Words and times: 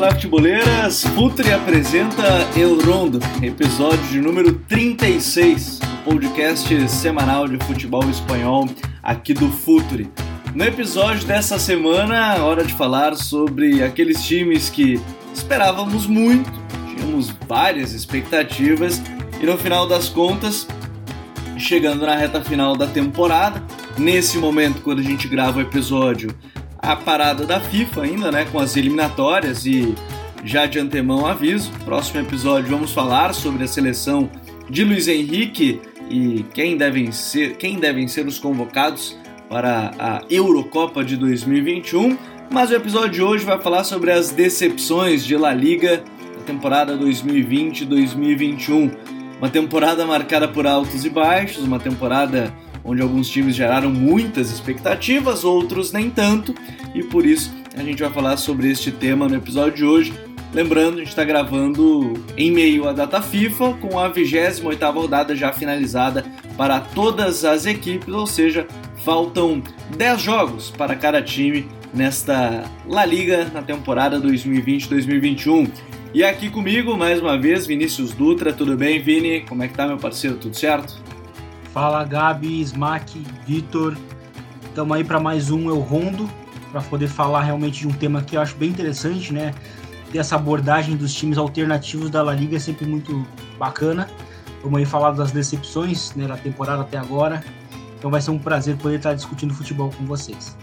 olá 0.00 0.12
futeboleiras, 0.12 1.04
Futre 1.08 1.52
apresenta 1.52 2.22
Eurondo, 2.56 3.20
episódio 3.42 4.02
de 4.08 4.18
número 4.18 4.54
36, 4.66 5.78
podcast 6.06 6.88
semanal 6.88 7.46
de 7.46 7.62
futebol 7.66 8.08
espanhol 8.08 8.66
aqui 9.02 9.34
do 9.34 9.50
Futre. 9.50 10.10
No 10.54 10.64
episódio 10.64 11.26
dessa 11.26 11.58
semana, 11.58 12.42
hora 12.42 12.64
de 12.64 12.72
falar 12.72 13.14
sobre 13.14 13.82
aqueles 13.84 14.24
times 14.24 14.70
que 14.70 14.98
esperávamos 15.34 16.06
muito, 16.06 16.50
tínhamos 16.94 17.28
várias 17.46 17.92
expectativas 17.92 19.02
e 19.38 19.44
no 19.44 19.58
final 19.58 19.86
das 19.86 20.08
contas, 20.08 20.66
chegando 21.58 22.06
na 22.06 22.16
reta 22.16 22.42
final 22.42 22.74
da 22.74 22.86
temporada, 22.86 23.62
nesse 23.98 24.38
momento 24.38 24.80
quando 24.80 25.00
a 25.00 25.04
gente 25.04 25.28
grava 25.28 25.58
o 25.58 25.60
episódio, 25.60 26.34
a 26.82 26.96
parada 26.96 27.44
da 27.44 27.60
FIFA 27.60 28.02
ainda, 28.02 28.30
né, 28.32 28.46
com 28.50 28.58
as 28.58 28.76
eliminatórias 28.76 29.66
e 29.66 29.94
já 30.44 30.66
de 30.66 30.78
antemão 30.78 31.26
aviso, 31.26 31.70
próximo 31.84 32.20
episódio 32.20 32.70
vamos 32.70 32.92
falar 32.92 33.34
sobre 33.34 33.64
a 33.64 33.68
seleção 33.68 34.30
de 34.68 34.84
Luiz 34.84 35.06
Henrique 35.06 35.80
e 36.08 36.44
quem 36.54 36.76
devem 36.76 37.12
ser, 37.12 37.56
quem 37.56 37.78
devem 37.78 38.08
ser 38.08 38.26
os 38.26 38.38
convocados 38.38 39.16
para 39.48 39.90
a 39.98 40.22
Eurocopa 40.30 41.04
de 41.04 41.16
2021. 41.16 42.16
Mas 42.50 42.70
o 42.70 42.74
episódio 42.74 43.10
de 43.10 43.22
hoje 43.22 43.44
vai 43.44 43.60
falar 43.60 43.84
sobre 43.84 44.10
as 44.10 44.30
decepções 44.30 45.24
de 45.24 45.36
La 45.36 45.52
Liga 45.52 46.02
da 46.36 46.42
temporada 46.44 46.96
2020-2021. 46.96 48.90
Uma 49.38 49.48
temporada 49.48 50.04
marcada 50.04 50.48
por 50.48 50.66
altos 50.66 51.04
e 51.04 51.10
baixos, 51.10 51.62
uma 51.62 51.78
temporada 51.78 52.52
onde 52.90 53.02
alguns 53.02 53.28
times 53.28 53.54
geraram 53.54 53.88
muitas 53.88 54.50
expectativas, 54.50 55.44
outros 55.44 55.92
nem 55.92 56.10
tanto, 56.10 56.52
e 56.92 57.04
por 57.04 57.24
isso 57.24 57.54
a 57.76 57.82
gente 57.84 58.02
vai 58.02 58.10
falar 58.10 58.36
sobre 58.36 58.68
este 58.68 58.90
tema 58.90 59.28
no 59.28 59.36
episódio 59.36 59.76
de 59.76 59.84
hoje. 59.84 60.12
Lembrando, 60.52 60.96
a 60.96 60.98
gente 60.98 61.10
está 61.10 61.22
gravando 61.22 62.14
em 62.36 62.50
meio 62.50 62.88
à 62.88 62.92
data 62.92 63.22
FIFA, 63.22 63.74
com 63.74 63.96
a 63.96 64.10
28ª 64.10 64.92
rodada 64.92 65.36
já 65.36 65.52
finalizada 65.52 66.24
para 66.56 66.80
todas 66.80 67.44
as 67.44 67.64
equipes, 67.64 68.12
ou 68.12 68.26
seja, 68.26 68.66
faltam 69.04 69.62
10 69.96 70.20
jogos 70.20 70.70
para 70.70 70.96
cada 70.96 71.22
time 71.22 71.68
nesta 71.94 72.64
La 72.88 73.06
Liga 73.06 73.48
na 73.54 73.62
temporada 73.62 74.20
2020-2021. 74.20 75.70
E 76.12 76.24
aqui 76.24 76.50
comigo, 76.50 76.96
mais 76.96 77.20
uma 77.20 77.38
vez, 77.38 77.64
Vinícius 77.68 78.12
Dutra. 78.12 78.52
Tudo 78.52 78.76
bem, 78.76 79.00
Vini? 79.00 79.42
Como 79.42 79.62
é 79.62 79.68
que 79.68 79.74
tá, 79.74 79.86
meu 79.86 79.96
parceiro? 79.96 80.36
Tudo 80.36 80.56
certo? 80.56 81.09
Fala 81.72 82.02
Gabi, 82.04 82.60
Smack, 82.62 83.24
Vitor. 83.46 83.96
Estamos 84.64 84.96
aí 84.96 85.04
para 85.04 85.20
mais 85.20 85.52
um 85.52 85.68
Eu 85.68 85.78
Rondo, 85.78 86.28
para 86.72 86.80
poder 86.82 87.06
falar 87.06 87.42
realmente 87.42 87.80
de 87.80 87.86
um 87.86 87.92
tema 87.92 88.22
que 88.22 88.36
eu 88.36 88.40
acho 88.40 88.56
bem 88.56 88.70
interessante, 88.70 89.32
né? 89.32 89.54
Ter 90.10 90.18
essa 90.18 90.34
abordagem 90.34 90.96
dos 90.96 91.14
times 91.14 91.38
alternativos 91.38 92.10
da 92.10 92.22
La 92.22 92.34
Liga 92.34 92.56
é 92.56 92.58
sempre 92.58 92.86
muito 92.86 93.24
bacana. 93.56 94.10
Vamos 94.64 94.80
aí 94.80 94.84
falar 94.84 95.12
das 95.12 95.30
decepções 95.30 96.12
né, 96.16 96.26
da 96.26 96.36
temporada 96.36 96.82
até 96.82 96.98
agora. 96.98 97.44
Então 97.96 98.10
vai 98.10 98.20
ser 98.20 98.32
um 98.32 98.38
prazer 98.38 98.76
poder 98.76 98.96
estar 98.96 99.14
discutindo 99.14 99.54
futebol 99.54 99.92
com 99.96 100.04
vocês. 100.06 100.58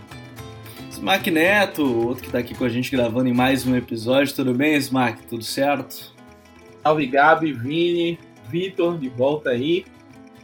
Smack 0.91 1.31
Neto, 1.31 1.83
outro 2.05 2.23
que 2.23 2.27
está 2.27 2.39
aqui 2.39 2.53
com 2.53 2.65
a 2.65 2.69
gente 2.69 2.91
gravando 2.91 3.29
em 3.29 3.33
mais 3.33 3.65
um 3.65 3.77
episódio. 3.77 4.35
Tudo 4.35 4.53
bem, 4.53 4.75
Smack? 4.75 5.25
Tudo 5.25 5.43
certo? 5.43 6.13
Salve 6.83 7.07
Gabi, 7.07 7.53
Vini, 7.53 8.19
Vitor, 8.49 8.97
de 8.97 9.07
volta 9.07 9.51
aí. 9.51 9.85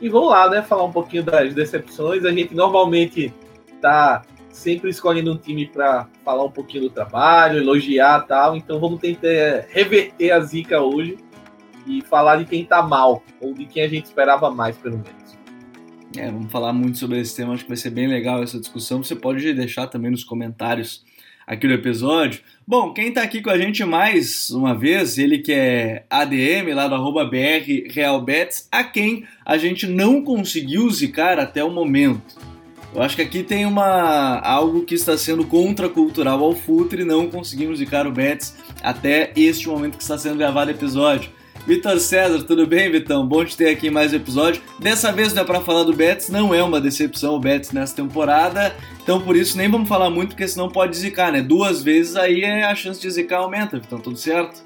E 0.04 0.10
vamos 0.10 0.32
lá, 0.32 0.50
né? 0.50 0.62
Falar 0.62 0.84
um 0.84 0.92
pouquinho 0.92 1.24
das 1.24 1.54
decepções. 1.54 2.26
A 2.26 2.32
gente 2.34 2.54
normalmente 2.54 3.34
tá 3.82 4.22
sempre 4.50 4.90
escolhendo 4.90 5.32
um 5.32 5.38
time 5.38 5.66
para 5.66 6.10
falar 6.26 6.44
um 6.44 6.52
pouquinho 6.52 6.84
do 6.84 6.90
trabalho, 6.90 7.60
elogiar 7.60 8.20
tal. 8.28 8.54
Então 8.58 8.82
vamos 8.82 9.00
tentar 9.00 9.66
reverter 9.70 10.32
a 10.32 10.42
zica 10.42 10.82
hoje 10.82 11.18
e 11.88 12.02
falar 12.02 12.36
de 12.36 12.44
quem 12.44 12.66
tá 12.66 12.84
mal, 12.84 13.24
ou 13.40 13.54
de 13.54 13.66
quem 13.66 13.82
a 13.82 13.88
gente 13.88 14.04
esperava 14.04 14.52
mais, 14.52 14.78
pelo 14.78 14.98
menos. 14.98 15.38
É, 16.18 16.30
vamos 16.30 16.52
falar 16.52 16.74
muito 16.74 16.98
sobre 16.98 17.22
esse 17.22 17.34
tema, 17.34 17.54
acho 17.54 17.64
que 17.64 17.70
vai 17.70 17.78
ser 17.78 17.90
bem 17.90 18.08
legal 18.08 18.44
essa 18.44 18.60
discussão. 18.60 19.02
Você 19.02 19.16
pode 19.16 19.54
deixar 19.54 19.88
também 19.88 20.12
nos 20.12 20.26
comentários 20.26 21.06
aqui 21.46 21.68
do 21.68 21.74
episódio. 21.74 22.42
Bom, 22.66 22.94
quem 22.94 23.10
está 23.10 23.22
aqui 23.22 23.42
com 23.42 23.50
a 23.50 23.58
gente 23.58 23.84
mais 23.84 24.50
uma 24.50 24.74
vez, 24.74 25.18
ele 25.18 25.40
que 25.40 25.52
é 25.52 26.06
ADM 26.10 26.74
lá 26.74 26.88
do 26.88 26.96
arroba 26.96 27.26
BR 27.26 27.92
Realbets, 27.92 28.68
a 28.72 28.84
quem 28.84 29.26
a 29.46 29.58
gente 29.58 29.86
não 29.86 30.22
conseguiu 30.22 30.90
zicar 30.90 31.40
até 31.40 31.64
o 31.64 31.70
momento. 31.70 32.54
Eu 32.96 33.02
acho 33.02 33.16
que 33.16 33.22
aqui 33.24 33.42
tem 33.44 33.66
uma 33.66 34.40
algo 34.40 34.84
que 34.84 34.94
está 34.94 35.18
sendo 35.18 35.46
contracultural 35.46 36.44
ao 36.44 36.56
Futre, 36.56 37.04
não 37.04 37.28
conseguimos 37.28 37.80
zicar 37.80 38.06
o 38.06 38.12
Betis 38.12 38.56
até 38.84 39.32
este 39.36 39.68
momento 39.68 39.98
que 39.98 40.04
está 40.04 40.18
sendo 40.18 40.38
gravado 40.38 40.70
o 40.70 40.74
episódio. 40.74 41.32
Vitor 41.66 41.98
César, 41.98 42.44
tudo 42.44 42.68
bem, 42.68 42.92
Vitão? 42.92 43.26
Bom 43.26 43.46
te 43.46 43.56
ter 43.56 43.70
aqui 43.70 43.88
em 43.88 43.90
mais 43.90 44.12
um 44.12 44.18
episódio. 44.18 44.62
Dessa 44.80 45.14
vez 45.14 45.34
não 45.34 45.44
é 45.44 45.46
para 45.46 45.62
falar 45.62 45.84
do 45.84 45.94
Betis, 45.94 46.28
não 46.28 46.54
é 46.54 46.62
uma 46.62 46.82
decepção 46.82 47.36
o 47.36 47.40
Betis 47.40 47.72
nessa 47.72 47.96
temporada, 47.96 48.76
então 49.02 49.22
por 49.22 49.34
isso 49.38 49.58
nem 49.58 49.72
vamos 49.72 49.88
falar 49.88 50.10
muito, 50.10 50.32
porque 50.32 50.46
senão 50.46 50.68
pode 50.68 50.98
zicar, 50.98 51.32
né? 51.32 51.42
Duas 51.42 51.82
vezes 51.82 52.18
aí 52.18 52.42
é 52.42 52.66
a 52.66 52.76
chance 52.76 53.00
de 53.00 53.10
zicar 53.10 53.38
aumenta, 53.38 53.80
Vitão, 53.80 53.98
tudo 53.98 54.18
certo? 54.18 54.62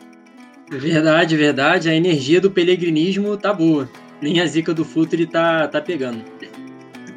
Verdade, 0.71 1.37
verdade. 1.37 1.87
A 1.87 1.93
energia 1.93 2.41
do 2.41 2.49
pelegrinismo 2.49 3.37
tá 3.37 3.53
boa. 3.53 3.87
Nem 4.19 4.41
a 4.41 4.47
zica 4.47 4.73
do 4.73 4.83
Futre 4.83 5.27
tá, 5.27 5.67
tá 5.67 5.79
pegando. 5.79 6.23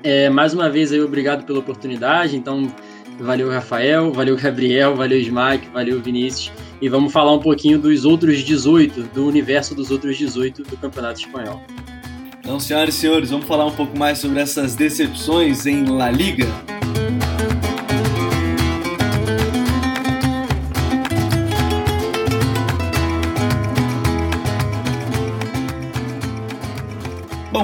É, 0.03 0.29
mais 0.29 0.53
uma 0.53 0.69
vez 0.69 0.93
aí, 0.93 1.01
obrigado 1.01 1.47
pela 1.47 1.59
oportunidade. 1.59 2.37
Então, 2.37 2.71
valeu 3.19 3.49
Rafael, 3.49 4.13
valeu 4.13 4.37
Gabriel, 4.37 4.95
valeu 4.95 5.19
Smack, 5.19 5.67
valeu 5.71 6.03
Vinícius 6.03 6.53
e 6.81 6.89
vamos 6.89 7.13
falar 7.13 7.33
um 7.33 7.41
pouquinho 7.41 7.79
dos 7.79 8.05
outros 8.05 8.39
18, 8.39 9.03
do 9.15 9.27
universo 9.27 9.75
dos 9.75 9.91
outros 9.91 10.17
18 10.17 10.63
do 10.63 10.77
Campeonato 10.77 11.21
Espanhol. 11.21 11.63
Então, 12.39 12.59
senhoras 12.59 12.95
e 12.95 12.99
senhores, 12.99 13.31
vamos 13.31 13.47
falar 13.47 13.67
um 13.67 13.75
pouco 13.75 13.97
mais 13.97 14.19
sobre 14.19 14.41
essas 14.41 14.75
decepções 14.75 15.67
em 15.67 15.85
La 15.85 16.11
Liga. 16.11 16.80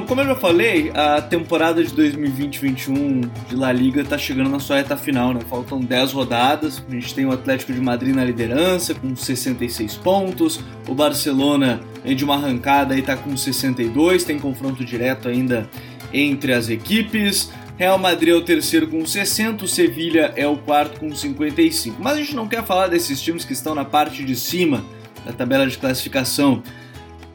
Como 0.06 0.20
eu 0.20 0.26
já 0.26 0.36
falei, 0.36 0.92
a 0.94 1.20
temporada 1.20 1.82
de 1.82 1.90
2020-21 1.90 3.28
de 3.48 3.56
La 3.56 3.72
Liga 3.72 4.02
está 4.02 4.16
chegando 4.16 4.48
na 4.48 4.60
sua 4.60 4.76
reta 4.76 4.96
final, 4.96 5.34
né? 5.34 5.40
Faltam 5.50 5.80
10 5.80 6.12
rodadas. 6.12 6.82
A 6.88 6.92
gente 6.92 7.14
tem 7.14 7.26
o 7.26 7.32
Atlético 7.32 7.72
de 7.72 7.80
Madrid 7.80 8.14
na 8.14 8.24
liderança 8.24 8.94
com 8.94 9.14
66 9.14 9.96
pontos, 9.96 10.60
o 10.88 10.94
Barcelona 10.94 11.80
de 12.04 12.24
uma 12.24 12.34
arrancada 12.34 12.94
e 12.94 13.00
está 13.00 13.16
com 13.16 13.36
62, 13.36 14.22
tem 14.22 14.38
confronto 14.38 14.84
direto 14.84 15.28
ainda 15.28 15.68
entre 16.12 16.52
as 16.52 16.68
equipes. 16.68 17.50
Real 17.76 17.98
Madrid 17.98 18.32
é 18.32 18.36
o 18.36 18.42
terceiro 18.42 18.86
com 18.86 19.04
60, 19.04 19.64
o 19.64 19.68
Sevilha 19.68 20.32
é 20.36 20.46
o 20.46 20.56
quarto 20.56 21.00
com 21.00 21.14
55. 21.14 22.00
Mas 22.00 22.14
a 22.14 22.16
gente 22.18 22.34
não 22.34 22.46
quer 22.46 22.64
falar 22.64 22.86
desses 22.86 23.20
times 23.20 23.44
que 23.44 23.52
estão 23.52 23.74
na 23.74 23.84
parte 23.84 24.24
de 24.24 24.36
cima 24.36 24.84
da 25.24 25.32
tabela 25.32 25.66
de 25.66 25.76
classificação 25.76 26.62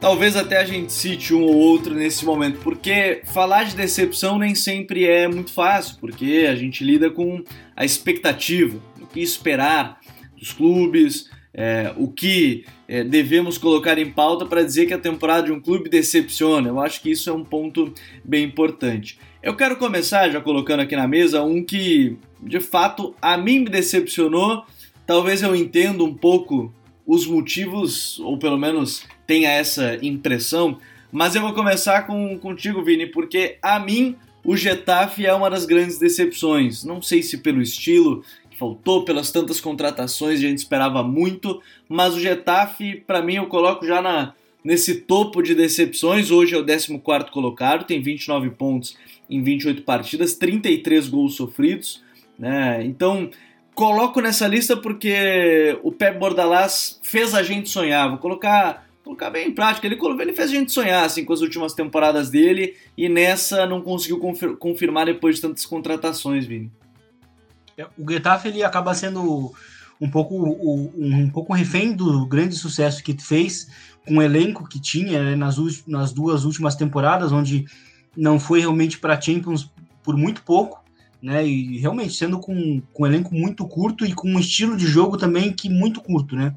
talvez 0.02 0.34
até 0.34 0.56
a 0.56 0.64
gente 0.64 0.92
cite 0.92 1.32
um 1.32 1.42
ou 1.42 1.54
outro 1.54 1.94
nesse 1.94 2.24
momento, 2.24 2.58
porque 2.58 3.22
falar 3.32 3.62
de 3.62 3.76
decepção 3.76 4.36
nem 4.36 4.52
sempre 4.52 5.06
é 5.06 5.28
muito 5.28 5.52
fácil, 5.52 5.96
porque 6.00 6.48
a 6.50 6.56
gente 6.56 6.82
lida 6.82 7.08
com 7.08 7.44
a 7.76 7.84
expectativa, 7.84 8.76
o 9.00 9.06
que 9.06 9.20
esperar 9.20 10.00
dos 10.36 10.52
clubes, 10.52 11.30
é, 11.54 11.94
o 11.96 12.08
que 12.08 12.64
é, 12.88 13.04
devemos 13.04 13.56
colocar 13.56 13.96
em 13.96 14.10
pauta 14.10 14.44
para 14.44 14.64
dizer 14.64 14.86
que 14.86 14.92
a 14.92 14.98
temporada 14.98 15.44
de 15.44 15.52
um 15.52 15.60
clube 15.60 15.88
decepciona. 15.88 16.68
Eu 16.68 16.80
acho 16.80 17.00
que 17.00 17.12
isso 17.12 17.30
é 17.30 17.32
um 17.32 17.44
ponto 17.44 17.94
bem 18.24 18.42
importante. 18.42 19.20
Eu 19.40 19.54
quero 19.54 19.76
começar 19.76 20.28
já 20.30 20.40
colocando 20.40 20.80
aqui 20.80 20.96
na 20.96 21.06
mesa 21.06 21.44
um 21.44 21.62
que 21.64 22.16
de 22.42 22.58
fato 22.58 23.14
a 23.22 23.36
mim 23.36 23.60
me 23.60 23.70
decepcionou. 23.70 24.64
Talvez 25.06 25.42
eu 25.42 25.54
entenda 25.54 26.02
um 26.02 26.14
pouco 26.14 26.74
os 27.06 27.26
motivos, 27.26 28.18
ou 28.20 28.38
pelo 28.38 28.58
menos 28.58 29.04
tenha 29.26 29.50
essa 29.50 29.98
impressão, 30.02 30.78
mas 31.10 31.34
eu 31.34 31.42
vou 31.42 31.52
começar 31.52 32.06
com, 32.06 32.38
contigo, 32.38 32.82
Vini, 32.82 33.06
porque 33.06 33.58
a 33.60 33.78
mim 33.78 34.16
o 34.44 34.56
Getafe 34.56 35.26
é 35.26 35.32
uma 35.32 35.48
das 35.48 35.64
grandes 35.64 35.98
decepções. 35.98 36.84
Não 36.84 37.00
sei 37.00 37.22
se 37.22 37.38
pelo 37.38 37.62
estilo 37.62 38.24
que 38.50 38.58
faltou, 38.58 39.04
pelas 39.04 39.30
tantas 39.30 39.60
contratações, 39.60 40.38
a 40.38 40.42
gente 40.42 40.58
esperava 40.58 41.02
muito, 41.02 41.60
mas 41.88 42.14
o 42.14 42.20
Getafe, 42.20 43.02
para 43.06 43.22
mim, 43.22 43.34
eu 43.34 43.46
coloco 43.46 43.86
já 43.86 44.02
na, 44.02 44.34
nesse 44.64 45.02
topo 45.02 45.42
de 45.42 45.54
decepções. 45.54 46.30
Hoje 46.30 46.54
é 46.54 46.58
o 46.58 46.64
14 46.64 47.30
colocado, 47.30 47.84
tem 47.84 48.00
29 48.00 48.50
pontos 48.50 48.96
em 49.28 49.42
28 49.42 49.82
partidas, 49.82 50.34
33 50.34 51.08
gols 51.08 51.34
sofridos. 51.34 52.02
Né? 52.38 52.84
Então, 52.84 53.30
coloco 53.74 54.20
nessa 54.20 54.46
lista 54.46 54.76
porque 54.76 55.78
o 55.82 55.92
Pep 55.92 56.18
Bordalás 56.18 57.00
fez 57.02 57.34
a 57.34 57.42
gente 57.42 57.68
sonhar. 57.68 58.08
Vou 58.08 58.18
colocar, 58.18 58.86
colocar 59.02 59.30
bem 59.30 59.48
em 59.48 59.54
prática. 59.54 59.86
Ele, 59.86 59.98
ele 60.20 60.32
fez 60.32 60.50
a 60.50 60.54
gente 60.54 60.72
sonhar 60.72 61.04
assim, 61.04 61.24
com 61.24 61.32
as 61.32 61.40
últimas 61.40 61.72
temporadas 61.72 62.30
dele 62.30 62.76
e 62.96 63.08
nessa 63.08 63.66
não 63.66 63.80
conseguiu 63.80 64.18
confirmar 64.58 65.06
depois 65.06 65.36
de 65.36 65.42
tantas 65.42 65.66
contratações, 65.66 66.46
Vini. 66.46 66.70
É, 67.76 67.86
o 67.98 68.10
Getafe 68.10 68.48
ele 68.48 68.62
acaba 68.62 68.94
sendo 68.94 69.52
um 70.00 70.10
pouco, 70.10 70.34
um, 70.34 70.92
um 70.96 71.30
pouco 71.30 71.52
refém 71.52 71.92
do 71.92 72.26
grande 72.26 72.54
sucesso 72.54 73.02
que 73.02 73.16
fez 73.16 73.68
com 74.06 74.16
o 74.16 74.22
elenco 74.22 74.68
que 74.68 74.80
tinha 74.80 75.22
né, 75.22 75.36
nas, 75.36 75.56
nas 75.86 76.12
duas 76.12 76.44
últimas 76.44 76.74
temporadas, 76.74 77.32
onde 77.32 77.64
não 78.16 78.38
foi 78.38 78.60
realmente 78.60 78.98
para 78.98 79.20
Champions 79.20 79.70
por 80.02 80.16
muito 80.16 80.42
pouco, 80.42 80.81
né? 81.22 81.46
E 81.46 81.78
realmente 81.78 82.14
sendo 82.14 82.38
com, 82.40 82.82
com 82.92 83.04
um 83.04 83.06
elenco 83.06 83.34
muito 83.34 83.66
curto 83.66 84.04
e 84.04 84.12
com 84.12 84.28
um 84.28 84.40
estilo 84.40 84.76
de 84.76 84.86
jogo 84.86 85.16
também 85.16 85.52
que 85.52 85.68
muito 85.68 86.00
curto, 86.00 86.34
né? 86.34 86.54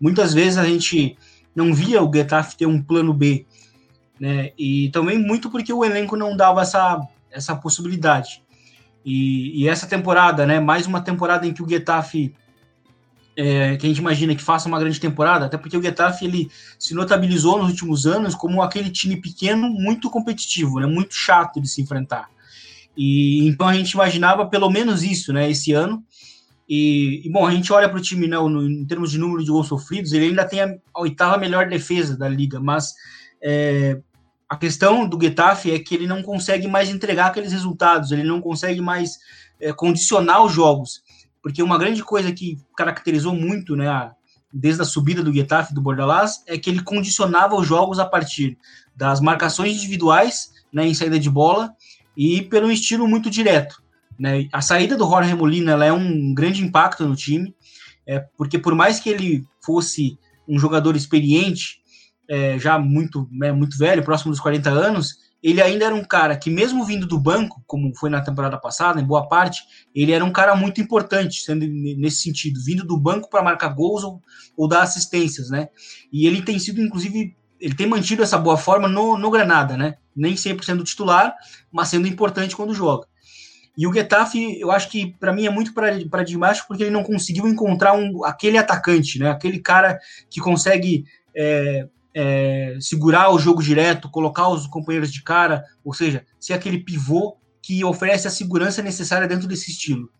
Muitas 0.00 0.32
vezes 0.32 0.56
a 0.56 0.64
gente 0.64 1.16
não 1.54 1.74
via 1.74 2.02
o 2.02 2.12
Getafe 2.12 2.56
ter 2.56 2.66
um 2.66 2.82
plano 2.82 3.12
B, 3.12 3.44
né? 4.18 4.52
E 4.58 4.88
também 4.90 5.18
muito 5.18 5.50
porque 5.50 5.72
o 5.72 5.84
elenco 5.84 6.16
não 6.16 6.36
dava 6.36 6.62
essa, 6.62 7.06
essa 7.30 7.54
possibilidade. 7.54 8.42
E, 9.04 9.62
e 9.62 9.68
essa 9.68 9.86
temporada, 9.86 10.46
né? 10.46 10.58
Mais 10.58 10.86
uma 10.86 11.00
temporada 11.00 11.46
em 11.46 11.52
que 11.52 11.62
o 11.62 11.68
Getafe 11.68 12.34
é, 13.36 13.76
que 13.76 13.84
a 13.84 13.88
gente 13.88 13.98
imagina 13.98 14.34
que 14.34 14.42
faça 14.42 14.66
uma 14.66 14.80
grande 14.80 14.98
temporada, 14.98 15.44
até 15.44 15.58
porque 15.58 15.76
o 15.76 15.82
Getafe 15.82 16.24
ele 16.24 16.50
se 16.78 16.94
notabilizou 16.94 17.58
nos 17.58 17.68
últimos 17.68 18.06
anos 18.06 18.34
como 18.34 18.62
aquele 18.62 18.88
time 18.88 19.20
pequeno 19.20 19.68
muito 19.68 20.08
competitivo, 20.08 20.80
né, 20.80 20.86
muito 20.86 21.14
chato 21.14 21.60
de 21.60 21.68
se 21.68 21.82
enfrentar. 21.82 22.30
E 22.96 23.46
então 23.46 23.68
a 23.68 23.74
gente 23.74 23.92
imaginava 23.92 24.46
pelo 24.46 24.70
menos 24.70 25.02
isso, 25.02 25.32
né, 25.32 25.50
esse 25.50 25.72
ano. 25.72 26.02
E, 26.68 27.22
e 27.24 27.30
bom, 27.30 27.46
a 27.46 27.50
gente 27.52 27.72
olha 27.72 27.88
para 27.88 27.98
o 27.98 28.02
time 28.02 28.26
né, 28.26 28.36
no, 28.36 28.68
em 28.68 28.84
termos 28.84 29.10
de 29.10 29.18
número 29.18 29.44
de 29.44 29.50
gols 29.50 29.68
sofridos, 29.68 30.12
ele 30.12 30.26
ainda 30.26 30.44
tem 30.44 30.60
a, 30.60 30.74
a 30.94 31.00
oitava 31.00 31.38
melhor 31.38 31.68
defesa 31.68 32.16
da 32.16 32.28
liga, 32.28 32.58
mas 32.58 32.92
é, 33.40 34.00
a 34.48 34.56
questão 34.56 35.08
do 35.08 35.20
Getafe 35.20 35.70
é 35.70 35.78
que 35.78 35.94
ele 35.94 36.06
não 36.06 36.22
consegue 36.22 36.66
mais 36.66 36.88
entregar 36.88 37.26
aqueles 37.26 37.52
resultados, 37.52 38.10
ele 38.10 38.24
não 38.24 38.40
consegue 38.40 38.80
mais 38.80 39.16
é, 39.60 39.72
condicionar 39.72 40.44
os 40.44 40.52
jogos 40.52 41.04
porque 41.46 41.62
uma 41.62 41.78
grande 41.78 42.02
coisa 42.02 42.32
que 42.32 42.58
caracterizou 42.76 43.32
muito, 43.32 43.76
né, 43.76 44.10
desde 44.52 44.82
a 44.82 44.84
subida 44.84 45.22
do 45.22 45.32
Getafe 45.32 45.72
do 45.72 45.80
Bordalás, 45.80 46.42
é 46.44 46.58
que 46.58 46.68
ele 46.68 46.82
condicionava 46.82 47.54
os 47.54 47.64
jogos 47.64 48.00
a 48.00 48.04
partir 48.04 48.58
das 48.96 49.20
marcações 49.20 49.76
individuais, 49.76 50.50
né, 50.72 50.88
em 50.88 50.92
saída 50.92 51.20
de 51.20 51.30
bola 51.30 51.72
e 52.16 52.42
pelo 52.42 52.70
estilo 52.70 53.06
muito 53.06 53.28
direto. 53.28 53.82
Né? 54.18 54.48
A 54.52 54.62
saída 54.62 54.96
do 54.96 55.08
Jorge 55.08 55.34
Molina 55.34 55.72
ela 55.72 55.84
é 55.84 55.92
um 55.92 56.32
grande 56.34 56.64
impacto 56.64 57.06
no 57.06 57.14
time, 57.14 57.54
é, 58.06 58.20
porque 58.36 58.58
por 58.58 58.74
mais 58.74 58.98
que 58.98 59.10
ele 59.10 59.44
fosse 59.64 60.18
um 60.48 60.58
jogador 60.58 60.96
experiente, 60.96 61.80
é, 62.28 62.58
já 62.58 62.78
muito, 62.78 63.28
né, 63.30 63.52
muito 63.52 63.76
velho, 63.76 64.02
próximo 64.02 64.30
dos 64.30 64.40
40 64.40 64.70
anos, 64.70 65.26
ele 65.42 65.62
ainda 65.62 65.84
era 65.84 65.94
um 65.94 66.04
cara 66.04 66.36
que, 66.36 66.50
mesmo 66.50 66.84
vindo 66.84 67.06
do 67.06 67.20
banco, 67.20 67.62
como 67.66 67.94
foi 67.94 68.10
na 68.10 68.20
temporada 68.20 68.58
passada, 68.58 69.00
em 69.00 69.04
boa 69.04 69.28
parte, 69.28 69.62
ele 69.94 70.12
era 70.12 70.24
um 70.24 70.32
cara 70.32 70.56
muito 70.56 70.80
importante, 70.80 71.40
sendo 71.40 71.66
nesse 71.66 72.22
sentido, 72.22 72.60
vindo 72.64 72.84
do 72.84 72.98
banco 72.98 73.28
para 73.28 73.42
marcar 73.42 73.68
gols 73.68 74.02
ou, 74.02 74.22
ou, 74.56 74.66
dar 74.66 74.82
assistências, 74.82 75.50
né? 75.50 75.68
E 76.12 76.26
ele 76.26 76.42
tem 76.42 76.58
sido, 76.58 76.80
inclusive, 76.80 77.36
ele 77.60 77.74
tem 77.74 77.86
mantido 77.86 78.22
essa 78.22 78.38
boa 78.38 78.56
forma 78.56 78.88
no, 78.88 79.16
no 79.16 79.30
Granada, 79.30 79.76
né? 79.76 79.96
Nem 80.16 80.36
sempre 80.36 80.64
sendo 80.64 80.82
titular, 80.82 81.34
mas 81.70 81.88
sendo 81.88 82.08
importante 82.08 82.56
quando 82.56 82.74
joga. 82.74 83.06
E 83.76 83.86
o 83.86 83.92
Getafe, 83.92 84.58
eu 84.58 84.70
acho 84.70 84.88
que 84.88 85.14
para 85.20 85.32
mim 85.32 85.44
é 85.44 85.50
muito 85.50 85.74
para 85.74 85.92
baixo 86.38 86.64
porque 86.66 86.84
ele 86.84 86.90
não 86.90 87.04
conseguiu 87.04 87.46
encontrar 87.46 87.92
um, 87.92 88.24
aquele 88.24 88.56
atacante, 88.56 89.18
né? 89.18 89.28
Aquele 89.28 89.58
cara 89.58 89.98
que 90.30 90.40
consegue 90.40 91.04
é, 91.36 91.86
é, 92.14 92.78
segurar 92.80 93.30
o 93.30 93.38
jogo 93.38 93.62
direto, 93.62 94.10
colocar 94.10 94.48
os 94.48 94.66
companheiros 94.66 95.12
de 95.12 95.22
cara, 95.22 95.62
ou 95.84 95.92
seja, 95.92 96.24
ser 96.40 96.54
aquele 96.54 96.78
pivô 96.78 97.36
que 97.60 97.84
oferece 97.84 98.26
a 98.26 98.30
segurança 98.30 98.80
necessária 98.80 99.28
dentro 99.28 99.46
desse 99.46 99.70
estilo. 99.70 100.10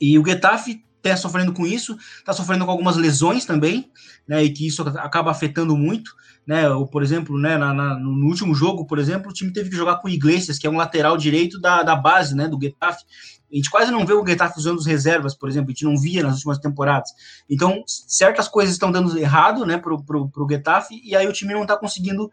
E 0.00 0.18
o 0.18 0.26
Getafe 0.26 0.84
está 0.96 1.16
sofrendo 1.16 1.52
com 1.52 1.64
isso, 1.64 1.96
está 2.18 2.32
sofrendo 2.32 2.64
com 2.64 2.72
algumas 2.72 2.96
lesões 2.96 3.44
também, 3.44 3.92
né, 4.26 4.42
e 4.42 4.50
que 4.50 4.66
isso 4.66 4.82
acaba 4.82 5.30
afetando 5.30 5.76
muito, 5.76 6.12
né, 6.46 6.68
ou, 6.70 6.86
por 6.86 7.02
exemplo, 7.02 7.38
né, 7.38 7.56
na, 7.56 7.72
na, 7.72 7.98
no 7.98 8.26
último 8.26 8.54
jogo, 8.54 8.86
por 8.86 8.98
exemplo, 8.98 9.30
o 9.30 9.34
time 9.34 9.52
teve 9.52 9.70
que 9.70 9.76
jogar 9.76 9.96
com 9.96 10.08
o 10.08 10.10
Iglesias, 10.10 10.58
que 10.58 10.66
é 10.66 10.70
um 10.70 10.76
lateral 10.76 11.16
direito 11.16 11.60
da, 11.60 11.82
da 11.82 11.94
base, 11.94 12.34
né, 12.34 12.48
do 12.48 12.60
Getafe, 12.60 13.04
a 13.52 13.56
gente 13.56 13.70
quase 13.70 13.92
não 13.92 14.06
vê 14.06 14.14
o 14.14 14.26
Getafe 14.26 14.58
usando 14.58 14.78
os 14.78 14.86
reservas, 14.86 15.34
por 15.34 15.48
exemplo, 15.48 15.70
a 15.70 15.72
gente 15.72 15.84
não 15.84 15.96
via 15.96 16.22
nas 16.22 16.36
últimas 16.36 16.58
temporadas. 16.58 17.10
Então, 17.48 17.84
certas 17.86 18.48
coisas 18.48 18.72
estão 18.72 18.90
dando 18.90 19.16
errado, 19.18 19.66
né, 19.66 19.76
pro, 19.76 20.02
pro, 20.02 20.28
pro 20.30 20.46
Getafe, 20.48 21.00
e 21.04 21.14
aí 21.14 21.28
o 21.28 21.32
time 21.32 21.52
não 21.52 21.62
está 21.62 21.76
conseguindo 21.76 22.30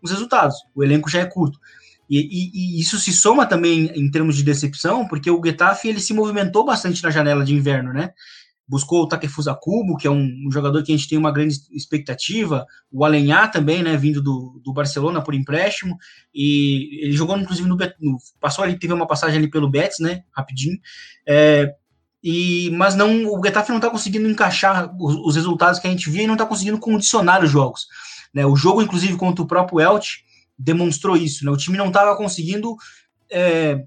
os 0.00 0.10
resultados. 0.12 0.56
O 0.74 0.84
elenco 0.84 1.10
já 1.10 1.20
é 1.20 1.24
curto. 1.24 1.58
E, 2.08 2.18
e, 2.18 2.50
e, 2.54 2.80
isso 2.80 2.98
se 2.98 3.12
soma 3.12 3.46
também 3.46 3.90
em 3.94 4.10
termos 4.10 4.36
de 4.36 4.44
decepção, 4.44 5.06
porque 5.08 5.30
o 5.30 5.40
Getafe 5.44 5.88
ele 5.88 6.00
se 6.00 6.14
movimentou 6.14 6.64
bastante 6.64 7.02
na 7.02 7.10
janela 7.10 7.44
de 7.44 7.54
inverno, 7.54 7.92
né? 7.92 8.12
Buscou 8.70 9.02
o 9.02 9.08
Takefusa 9.08 9.52
Kubo, 9.52 9.96
que 9.96 10.06
é 10.06 10.10
um, 10.10 10.46
um, 10.46 10.50
jogador 10.52 10.80
que 10.84 10.92
a 10.92 10.96
gente 10.96 11.08
tem 11.08 11.18
uma 11.18 11.32
grande 11.32 11.56
expectativa, 11.72 12.64
o 12.90 13.04
Alenhá 13.04 13.48
também, 13.48 13.82
né, 13.82 13.96
vindo 13.96 14.22
do, 14.22 14.60
do 14.64 14.72
Barcelona 14.72 15.20
por 15.20 15.34
empréstimo, 15.34 15.98
e 16.32 17.04
ele 17.04 17.12
jogou 17.12 17.36
inclusive 17.36 17.68
no, 17.68 17.76
no 17.76 18.18
passou 18.40 18.62
ali, 18.62 18.78
teve 18.78 18.92
uma 18.92 19.08
passagem 19.08 19.38
ali 19.38 19.50
pelo 19.50 19.68
Betis, 19.68 19.98
né, 19.98 20.22
rapidinho, 20.30 20.78
é, 21.26 21.74
e, 22.22 22.70
mas 22.74 22.94
não, 22.94 23.26
o 23.26 23.44
Getafe 23.44 23.70
não 23.70 23.78
está 23.78 23.90
conseguindo 23.90 24.30
encaixar 24.30 24.94
os, 24.96 25.16
os, 25.16 25.34
resultados 25.34 25.80
que 25.80 25.88
a 25.88 25.90
gente 25.90 26.08
via 26.08 26.22
e 26.22 26.26
não 26.28 26.34
está 26.34 26.46
conseguindo 26.46 26.78
condicionar 26.78 27.42
os 27.42 27.50
jogos, 27.50 27.88
né, 28.32 28.46
o 28.46 28.54
jogo 28.54 28.80
inclusive 28.80 29.16
contra 29.16 29.42
o 29.42 29.48
próprio 29.48 29.80
Elche 29.80 30.18
demonstrou 30.56 31.16
isso, 31.16 31.44
né, 31.44 31.50
o 31.50 31.56
time 31.56 31.76
não 31.76 31.88
estava 31.88 32.16
conseguindo 32.16 32.76
é, 33.32 33.82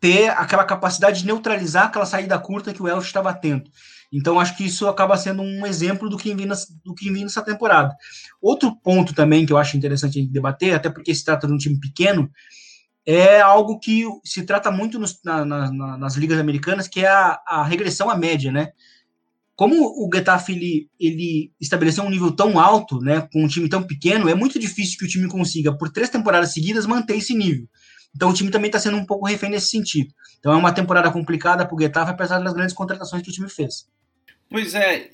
ter 0.00 0.30
aquela 0.30 0.64
capacidade 0.64 1.20
de 1.20 1.26
neutralizar 1.26 1.84
aquela 1.84 2.06
saída 2.06 2.36
curta 2.36 2.74
que 2.74 2.82
o 2.82 2.88
Elche 2.88 3.06
estava 3.06 3.32
tendo. 3.32 3.70
Então, 4.12 4.40
acho 4.40 4.56
que 4.56 4.64
isso 4.64 4.88
acaba 4.88 5.16
sendo 5.16 5.42
um 5.42 5.66
exemplo 5.66 6.08
do 6.08 6.16
que 6.16 6.34
vem, 6.34 6.48
do 6.84 6.94
que 6.94 7.12
vem 7.12 7.24
nessa 7.24 7.42
temporada. 7.42 7.94
Outro 8.40 8.74
ponto 8.76 9.14
também 9.14 9.44
que 9.44 9.52
eu 9.52 9.58
acho 9.58 9.76
interessante 9.76 10.18
a 10.18 10.22
gente 10.22 10.32
debater, 10.32 10.74
até 10.74 10.88
porque 10.88 11.14
se 11.14 11.24
trata 11.24 11.46
de 11.46 11.52
um 11.52 11.58
time 11.58 11.78
pequeno, 11.78 12.30
é 13.04 13.40
algo 13.40 13.78
que 13.78 14.04
se 14.22 14.42
trata 14.42 14.70
muito 14.70 14.98
nos, 14.98 15.18
na, 15.24 15.42
na, 15.44 15.96
nas 15.96 16.14
ligas 16.16 16.38
americanas, 16.38 16.86
que 16.86 17.00
é 17.00 17.08
a, 17.08 17.40
a, 17.46 17.64
regressão 17.64 18.10
à 18.10 18.14
média, 18.14 18.52
né? 18.52 18.72
Como 19.56 19.74
o 19.74 20.10
Getafe 20.14 20.52
ele, 20.52 20.90
ele 21.00 21.50
estabeleceu 21.60 22.04
um 22.04 22.10
nível 22.10 22.30
tão 22.30 22.60
alto, 22.60 23.00
né, 23.00 23.26
com 23.32 23.42
um 23.42 23.48
time 23.48 23.68
tão 23.68 23.82
pequeno, 23.82 24.28
é 24.28 24.34
muito 24.34 24.56
difícil 24.58 24.98
que 24.98 25.04
o 25.04 25.08
time 25.08 25.26
consiga, 25.26 25.76
por 25.76 25.88
três 25.90 26.10
temporadas 26.10 26.52
seguidas, 26.52 26.86
manter 26.86 27.16
esse 27.16 27.34
nível. 27.34 27.66
Então 28.14 28.30
o 28.30 28.32
time 28.32 28.50
também 28.50 28.68
está 28.68 28.78
sendo 28.78 28.98
um 28.98 29.06
pouco 29.06 29.26
refém 29.26 29.50
nesse 29.50 29.68
sentido. 29.70 30.14
Então 30.38 30.52
é 30.52 30.56
uma 30.56 30.72
temporada 30.72 31.10
complicada 31.10 31.66
para 31.66 31.74
o 31.74 31.80
Getafe, 31.80 32.12
apesar 32.12 32.38
das 32.38 32.52
grandes 32.52 32.74
contratações 32.74 33.22
que 33.22 33.30
o 33.30 33.32
time 33.32 33.48
fez. 33.48 33.88
Pois 34.50 34.74
é. 34.74 35.10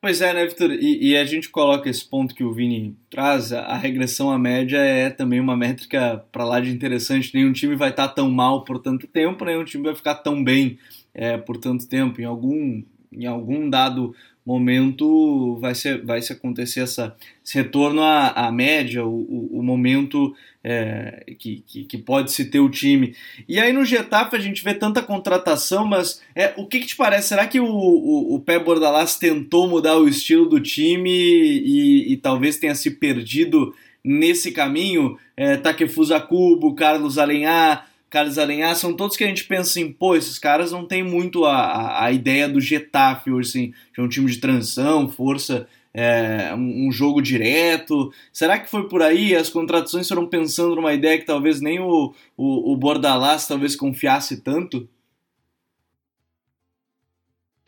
Pois 0.00 0.22
é, 0.22 0.32
né, 0.32 0.46
Vitor? 0.46 0.72
E, 0.72 1.10
e, 1.10 1.16
a 1.16 1.24
gente 1.26 1.50
coloca 1.50 1.90
esse 1.90 2.02
ponto 2.02 2.34
que 2.34 2.42
o 2.42 2.54
Vini 2.54 2.96
traz, 3.10 3.52
a 3.52 3.76
regressão 3.76 4.30
à 4.30 4.38
média 4.38 4.78
é 4.78 5.10
também 5.10 5.38
uma 5.38 5.54
métrica 5.54 6.24
para 6.32 6.44
lá 6.44 6.58
de 6.58 6.70
interessante. 6.70 7.34
Nenhum 7.34 7.52
time 7.52 7.76
vai 7.76 7.90
estar 7.90 8.08
tá 8.08 8.14
tão 8.14 8.30
mal 8.30 8.64
por 8.64 8.78
tanto 8.78 9.06
tempo, 9.06 9.44
nenhum 9.44 9.64
time 9.64 9.84
vai 9.84 9.94
ficar 9.94 10.14
tão 10.14 10.42
bem 10.42 10.78
é, 11.12 11.36
por 11.36 11.58
tanto 11.58 11.86
tempo. 11.86 12.18
Em 12.18 12.24
algum, 12.24 12.82
em 13.12 13.26
algum 13.26 13.68
dado 13.68 14.14
momento 14.44 15.58
vai 15.60 15.74
se, 15.74 15.98
vai 15.98 16.22
se 16.22 16.32
acontecer 16.32 16.80
essa, 16.80 17.14
esse 17.44 17.56
retorno 17.58 18.00
à, 18.02 18.28
à 18.28 18.50
média, 18.50 19.04
o, 19.04 19.10
o, 19.10 19.58
o 19.58 19.62
momento 19.62 20.34
é, 20.62 21.24
que, 21.38 21.62
que, 21.66 21.84
que, 21.84 21.98
pode 21.98 22.30
se 22.32 22.44
ter 22.46 22.60
o 22.60 22.68
time. 22.68 23.14
E 23.48 23.58
aí 23.58 23.72
no 23.72 23.84
Getafe 23.84 24.36
a 24.36 24.38
gente 24.38 24.62
vê 24.62 24.74
tanta 24.74 25.02
contratação, 25.02 25.86
mas 25.86 26.20
é, 26.34 26.52
o 26.56 26.66
que, 26.66 26.80
que 26.80 26.86
te 26.86 26.96
parece? 26.96 27.28
Será 27.28 27.46
que 27.46 27.58
o, 27.58 27.66
o, 27.66 28.34
o 28.34 28.40
Pé 28.40 28.58
Bordalás 28.58 29.16
tentou 29.16 29.68
mudar 29.68 29.96
o 29.96 30.08
estilo 30.08 30.46
do 30.48 30.60
time 30.60 31.10
e, 31.10 32.12
e 32.12 32.16
talvez 32.16 32.58
tenha 32.58 32.74
se 32.74 32.90
perdido 32.90 33.74
nesse 34.04 34.52
caminho? 34.52 35.18
É, 35.36 35.56
Takefusa 35.56 36.20
Kubo, 36.20 36.74
Carlos 36.74 37.16
Alenhar, 37.16 37.88
Carlos 38.10 38.38
Alenhar, 38.38 38.74
são 38.76 38.92
todos 38.92 39.16
que 39.16 39.24
a 39.24 39.28
gente 39.28 39.44
pensa 39.44 39.70
assim, 39.70 39.90
pô, 39.90 40.16
esses 40.16 40.38
caras 40.38 40.72
não 40.72 40.84
tem 40.84 41.02
muito 41.02 41.44
a, 41.44 41.56
a, 41.56 42.04
a 42.06 42.12
ideia 42.12 42.48
do 42.48 42.60
Getafe 42.60 43.30
hoje, 43.30 43.48
assim, 43.48 43.74
de 43.94 44.00
um 44.00 44.08
time 44.08 44.30
de 44.30 44.38
transição, 44.38 45.08
força, 45.08 45.66
é, 45.92 46.54
um, 46.54 46.90
jogo 46.92 47.20
direto. 47.20 48.12
Será 48.32 48.58
que 48.58 48.70
foi 48.70 48.88
por 48.88 49.02
aí? 49.02 49.34
As 49.34 49.48
contratações 49.48 50.08
foram 50.08 50.26
pensando 50.26 50.76
numa 50.76 50.92
ideia 50.92 51.18
que 51.18 51.26
talvez 51.26 51.60
nem 51.60 51.80
o, 51.80 52.14
o, 52.36 52.72
o 52.72 52.76
Bordalás 52.76 53.46
talvez 53.46 53.74
confiasse 53.76 54.42
tanto? 54.42 54.88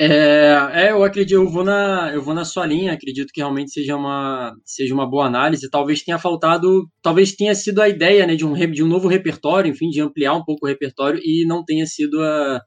É, 0.00 0.87
é, 0.87 0.91
eu 0.91 1.05
acredito, 1.05 1.35
eu 1.35 1.49
vou 1.49 1.62
na, 1.62 2.11
eu 2.12 2.23
vou 2.23 2.35
na 2.35 2.45
sua 2.45 2.67
linha, 2.67 2.93
acredito 2.93 3.31
que 3.33 3.41
realmente 3.41 3.71
seja 3.71 3.95
uma, 3.95 4.52
seja 4.64 4.93
uma 4.93 5.09
boa 5.09 5.26
análise. 5.26 5.71
Talvez 5.71 6.02
tenha 6.02 6.19
faltado, 6.19 6.88
talvez 7.02 7.33
tenha 7.37 7.55
sido 7.55 7.81
a 7.81 7.88
ideia, 7.88 8.26
né, 8.26 8.35
de 8.35 8.45
um, 8.45 8.52
de 8.73 8.83
um 8.83 8.88
novo 8.88 9.07
repertório, 9.07 9.71
enfim, 9.71 9.91
de 9.91 10.00
ampliar 10.00 10.35
um 10.35 10.45
pouco 10.45 10.67
o 10.67 10.69
repertório 10.69 11.21
e 11.23 11.47
não 11.47 11.64
tenha 11.64 11.87
sido 11.87 12.21
a, 12.21 12.61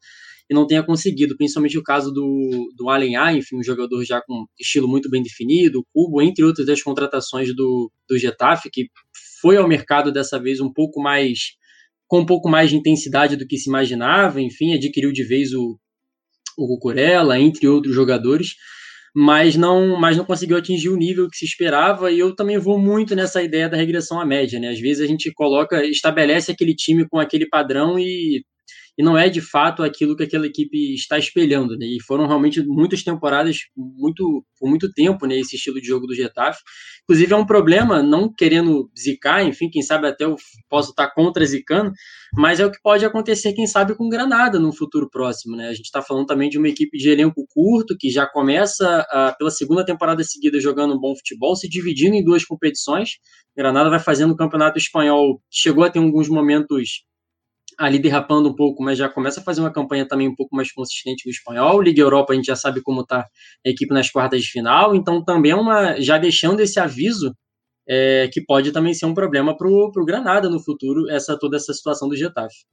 e 0.50 0.54
não 0.54 0.68
tenha 0.68 0.84
conseguido, 0.84 1.36
principalmente 1.36 1.78
o 1.78 1.84
caso 1.84 2.12
do, 2.12 2.72
do 2.78 2.90
Allen 2.90 3.16
enfim, 3.38 3.58
um 3.58 3.64
jogador 3.64 4.04
já 4.06 4.22
com 4.22 4.46
estilo 4.60 4.88
muito 4.88 5.10
bem 5.10 5.24
definido, 5.24 5.86
Cubo, 5.92 6.22
entre 6.22 6.44
outras 6.44 6.68
das 6.68 6.82
contratações 6.82 7.56
do, 7.56 7.92
do 8.08 8.18
Getafe, 8.18 8.70
que 8.72 8.88
foi 9.42 9.58
ao 9.58 9.68
mercado 9.68 10.12
dessa 10.12 10.40
vez 10.40 10.60
um 10.60 10.72
pouco 10.72 11.02
mais 11.02 11.56
com 12.08 12.20
um 12.20 12.25
pouco 12.25 12.48
mais 12.48 12.70
de 12.70 12.75
intensidade 12.75 13.36
do 13.36 13.48
que 13.48 13.58
se 13.58 13.68
imaginava, 13.68 14.40
enfim, 14.40 14.75
adquiriu 14.75 15.12
de 15.12 15.24
vez 15.24 15.54
o, 15.54 15.80
o 16.56 16.68
Cucurella, 16.68 17.40
entre 17.40 17.68
outros 17.68 17.96
jogadores, 17.96 18.56
mas 19.16 19.56
não, 19.56 20.00
mas 20.00 20.16
não 20.16 20.24
conseguiu 20.24 20.58
atingir 20.58 20.90
o 20.90 20.98
nível 20.98 21.28
que 21.30 21.38
se 21.38 21.46
esperava, 21.46 22.12
e 22.12 22.20
eu 22.20 22.36
também 22.36 22.60
vou 22.60 22.78
muito 22.78 23.16
nessa 23.16 23.42
ideia 23.42 23.68
da 23.68 23.78
regressão 23.78 24.20
à 24.20 24.25
média, 24.25 24.60
né? 24.60 24.70
Às 24.70 24.80
vezes 24.80 25.02
a 25.02 25.08
gente 25.08 25.32
coloca, 25.34 25.84
estabelece 25.86 26.52
aquele 26.52 26.75
time 26.75 27.08
com 27.08 27.18
aquele 27.18 27.48
padrão 27.48 27.98
e 27.98 28.44
e 28.98 29.04
não 29.04 29.18
é 29.18 29.30
de 29.30 29.42
fato 29.42 29.84
aquilo 29.84 30.16
que 30.16 30.24
aquela 30.24 30.46
equipe 30.46 30.94
está 30.94 31.18
espelhando, 31.18 31.78
né? 31.78 31.86
E 31.86 32.02
foram 32.02 32.28
realmente 32.28 32.64
muitas 32.66 33.04
temporadas, 33.04 33.58
muito 33.75 34.46
por 34.58 34.70
muito 34.70 34.92
tempo, 34.94 35.25
né? 35.25 35.38
Esse 35.38 35.58
estilo 35.58 35.82
de 35.82 35.88
jogo 35.88 36.08
do 36.08 36.16
Getafe. 36.16 36.62
Inclusive 37.04 37.34
é 37.34 37.36
um 37.36 37.46
problema, 37.46 38.02
não 38.02 38.34
querendo 38.34 38.90
zicar, 38.98 39.44
enfim, 39.44 39.70
quem 39.70 39.82
sabe 39.82 40.08
até 40.08 40.24
eu 40.24 40.36
posso 40.70 40.92
estar 40.92 41.12
contra 41.12 41.46
zicando, 41.46 41.92
mas 42.34 42.60
é 42.60 42.66
o 42.66 42.72
que 42.72 42.82
pode 42.82 43.06
acontecer, 43.06 43.54
quem 43.54 43.68
sabe, 43.68 43.96
com 43.96 44.10
Granada 44.10 44.60
no 44.60 44.74
futuro 44.74 45.10
próximo, 45.10 45.56
né? 45.56 45.68
A 45.68 45.74
gente 45.74 45.86
está 45.86 46.02
falando 46.02 46.25
também 46.25 46.50
de 46.50 46.58
uma 46.58 46.70
equipe 46.70 46.98
de 46.98 47.10
elenco 47.10 47.46
curto 47.54 47.98
que 48.00 48.10
já 48.10 48.25
começa 48.25 49.06
a, 49.10 49.34
pela 49.38 49.52
segunda 49.52 49.86
temporada 49.86 50.24
seguida 50.24 50.60
jogando 50.60 50.96
um 50.96 51.00
bom 51.00 51.16
futebol, 51.16 51.56
se 51.56 51.68
dividindo 51.68 52.16
em 52.16 52.24
duas 52.24 52.46
competições. 52.46 53.12
Granada 53.56 53.90
vai 53.90 54.00
fazendo 54.00 54.32
o 54.32 54.38
campeonato 54.38 54.78
espanhol, 54.78 55.42
chegou 55.50 55.84
a 55.84 55.90
ter 55.90 56.00
alguns 56.00 56.30
momentos 56.30 57.04
ali 57.77 58.00
derrapando 58.00 58.50
um 58.50 58.55
pouco, 58.55 58.84
mas 58.84 58.98
já 58.98 59.10
começa 59.10 59.39
a 59.39 59.44
fazer 59.44 59.62
uma 59.62 59.72
campanha 59.72 60.08
também 60.08 60.27
um 60.27 60.36
pouco 60.36 60.55
mais 60.55 60.72
consistente 60.72 61.25
no 61.25 61.32
espanhol. 61.32 61.82
Liga 61.82 62.01
Europa 62.01 62.34
a 62.34 62.36
gente 62.36 62.46
já 62.46 62.55
sabe 62.55 62.82
como 62.82 63.01
está 63.01 63.20
a 63.20 63.70
equipe 63.70 63.94
nas 63.94 64.10
quartas 64.10 64.41
de 64.41 64.48
final, 64.50 64.96
então 64.96 65.24
também 65.24 65.51
é 65.51 65.55
uma 65.55 66.00
já 66.00 66.17
deixando 66.17 66.60
esse 66.60 66.79
aviso 66.79 67.36
é, 67.88 68.29
que 68.32 68.41
pode 68.41 68.72
também 68.72 68.94
ser 68.94 69.05
um 69.05 69.13
problema 69.13 69.55
para 69.55 69.67
o 69.67 70.05
Granada 70.05 70.50
no 70.50 70.60
futuro, 70.60 71.10
essa 71.10 71.38
toda 71.38 71.58
essa 71.58 71.74
situação 71.74 72.08
do 72.08 72.15
Getafe. 72.15 72.65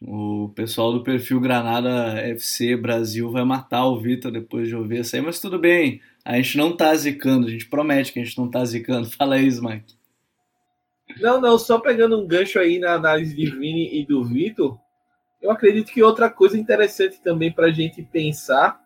O 0.00 0.50
pessoal 0.54 0.92
do 0.92 1.02
perfil 1.02 1.40
Granada 1.40 2.20
FC 2.20 2.76
Brasil 2.76 3.30
vai 3.32 3.44
matar 3.44 3.84
o 3.86 3.98
Vitor 3.98 4.30
depois 4.30 4.68
de 4.68 4.76
ouvir 4.76 5.00
isso 5.00 5.16
aí, 5.16 5.22
mas 5.22 5.40
tudo 5.40 5.58
bem. 5.58 6.00
A 6.24 6.36
gente 6.36 6.56
não 6.56 6.76
tá 6.76 6.94
zicando, 6.94 7.48
a 7.48 7.50
gente 7.50 7.68
promete 7.68 8.12
que 8.12 8.20
a 8.20 8.24
gente 8.24 8.38
não 8.38 8.48
tá 8.48 8.64
zicando. 8.64 9.10
Fala 9.18 9.34
aí, 9.34 9.46
Smack. 9.46 9.97
Não, 11.20 11.40
não, 11.40 11.58
só 11.58 11.78
pegando 11.78 12.18
um 12.18 12.26
gancho 12.26 12.58
aí 12.58 12.78
na 12.78 12.92
análise 12.92 13.34
de 13.34 13.50
Vini 13.50 13.98
e 13.98 14.04
do 14.04 14.24
Vitor, 14.24 14.78
eu 15.40 15.50
acredito 15.50 15.92
que 15.92 16.02
outra 16.02 16.28
coisa 16.30 16.58
interessante 16.58 17.20
também 17.20 17.52
para 17.52 17.66
a 17.66 17.70
gente 17.72 18.02
pensar 18.02 18.80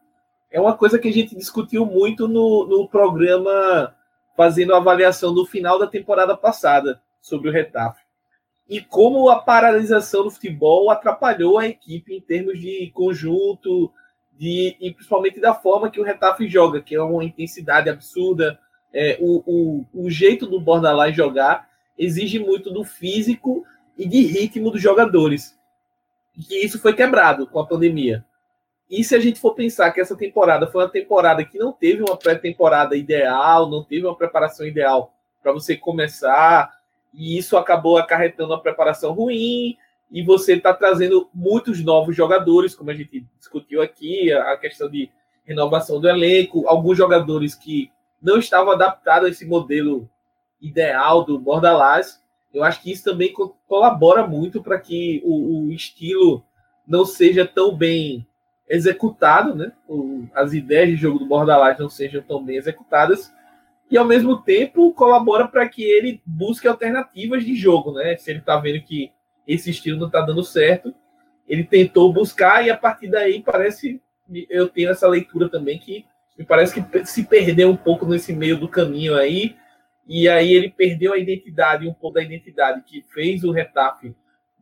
é 0.51 0.61
uma 0.61 0.77
coisa 0.77 0.99
que 0.99 1.09
a 1.09 1.13
gente 1.13 1.35
discutiu 1.35 1.87
muito 1.87 2.29
no, 2.29 2.67
no 2.67 2.89
programa 2.89 3.95
fazendo 4.37 4.75
a 4.75 4.79
avaliação 4.79 5.33
do 5.33 5.47
final 5.47 5.79
da 5.79 5.87
temporada 5.87 6.37
passada 6.37 7.01
sobre 7.21 7.49
o 7.49 7.53
Retaf. 7.53 7.99
E 8.69 8.81
como 8.81 9.29
a 9.29 9.41
paralisação 9.41 10.25
do 10.25 10.31
futebol 10.31 10.91
atrapalhou 10.91 11.59
a 11.59 11.67
equipe 11.67 12.15
em 12.15 12.21
termos 12.21 12.59
de 12.59 12.91
conjunto 12.95 13.93
de, 14.33 14.77
e 14.81 14.93
principalmente 14.93 15.41
da 15.41 15.55
forma 15.55 15.91
que 15.91 16.01
o 16.01 16.05
Retaf 16.05 16.47
joga, 16.49 16.81
que 16.81 16.95
é 16.95 17.03
uma 17.03 17.25
intensidade 17.25 17.89
absurda, 17.89 18.59
é, 18.93 19.17
o, 19.21 19.43
o, 19.47 20.05
o 20.05 20.11
jeito 20.11 20.47
do 20.47 20.61
Bordalás 20.61 21.17
jogar 21.17 21.69
exige 21.99 22.39
muito 22.39 22.73
do 22.73 22.85
físico 22.85 23.65
e 23.97 24.07
de 24.09 24.23
ritmo 24.23 24.71
dos 24.71 24.81
jogadores. 24.81 25.59
E 26.37 26.65
isso 26.65 26.79
foi 26.79 26.95
quebrado 26.95 27.47
com 27.47 27.59
a 27.59 27.67
pandemia. 27.67 28.25
E 28.91 29.03
se 29.03 29.15
a 29.15 29.21
gente 29.21 29.41
for 29.41 29.55
pensar 29.55 29.91
que 29.91 30.01
essa 30.01 30.17
temporada 30.17 30.67
foi 30.67 30.85
uma 30.85 30.91
temporada 30.91 31.45
que 31.45 31.59
não 31.59 31.73
teve 31.73 32.03
uma 32.03 32.17
pré-temporada 32.17 32.97
ideal, 32.97 33.71
não 33.71 33.83
teve 33.83 34.07
uma 34.07 34.17
preparação 34.17 34.67
ideal 34.67 35.15
para 35.43 35.53
você 35.53 35.77
começar, 35.77 36.71
e 37.13 37.39
isso 37.39 37.57
acabou 37.57 37.97
acarretando 37.97 38.53
uma 38.53 38.61
preparação 38.61 39.13
ruim, 39.13 39.77
e 40.11 40.23
você 40.23 40.55
está 40.55 40.75
trazendo 40.75 41.29
muitos 41.33 41.83
novos 41.83 42.15
jogadores, 42.15 42.75
como 42.75 42.91
a 42.91 42.95
gente 42.95 43.27
discutiu 43.39 43.81
aqui, 43.81 44.31
a 44.31 44.57
questão 44.59 44.91
de 44.91 45.11
renovação 45.45 45.99
do 45.99 46.09
elenco, 46.09 46.69
alguns 46.69 46.99
jogadores 46.99 47.55
que 47.55 47.91
não 48.21 48.39
estavam 48.39 48.73
adaptados 48.73 49.29
a 49.29 49.31
esse 49.31 49.47
modelo 49.47 50.09
ideal 50.63 51.25
do 51.25 51.39
Bordalás. 51.39 52.23
Eu 52.55 52.63
acho 52.63 52.81
que 52.81 52.93
isso 52.93 53.05
também 53.05 53.35
colabora 53.67 54.27
muito 54.27 54.63
para 54.63 54.79
que 54.79 55.21
o, 55.25 55.67
o, 55.67 55.73
estilo 55.73 56.45
não 56.87 57.05
seja 57.05 57.47
tão 57.47 57.75
bem 57.75 58.27
executado, 58.69 59.55
né? 59.55 59.73
O, 59.89 60.27
as 60.35 60.53
ideias 60.53 60.91
de 60.91 60.97
jogo 60.97 61.19
do 61.19 61.27
Bordalás 61.27 61.79
não 61.79 61.89
sejam 61.89 62.23
tão 62.23 62.43
bem 62.43 62.57
executadas 62.57 63.33
e 63.91 63.99
ao 63.99 64.07
mesmo 64.07 64.41
tempo 64.41 64.93
colabora 64.95 65.47
para 65.47 65.69
que 65.69 65.83
ele 65.83 66.23
busque 66.25 66.67
alternativas 66.67 67.45
de 67.45 67.55
jogo, 67.55 67.93
né? 67.93 68.17
Se 68.17 68.31
ele 68.31 68.39
está 68.39 68.57
vendo 68.57 68.83
que 68.83 69.11
esse 69.47 69.71
estilo 69.71 69.99
não 69.99 70.07
está 70.07 70.21
dando 70.21 70.43
certo, 70.43 70.95
ele 71.47 71.65
tentou 71.65 72.13
buscar 72.13 72.65
e 72.65 72.71
a 72.71 72.77
partir 72.77 73.09
daí 73.09 73.43
parece 73.43 74.01
eu 74.49 74.69
tenho 74.69 74.91
essa 74.91 75.07
leitura 75.07 75.49
também 75.49 75.79
que 75.79 76.07
me 76.39 76.45
parece 76.45 76.81
que 76.81 77.05
se 77.05 77.25
perdeu 77.25 77.71
um 77.71 77.77
pouco 77.77 78.07
nesse 78.07 78.33
meio 78.33 78.59
do 78.59 78.69
caminho 78.69 79.15
aí 79.15 79.57
e 80.07 80.29
aí 80.29 80.53
ele 80.53 80.71
perdeu 80.71 81.13
a 81.13 81.19
identidade, 81.19 81.87
um 81.87 81.95
pouco 81.95 82.15
da 82.15 82.23
identidade 82.23 82.83
que 82.83 83.03
fez 83.13 83.45
o 83.45 83.53
Retafe 83.53 84.15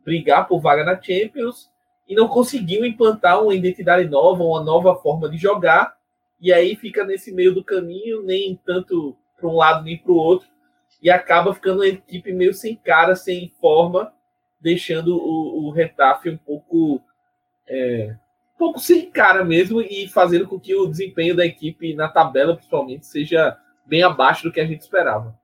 brigar 0.03 0.47
por 0.47 0.59
vaga 0.59 0.83
na 0.83 1.01
Champions 1.01 1.69
e 2.07 2.15
não 2.15 2.27
conseguiu 2.27 2.85
implantar 2.85 3.41
uma 3.41 3.53
identidade 3.53 4.07
nova, 4.07 4.43
uma 4.43 4.63
nova 4.63 4.95
forma 4.95 5.29
de 5.29 5.37
jogar. 5.37 5.95
E 6.39 6.51
aí 6.51 6.75
fica 6.75 7.03
nesse 7.03 7.31
meio 7.31 7.53
do 7.53 7.63
caminho, 7.63 8.23
nem 8.23 8.59
tanto 8.65 9.15
para 9.37 9.49
um 9.49 9.55
lado 9.55 9.83
nem 9.83 9.97
para 9.97 10.11
o 10.11 10.15
outro, 10.15 10.47
e 11.01 11.09
acaba 11.09 11.53
ficando 11.53 11.77
uma 11.77 11.87
equipe 11.87 12.31
meio 12.31 12.53
sem 12.53 12.75
cara, 12.75 13.15
sem 13.15 13.51
forma, 13.59 14.13
deixando 14.59 15.17
o, 15.17 15.67
o 15.67 15.71
Retafe 15.71 16.29
um 16.29 16.37
pouco, 16.37 17.01
é, 17.67 18.15
um 18.55 18.57
pouco 18.57 18.79
sem 18.79 19.09
cara 19.09 19.43
mesmo 19.43 19.81
e 19.81 20.07
fazendo 20.07 20.47
com 20.47 20.59
que 20.59 20.75
o 20.75 20.87
desempenho 20.87 21.35
da 21.35 21.45
equipe 21.45 21.95
na 21.95 22.07
tabela, 22.07 22.55
principalmente, 22.55 23.07
seja 23.07 23.57
bem 23.85 24.03
abaixo 24.03 24.43
do 24.43 24.51
que 24.51 24.59
a 24.59 24.65
gente 24.65 24.81
esperava. 24.81 25.39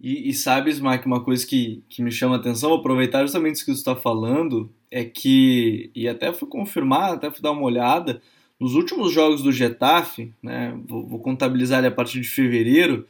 E, 0.00 0.28
e 0.28 0.34
sabes, 0.34 0.78
Mike, 0.78 1.06
uma 1.06 1.24
coisa 1.24 1.46
que, 1.46 1.82
que 1.88 2.02
me 2.02 2.10
chama 2.10 2.36
a 2.36 2.38
atenção, 2.38 2.68
vou 2.68 2.80
aproveitar 2.80 3.22
justamente 3.22 3.56
isso 3.56 3.64
que 3.64 3.72
você 3.72 3.78
está 3.78 3.96
falando, 3.96 4.70
é 4.90 5.02
que, 5.02 5.90
e 5.94 6.06
até 6.06 6.30
fui 6.32 6.46
confirmar, 6.46 7.14
até 7.14 7.30
fui 7.30 7.40
dar 7.40 7.52
uma 7.52 7.62
olhada, 7.62 8.20
nos 8.60 8.74
últimos 8.74 9.12
jogos 9.12 9.42
do 9.42 9.50
Getafe, 9.50 10.32
né, 10.42 10.78
vou, 10.86 11.06
vou 11.06 11.20
contabilizar 11.20 11.78
ele 11.78 11.86
a 11.86 11.90
partir 11.90 12.20
de 12.20 12.28
fevereiro, 12.28 13.06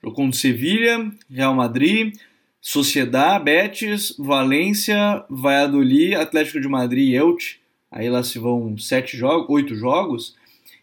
jogou 0.00 0.14
contra 0.14 0.38
Sevilha, 0.38 1.10
Real 1.28 1.52
Madrid, 1.52 2.14
Sociedad, 2.60 3.42
Betis, 3.42 4.14
Valência, 4.16 5.24
Valladolid, 5.28 6.14
Atlético 6.14 6.60
de 6.60 6.68
Madrid 6.68 7.08
e 7.08 7.16
Elche, 7.16 7.58
aí 7.90 8.08
lá 8.08 8.22
se 8.22 8.38
vão 8.38 8.78
sete 8.78 9.16
jogos, 9.16 9.50
oito 9.50 9.74
jogos, 9.74 10.35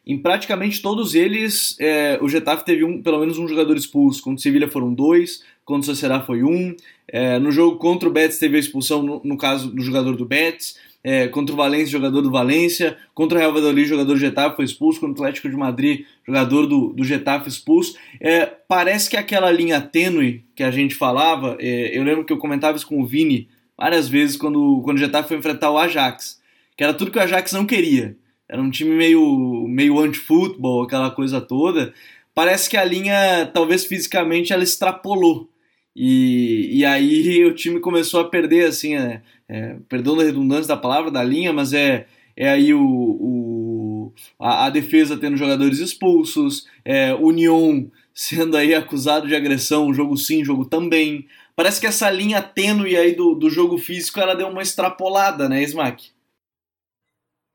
em 0.05 0.17
praticamente 0.17 0.81
todos 0.81 1.15
eles, 1.15 1.77
é, 1.79 2.19
o 2.21 2.27
Getafe 2.27 2.65
teve 2.65 2.83
um, 2.83 3.01
pelo 3.01 3.19
menos 3.19 3.37
um 3.37 3.47
jogador 3.47 3.77
expulso. 3.77 4.21
Contra 4.21 4.37
o 4.37 4.41
Sevilha 4.41 4.69
foram 4.69 4.93
dois, 4.93 5.41
contra 5.63 5.83
o 5.83 5.95
Sociedad 5.95 6.25
foi 6.25 6.43
um. 6.43 6.75
É, 7.07 7.39
no 7.39 7.51
jogo 7.51 7.77
contra 7.77 8.09
o 8.09 8.11
Betis 8.11 8.37
teve 8.37 8.57
a 8.57 8.59
expulsão, 8.59 9.01
no, 9.01 9.21
no 9.23 9.37
caso 9.37 9.73
do 9.73 9.81
jogador 9.81 10.17
do 10.17 10.25
Betis. 10.25 10.77
É, 11.05 11.27
contra 11.27 11.53
o 11.53 11.57
Valência, 11.57 11.87
jogador 11.87 12.21
do 12.21 12.31
Valência. 12.31 12.97
Contra 13.13 13.37
o 13.37 13.39
Real 13.39 13.53
Valladolid, 13.53 13.87
jogador 13.87 14.13
do 14.13 14.19
Getafe 14.19 14.57
foi 14.57 14.65
expulso. 14.65 14.99
Contra 14.99 15.21
o 15.21 15.25
Atlético 15.25 15.49
de 15.49 15.55
Madrid, 15.55 16.05
jogador 16.25 16.65
do, 16.65 16.89
do 16.93 17.03
Getafe 17.03 17.47
expulso. 17.47 17.97
É, 18.19 18.45
parece 18.45 19.09
que 19.09 19.15
aquela 19.15 19.51
linha 19.51 19.79
tênue 19.79 20.43
que 20.53 20.63
a 20.63 20.71
gente 20.71 20.95
falava, 20.95 21.55
é, 21.61 21.97
eu 21.97 22.03
lembro 22.03 22.25
que 22.25 22.33
eu 22.33 22.37
comentava 22.37 22.75
isso 22.75 22.87
com 22.87 23.01
o 23.01 23.05
Vini 23.05 23.47
várias 23.77 24.09
vezes 24.09 24.35
quando, 24.35 24.81
quando 24.83 24.97
o 24.97 24.99
Getafe 24.99 25.29
foi 25.29 25.37
enfrentar 25.37 25.71
o 25.71 25.77
Ajax, 25.77 26.41
que 26.75 26.83
era 26.83 26.93
tudo 26.93 27.11
que 27.11 27.17
o 27.17 27.21
Ajax 27.21 27.53
não 27.53 27.65
queria 27.65 28.17
era 28.53 28.61
um 28.61 28.69
time 28.69 28.91
meio, 28.91 29.65
meio 29.67 29.99
anti-futebol, 29.99 30.83
aquela 30.83 31.09
coisa 31.09 31.41
toda. 31.41 31.91
Parece 32.35 32.69
que 32.69 32.77
a 32.77 32.85
linha, 32.85 33.49
talvez 33.51 33.83
fisicamente, 33.83 34.53
ela 34.53 34.63
extrapolou. 34.63 35.49
E, 35.95 36.69
e 36.71 36.85
aí 36.85 37.43
o 37.45 37.55
time 37.55 37.79
começou 37.79 38.19
a 38.19 38.29
perder, 38.29 38.65
assim, 38.65 38.95
é, 38.95 39.23
é, 39.49 39.77
perdão 39.89 40.15
da 40.15 40.23
redundância 40.23 40.67
da 40.67 40.77
palavra, 40.77 41.09
da 41.09 41.23
linha, 41.23 41.51
mas 41.51 41.73
é, 41.73 42.05
é 42.37 42.47
aí 42.47 42.75
o, 42.75 42.79
o 42.79 44.13
a, 44.37 44.67
a, 44.67 44.69
defesa 44.69 45.17
tendo 45.17 45.35
jogadores 45.35 45.79
expulsos, 45.79 46.67
é, 46.85 47.11
União 47.15 47.89
sendo 48.13 48.55
aí 48.55 48.75
acusado 48.75 49.27
de 49.27 49.35
agressão, 49.35 49.91
jogo 49.91 50.15
sim, 50.15 50.45
jogo 50.45 50.65
também. 50.65 51.25
Parece 51.55 51.81
que 51.81 51.87
essa 51.87 52.07
linha 52.11 52.39
tênue 52.39 52.95
aí 52.95 53.15
do, 53.15 53.33
do 53.33 53.49
jogo 53.49 53.79
físico, 53.79 54.19
ela 54.19 54.35
deu 54.35 54.47
uma 54.47 54.61
extrapolada, 54.61 55.49
né, 55.49 55.63
Smack? 55.63 56.13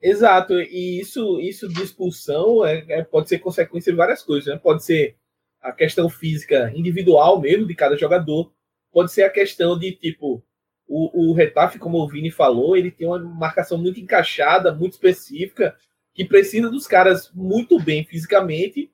Exato, 0.01 0.55
e 0.61 1.01
isso, 1.01 1.41
isso 1.41 1.69
de 1.69 1.83
expulsão 1.83 2.65
é, 2.65 2.85
é, 2.89 3.03
pode 3.03 3.29
ser 3.29 3.41
consequência 3.41 3.93
de 3.93 3.97
várias 3.97 4.23
coisas. 4.23 4.47
Né? 4.47 4.61
Pode 4.63 4.85
ser 4.85 5.17
a 5.61 5.73
questão 5.73 6.09
física 6.09 6.73
individual 6.75 7.41
mesmo 7.41 7.67
de 7.67 7.75
cada 7.75 7.97
jogador, 7.97 8.53
pode 8.93 9.13
ser 9.13 9.25
a 9.25 9.31
questão 9.31 9.79
de 9.79 9.93
tipo 9.93 10.45
o, 10.89 11.31
o 11.31 11.35
Retafe, 11.35 11.79
como 11.79 11.99
o 11.99 12.09
Vini 12.09 12.31
falou, 12.31 12.77
ele 12.77 12.91
tem 12.91 13.07
uma 13.07 13.19
marcação 13.19 13.77
muito 13.77 14.01
encaixada, 14.01 14.73
muito 14.75 14.95
específica, 14.95 15.77
que 16.15 16.25
precisa 16.25 16.71
dos 16.71 16.87
caras 16.87 17.31
muito 17.35 17.79
bem 17.79 18.05
fisicamente 18.05 18.91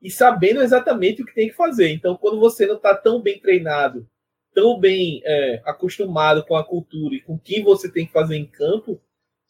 e 0.00 0.10
sabendo 0.10 0.62
exatamente 0.62 1.22
o 1.22 1.26
que 1.26 1.34
tem 1.34 1.48
que 1.48 1.54
fazer. 1.54 1.90
Então, 1.90 2.16
quando 2.16 2.40
você 2.40 2.66
não 2.66 2.76
está 2.76 2.94
tão 2.94 3.20
bem 3.20 3.38
treinado, 3.38 4.08
tão 4.54 4.80
bem 4.80 5.20
é, 5.24 5.62
acostumado 5.66 6.44
com 6.46 6.56
a 6.56 6.64
cultura 6.64 7.14
e 7.14 7.20
com 7.20 7.34
o 7.34 7.38
que 7.38 7.62
você 7.62 7.90
tem 7.90 8.06
que 8.06 8.12
fazer 8.12 8.36
em 8.36 8.46
campo, 8.46 9.00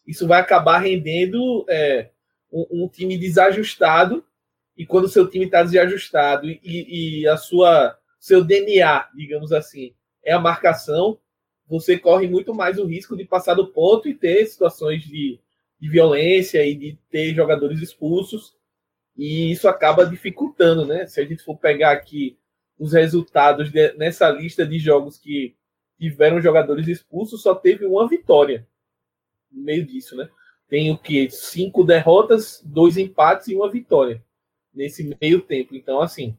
isso 0.06 0.26
vai 0.26 0.40
acabar 0.40 0.78
rendendo 0.78 1.64
é, 1.68 2.10
um, 2.52 2.84
um, 2.84 2.88
time 2.88 3.16
desajustado. 3.16 4.24
E 4.76 4.84
quando 4.84 5.04
o 5.04 5.08
seu 5.08 5.28
time 5.28 5.46
está 5.46 5.62
desajustado 5.62 6.48
e, 6.48 6.60
e 6.62 7.28
a 7.28 7.36
sua 7.36 7.96
seu 8.18 8.42
DNA, 8.42 9.08
digamos 9.14 9.52
assim, 9.52 9.94
é 10.24 10.32
a 10.32 10.40
marcação, 10.40 11.18
você 11.66 11.98
corre 11.98 12.26
muito 12.26 12.54
mais 12.54 12.78
o 12.78 12.86
risco 12.86 13.16
de 13.16 13.24
passar 13.24 13.54
do 13.54 13.66
ponto 13.68 14.08
e 14.08 14.14
ter 14.14 14.46
situações 14.46 15.02
de, 15.02 15.38
de 15.78 15.88
violência 15.88 16.64
e 16.64 16.74
de 16.74 16.98
ter 17.10 17.34
jogadores 17.34 17.80
expulsos. 17.80 18.56
E 19.16 19.52
isso 19.52 19.68
acaba 19.68 20.06
dificultando, 20.06 20.86
né? 20.86 21.06
Se 21.06 21.20
a 21.20 21.24
gente 21.24 21.42
for 21.42 21.56
pegar 21.56 21.92
aqui 21.92 22.36
os 22.78 22.92
resultados 22.92 23.70
de, 23.70 23.92
nessa 23.92 24.28
lista 24.30 24.66
de 24.66 24.78
jogos 24.78 25.18
que 25.18 25.54
tiveram 25.98 26.40
jogadores 26.40 26.88
expulsos, 26.88 27.42
só 27.42 27.54
teve 27.54 27.86
uma 27.86 28.08
vitória 28.08 28.66
no 29.54 29.62
meio 29.62 29.86
disso, 29.86 30.16
né? 30.16 30.28
Tem 30.68 30.90
o 30.90 30.98
que? 30.98 31.30
Cinco 31.30 31.84
derrotas, 31.84 32.60
dois 32.64 32.96
empates 32.96 33.48
e 33.48 33.54
uma 33.54 33.70
vitória 33.70 34.22
nesse 34.74 35.16
meio 35.20 35.40
tempo. 35.40 35.74
Então, 35.74 36.00
assim, 36.00 36.36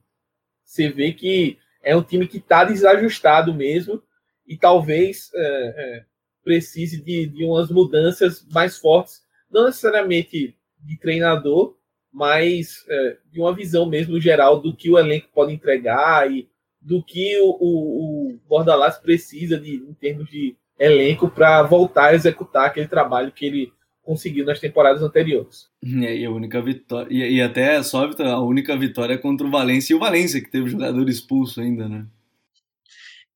você 0.63 0.89
vê 0.89 1.13
que 1.13 1.57
é 1.81 1.95
um 1.95 2.03
time 2.03 2.27
que 2.27 2.37
está 2.37 2.63
desajustado 2.63 3.53
mesmo 3.53 4.01
e 4.45 4.57
talvez 4.57 5.31
é, 5.33 5.39
é, 5.41 6.05
precise 6.43 7.01
de, 7.01 7.27
de 7.27 7.45
umas 7.45 7.69
mudanças 7.69 8.45
mais 8.51 8.77
fortes, 8.77 9.23
não 9.49 9.65
necessariamente 9.65 10.57
de 10.79 10.97
treinador, 10.99 11.77
mas 12.11 12.85
é, 12.87 13.17
de 13.31 13.39
uma 13.39 13.53
visão 13.53 13.85
mesmo 13.85 14.19
geral 14.19 14.59
do 14.59 14.75
que 14.75 14.89
o 14.89 14.97
elenco 14.97 15.29
pode 15.33 15.53
entregar 15.53 16.31
e 16.31 16.49
do 16.81 17.03
que 17.03 17.39
o, 17.39 17.49
o, 17.59 18.33
o 18.33 18.39
Bordalás 18.47 18.97
precisa 18.97 19.59
de, 19.59 19.75
em 19.75 19.93
termos 19.93 20.29
de 20.29 20.55
elenco 20.79 21.29
para 21.29 21.63
voltar 21.63 22.07
a 22.07 22.15
executar 22.15 22.67
aquele 22.67 22.87
trabalho 22.87 23.31
que 23.31 23.45
ele 23.45 23.73
conseguiu 24.03 24.45
nas 24.45 24.59
temporadas 24.59 25.01
anteriores. 25.01 25.67
É, 25.83 26.17
e 26.17 26.25
a 26.25 26.31
única 26.31 26.61
vitória 26.61 27.11
e, 27.11 27.41
até 27.41 27.81
só 27.81 28.07
a 28.19 28.41
única 28.41 28.77
vitória 28.77 29.15
é 29.15 29.17
contra 29.17 29.45
o 29.45 29.51
Valência 29.51 29.93
e 29.93 29.95
o 29.95 29.99
Valência 29.99 30.41
que 30.41 30.51
teve 30.51 30.69
jogador 30.69 31.09
expulso 31.09 31.59
ainda, 31.59 31.89
né? 31.89 32.05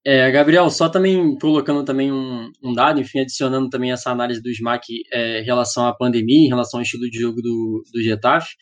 É, 0.06 0.32
Gabriel, 0.32 0.70
só 0.70 0.88
também 0.88 1.38
colocando 1.38 1.84
também 1.84 2.12
um, 2.12 2.50
um, 2.64 2.74
dado, 2.74 3.02
enfim, 3.02 3.20
adicionando 3.20 3.70
também 3.70 3.92
essa 3.92 4.10
análise 4.10 4.42
do 4.42 4.50
SMAC 4.50 5.04
é, 5.12 5.42
em 5.42 5.44
relação 5.44 5.86
à 5.86 5.94
pandemia, 5.94 6.46
em 6.46 6.48
relação 6.48 6.80
ao 6.80 6.84
estilo 6.84 7.10
de 7.10 7.20
jogo 7.20 7.42
do, 7.42 7.84
do 7.94 8.02
Getafe. 8.02 8.56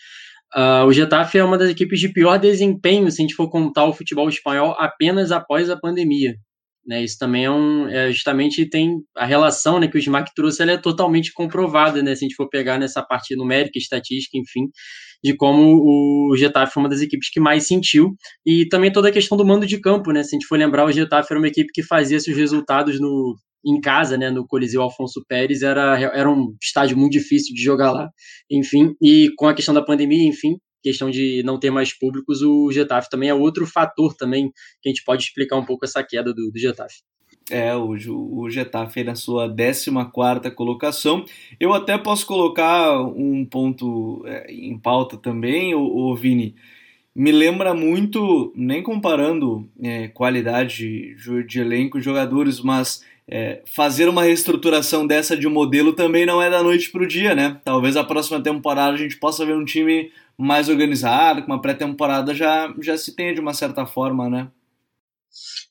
Uh, 0.56 0.86
o 0.86 0.94
Getafe 0.94 1.38
é 1.38 1.44
uma 1.44 1.58
das 1.58 1.70
equipes 1.70 2.00
de 2.00 2.10
pior 2.10 2.40
desempenho, 2.40 3.12
se 3.12 3.22
a 3.22 3.24
gente 3.24 3.36
for 3.36 3.50
contar 3.50 3.86
o 3.86 3.94
futebol 3.94 4.28
espanhol 4.30 4.76
apenas 4.80 5.32
após 5.32 5.70
a 5.70 5.78
pandemia. 5.78 6.36
Né, 6.88 7.04
isso 7.04 7.18
também 7.20 7.44
é 7.44 7.52
um. 7.52 7.88
É, 7.90 8.10
justamente 8.12 8.66
tem 8.70 9.02
a 9.18 9.26
relação 9.26 9.78
né, 9.78 9.90
que 9.90 9.98
o 9.98 10.02
SMAC 10.02 10.32
trouxe, 10.34 10.62
ela 10.62 10.72
é 10.72 10.78
totalmente 10.78 11.34
comprovada, 11.34 12.02
né, 12.02 12.16
se 12.16 12.24
a 12.24 12.28
gente 12.28 12.36
for 12.36 12.48
pegar 12.50 12.80
nessa 12.80 13.04
parte 13.04 13.36
numérica, 13.36 13.78
estatística, 13.78 14.38
enfim, 14.38 14.70
de 15.22 15.36
como 15.36 15.82
o 16.32 16.36
Getafe 16.38 16.74
foi 16.74 16.84
uma 16.84 16.90
das 16.90 17.02
equipes 17.02 17.30
que 17.30 17.42
mais 17.42 17.68
sentiu. 17.68 18.16
E 18.46 18.66
também 18.70 18.92
toda 18.92 19.10
a 19.10 19.12
questão 19.12 19.38
do 19.38 19.46
mando 19.46 19.66
de 19.66 19.82
campo, 19.82 20.14
né? 20.14 20.24
Se 20.24 20.36
a 20.36 20.40
gente 20.40 20.48
for 20.48 20.58
lembrar, 20.58 20.86
o 20.86 20.92
Getafe 20.92 21.28
era 21.30 21.40
uma 21.40 21.48
equipe 21.50 21.70
que 21.74 21.84
fazia 21.84 22.20
seus 22.22 22.38
resultados 22.38 23.02
no, 23.02 23.36
em 23.66 23.82
casa, 23.82 24.18
né, 24.18 24.30
no 24.30 24.48
Coliseu 24.48 24.82
Alfonso 24.82 25.22
Pérez, 25.28 25.62
era, 25.62 26.00
era 26.00 26.30
um 26.30 26.56
estádio 26.62 26.98
muito 26.98 27.12
difícil 27.14 27.54
de 27.54 27.62
jogar 27.62 27.92
lá. 27.92 28.10
Enfim, 28.50 28.94
e 29.02 29.30
com 29.38 29.48
a 29.48 29.54
questão 29.54 29.74
da 29.74 29.84
pandemia, 29.84 30.28
enfim, 30.28 30.58
questão 30.88 31.10
de 31.10 31.44
não 31.44 31.60
ter 31.60 31.70
mais 31.70 31.94
públicos, 31.94 32.42
o 32.42 32.72
Getafe 32.72 33.10
também 33.10 33.30
é 33.30 33.34
outro 33.34 33.66
fator 33.66 34.16
também 34.16 34.52
que 34.82 34.88
a 34.88 34.90
gente 34.90 35.04
pode 35.04 35.24
explicar 35.24 35.58
um 35.58 35.66
pouco 35.66 35.86
essa 35.86 36.04
queda 36.04 36.34
do, 36.34 36.50
do 36.52 36.58
Getafe. 36.58 37.02
É, 37.50 37.74
o, 37.76 37.96
o 38.10 38.50
Getafe 38.50 39.04
na 39.04 39.16
sua 39.16 39.48
14 39.48 40.52
colocação. 40.56 41.26
Eu 41.60 41.74
até 41.74 41.98
posso 41.98 42.26
colocar 42.26 43.02
um 43.02 43.46
ponto 43.46 44.22
é, 44.26 44.52
em 44.52 44.78
pauta 44.78 45.18
também, 45.18 45.74
o, 45.74 46.14
Vini. 46.16 46.56
Me 47.16 47.32
lembra 47.32 47.74
muito, 47.74 48.54
nem 48.56 48.84
comparando 48.84 49.68
é, 49.82 50.08
qualidade 50.10 51.16
de, 51.48 51.60
elenco 51.60 51.98
e 51.98 52.02
jogadores, 52.02 52.60
mas 52.60 53.02
é, 53.30 53.62
fazer 53.66 54.08
uma 54.08 54.24
reestruturação 54.24 55.08
dessa 55.08 55.36
de 55.36 55.48
modelo 55.48 55.94
também 55.94 56.26
não 56.26 56.42
é 56.42 56.50
da 56.50 56.62
noite 56.62 56.92
para 56.92 57.04
o 57.04 57.08
dia, 57.08 57.34
né? 57.34 57.60
Talvez 57.64 57.98
a 57.98 58.04
próxima 58.04 58.42
temporada 58.42 58.94
a 58.94 58.98
gente 58.98 59.18
possa 59.18 59.46
ver 59.46 59.56
um 59.56 59.66
time 59.66 60.12
mais 60.38 60.70
organizado, 60.70 61.42
com 61.42 61.52
uma 61.52 61.62
pré-temporada 61.62 62.34
já, 62.34 62.74
já 62.82 62.98
se 62.98 63.16
tenha 63.16 63.34
de 63.34 63.42
uma 63.42 63.54
certa 63.54 63.86
forma, 63.86 64.30
né? 64.30 64.50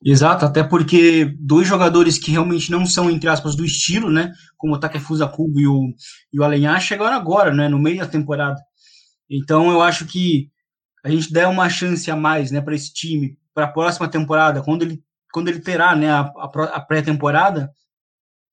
Exato, 0.04 0.44
até 0.44 0.62
porque 0.62 1.34
dois 1.38 1.66
jogadores 1.66 2.18
que 2.18 2.30
realmente 2.30 2.70
não 2.70 2.84
são, 2.84 3.10
entre 3.10 3.28
aspas, 3.28 3.56
do 3.56 3.64
estilo, 3.64 4.10
né? 4.10 4.32
Como 4.56 4.74
o 4.74 4.78
Takefusa 4.78 5.26
Kubo 5.26 5.58
e 5.58 5.66
o, 5.66 5.94
e 6.32 6.40
o 6.40 6.44
Alenhar 6.44 6.80
chegaram 6.80 7.16
agora, 7.16 7.54
né? 7.54 7.68
No 7.68 7.78
meio 7.78 7.98
da 7.98 8.06
temporada. 8.06 8.60
Então 9.30 9.70
eu 9.70 9.82
acho 9.82 10.06
que 10.06 10.50
a 11.04 11.10
gente 11.10 11.32
der 11.32 11.46
uma 11.46 11.68
chance 11.68 12.10
a 12.10 12.16
mais, 12.16 12.50
né, 12.50 12.60
para 12.60 12.74
esse 12.74 12.92
time, 12.92 13.38
para 13.54 13.66
a 13.66 13.72
próxima 13.72 14.08
temporada, 14.08 14.62
quando 14.62 14.82
ele 14.82 15.02
quando 15.32 15.48
ele 15.48 15.60
terá 15.60 15.94
né, 15.94 16.10
a, 16.10 16.20
a 16.72 16.80
pré-temporada, 16.80 17.70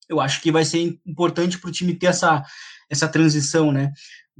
eu 0.06 0.20
acho 0.20 0.42
que 0.42 0.52
vai 0.52 0.66
ser 0.66 1.00
importante 1.06 1.58
para 1.58 1.70
o 1.70 1.72
time 1.72 1.94
ter 1.94 2.08
essa, 2.08 2.44
essa 2.90 3.08
transição, 3.08 3.72
né? 3.72 3.90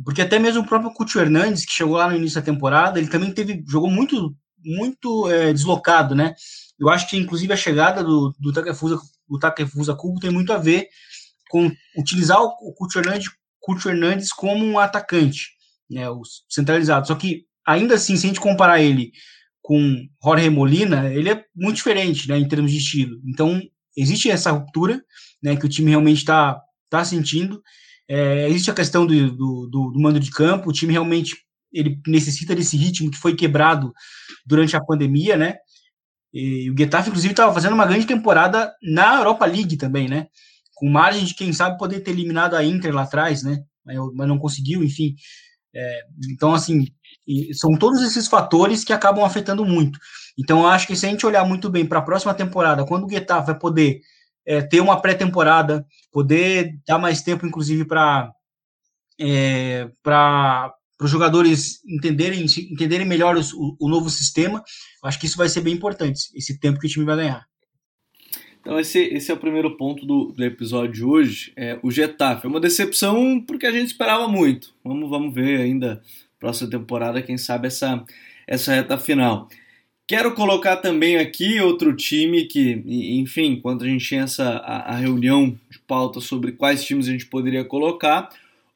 Porque 0.03 0.23
até 0.23 0.39
mesmo 0.39 0.63
o 0.63 0.67
próprio 0.67 0.93
Coutinho 0.93 1.25
Hernandes, 1.25 1.65
que 1.65 1.73
chegou 1.73 1.97
lá 1.97 2.09
no 2.09 2.17
início 2.17 2.41
da 2.41 2.45
temporada, 2.45 2.99
ele 2.99 3.09
também 3.09 3.33
teve 3.33 3.63
jogou 3.69 3.91
muito 3.91 4.35
muito 4.65 5.31
é, 5.31 5.53
deslocado, 5.53 6.15
né? 6.15 6.35
Eu 6.79 6.89
acho 6.89 7.09
que 7.09 7.17
inclusive 7.17 7.53
a 7.53 7.57
chegada 7.57 8.03
do, 8.03 8.35
do 8.39 8.53
Takefusa 8.53 8.99
do 9.29 9.39
Takefusa 9.39 9.95
Kubo 9.95 10.21
tem 10.21 10.31
muito 10.31 10.53
a 10.53 10.59
ver 10.59 10.89
com 11.51 11.71
utilizar 11.97 12.43
o, 12.43 12.49
o 12.49 12.99
Hernandes, 12.99 13.31
Coutinho 13.61 13.95
Hernandes 13.95 14.33
como 14.33 14.65
um 14.65 14.79
atacante, 14.79 15.51
né? 15.91 16.09
O 16.09 16.23
centralizado. 16.49 17.07
Só 17.07 17.15
que 17.15 17.45
ainda 17.67 17.95
assim, 17.95 18.17
se 18.17 18.27
a 18.27 18.29
gente 18.29 18.41
comparar 18.41 18.81
ele 18.81 19.13
com 19.65 20.07
Jorge 20.23 20.51
Molina, 20.51 21.11
ele 21.11 21.31
é 21.31 21.43
muito 21.57 21.77
diferente, 21.77 22.29
né, 22.29 22.39
em 22.39 22.47
termos 22.47 22.71
de 22.71 22.77
estilo. 22.77 23.19
Então, 23.27 23.63
existe 23.97 24.31
essa 24.31 24.51
ruptura, 24.51 25.03
né, 25.43 25.57
que 25.57 25.65
o 25.65 25.69
time 25.69 25.89
realmente 25.89 26.19
está 26.19 26.61
tá 26.91 27.03
sentindo. 27.03 27.63
É, 28.09 28.49
existe 28.49 28.71
a 28.71 28.75
questão 28.75 29.07
do, 29.07 29.31
do, 29.31 29.67
do, 29.67 29.91
do, 29.91 30.01
mando 30.01 30.21
de 30.21 30.31
campo, 30.31 30.69
o 30.69 30.73
time 30.73 30.93
realmente 30.93 31.37
ele 31.73 32.01
necessita 32.07 32.55
desse 32.55 32.77
ritmo 32.77 33.11
que 33.11 33.17
foi 33.17 33.35
quebrado 33.35 33.93
durante 34.47 34.77
a 34.77 34.85
pandemia, 34.85 35.37
né? 35.37 35.57
E 36.33 36.71
o 36.71 36.75
Getafe, 36.77 37.09
inclusive, 37.09 37.33
estava 37.33 37.53
fazendo 37.55 37.75
uma 37.75 37.87
grande 37.87 38.07
temporada 38.07 38.73
na 38.83 39.17
Europa 39.19 39.47
League 39.47 39.77
também, 39.77 40.09
né? 40.09 40.27
Com 40.75 40.89
margem 40.89 41.25
de, 41.25 41.35
quem 41.35 41.53
sabe, 41.53 41.79
poder 41.79 42.01
ter 42.01 42.11
eliminado 42.11 42.55
a 42.55 42.65
Inter 42.65 42.95
lá 42.95 43.03
atrás, 43.03 43.43
né? 43.43 43.63
Mas, 43.85 43.97
não 44.29 44.39
conseguiu, 44.39 44.83
enfim. 44.83 45.15
É, 45.75 46.01
então, 46.33 46.53
assim, 46.53 46.87
são 47.53 47.77
todos 47.77 48.03
esses 48.03 48.27
fatores 48.29 48.85
que 48.85 48.93
acabam 48.93 49.25
afetando 49.25 49.65
muito. 49.65 49.99
Então, 50.39 50.61
eu 50.61 50.67
acho 50.67 50.87
que 50.87 50.97
se 50.97 51.07
a 51.07 51.09
gente 51.09 51.27
olhar 51.27 51.45
muito 51.45 51.71
bem 51.71 51.87
para 51.87 52.01
a 52.01 52.03
próxima 52.03 52.35
temporada, 52.35 52.85
quando 52.85 53.07
o 53.07 53.11
Getafe 53.11 53.47
vai 53.49 53.59
poder 53.59 54.01
é, 54.47 54.61
ter 54.63 54.81
uma 54.81 55.01
pré-temporada, 55.01 55.87
poder 56.13 56.79
dar 56.87 56.99
mais 56.99 57.23
tempo, 57.23 57.47
inclusive, 57.47 57.85
para 57.85 58.33
é, 59.19 59.89
para 60.03 60.75
os 61.01 61.11
jogadores 61.11 61.81
entenderem, 61.87 62.45
entenderem 62.71 63.07
melhor 63.07 63.37
o, 63.37 63.77
o, 63.81 63.89
novo 63.89 64.09
sistema, 64.11 64.63
acho 65.05 65.19
que 65.19 65.27
isso 65.27 65.37
vai 65.37 65.49
ser 65.49 65.61
bem 65.61 65.75
importante, 65.75 66.31
esse 66.35 66.59
tempo 66.59 66.81
que 66.81 66.87
o 66.87 66.91
time 66.91 67.05
vai 67.05 67.17
ganhar. 67.17 67.47
Então 68.61 68.81
esse, 68.81 68.99
esse 68.99 69.31
é 69.31 69.35
o 69.35 69.39
primeiro 69.39 69.77
ponto 69.77 70.07
do, 70.07 70.33
do 70.33 70.43
episódio 70.43 70.93
de 70.93 71.05
hoje. 71.05 71.53
É, 71.55 71.79
o 71.83 71.91
Getafe 71.91 72.47
é 72.47 72.49
uma 72.49 72.61
decepção 72.61 73.39
porque 73.47 73.67
a 73.67 73.73
gente 73.73 73.89
esperava 73.89 74.27
muito. 74.27 74.75
Vamos, 74.83 75.11
vamos 75.11 75.35
ver 75.35 75.61
ainda 75.61 76.01
próxima 76.41 76.71
temporada, 76.71 77.23
quem 77.23 77.37
sabe 77.37 77.67
essa, 77.67 78.03
essa 78.47 78.73
reta 78.73 78.97
final. 78.97 79.49
Quero 80.07 80.35
colocar 80.35 80.77
também 80.77 81.17
aqui 81.17 81.59
outro 81.61 81.97
time 81.97 82.45
que, 82.45 82.83
enfim, 82.87 83.59
quando 83.59 83.85
a 83.85 83.87
gente 83.87 84.05
tinha 84.05 84.25
essa, 84.25 84.57
a, 84.59 84.93
a 84.93 84.97
reunião 84.97 85.59
de 85.71 85.79
pauta 85.79 86.21
sobre 86.21 86.53
quais 86.53 86.85
times 86.85 87.09
a 87.09 87.11
gente 87.11 87.25
poderia 87.25 87.65
colocar, 87.65 88.29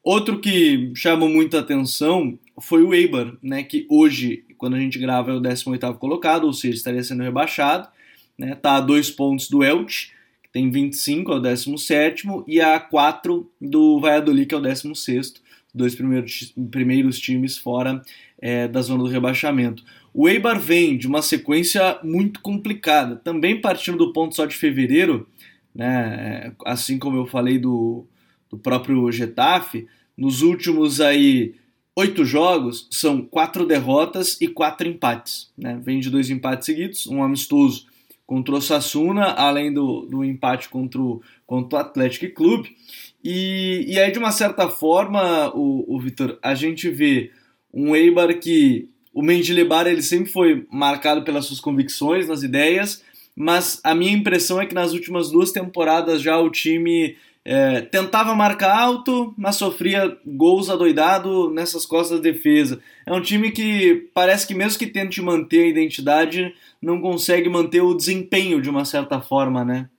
outro 0.03 0.39
que 0.39 0.91
chamou 0.95 1.29
muita 1.29 1.59
atenção 1.59 2.37
foi 2.59 2.81
o 2.81 2.95
Eibar, 2.95 3.33
né, 3.43 3.61
que 3.61 3.85
hoje, 3.87 4.43
quando 4.57 4.75
a 4.75 4.79
gente 4.79 4.97
grava, 4.97 5.29
é 5.29 5.35
o 5.35 5.39
18º 5.39 5.99
colocado, 5.99 6.45
ou 6.45 6.53
seja, 6.53 6.75
estaria 6.75 7.03
sendo 7.03 7.21
rebaixado, 7.21 7.87
né, 8.35 8.55
tá 8.55 8.77
a 8.77 8.81
dois 8.81 9.11
pontos 9.11 9.47
do 9.47 9.63
Elche, 9.63 10.09
que 10.41 10.49
tem 10.51 10.71
25, 10.71 11.31
é 11.31 11.35
o 11.35 11.41
17º, 11.41 12.43
e 12.47 12.59
a 12.59 12.79
4 12.79 13.47
do 13.61 13.99
Valladolid, 13.99 14.47
que 14.47 14.55
é 14.55 14.57
o 14.57 14.61
16º 14.61 15.41
dois 15.73 15.95
primeiros, 15.95 16.53
primeiros 16.71 17.19
times 17.19 17.57
fora 17.57 18.01
é, 18.41 18.67
da 18.67 18.81
zona 18.81 19.03
do 19.03 19.09
rebaixamento. 19.09 19.83
O 20.13 20.27
Eibar 20.27 20.59
vem 20.59 20.97
de 20.97 21.07
uma 21.07 21.21
sequência 21.21 21.99
muito 22.03 22.41
complicada, 22.41 23.15
também 23.15 23.61
partindo 23.61 23.97
do 23.97 24.13
ponto 24.13 24.35
só 24.35 24.45
de 24.45 24.55
fevereiro, 24.55 25.27
né, 25.73 26.53
assim 26.65 26.97
como 26.97 27.17
eu 27.17 27.25
falei 27.25 27.59
do, 27.59 28.05
do 28.49 28.57
próprio 28.57 29.11
Getafe, 29.11 29.87
nos 30.17 30.41
últimos 30.41 30.99
aí 30.99 31.55
oito 31.95 32.23
jogos 32.23 32.87
são 32.89 33.21
quatro 33.21 33.65
derrotas 33.65 34.39
e 34.39 34.47
quatro 34.47 34.87
empates. 34.87 35.51
Né? 35.57 35.79
Vem 35.83 35.99
de 35.99 36.09
dois 36.09 36.29
empates 36.29 36.65
seguidos, 36.65 37.07
um 37.07 37.21
amistoso 37.21 37.87
contra 38.25 38.55
o 38.55 38.61
Sassuna, 38.61 39.25
além 39.31 39.73
do, 39.73 40.05
do 40.05 40.23
empate 40.23 40.69
contra 40.69 41.01
o, 41.01 41.21
contra 41.45 41.77
o 41.77 41.81
Atlético 41.81 42.33
Clube. 42.33 42.75
E, 43.23 43.85
e 43.87 43.99
aí, 43.99 44.11
de 44.11 44.19
uma 44.19 44.31
certa 44.31 44.69
forma, 44.69 45.49
o, 45.55 45.95
o 45.95 45.99
Vitor, 45.99 46.37
a 46.41 46.53
gente 46.55 46.89
vê 46.89 47.31
um 47.73 47.95
Eibar 47.95 48.39
que 48.39 48.89
o 49.19 49.21
Mendilibar 49.21 49.85
ele 49.85 50.01
sempre 50.01 50.31
foi 50.31 50.65
marcado 50.71 51.23
pelas 51.25 51.43
suas 51.43 51.59
convicções 51.59 52.25
nas 52.25 52.41
ideias, 52.41 53.03
mas 53.35 53.81
a 53.83 53.93
minha 53.93 54.13
impressão 54.13 54.61
é 54.61 54.65
que 54.65 54.73
nas 54.73 54.93
últimas 54.93 55.29
duas 55.29 55.51
temporadas 55.51 56.21
já 56.21 56.39
o 56.39 56.49
time 56.49 57.17
é, 57.43 57.81
tentava 57.81 58.33
marcar 58.33 58.73
alto, 58.73 59.33
mas 59.37 59.57
sofria 59.57 60.17
gols 60.25 60.69
adoidado 60.69 61.51
nessas 61.51 61.85
costas 61.85 62.17
da 62.17 62.23
defesa. 62.23 62.79
É 63.05 63.11
um 63.11 63.19
time 63.19 63.51
que 63.51 64.09
parece 64.13 64.47
que 64.47 64.55
mesmo 64.55 64.79
que 64.79 64.87
tente 64.87 65.21
manter 65.21 65.63
a 65.63 65.67
identidade, 65.67 66.53
não 66.81 67.01
consegue 67.01 67.49
manter 67.49 67.81
o 67.81 67.93
desempenho 67.93 68.61
de 68.61 68.69
uma 68.69 68.85
certa 68.85 69.19
forma, 69.19 69.65
né? 69.65 69.89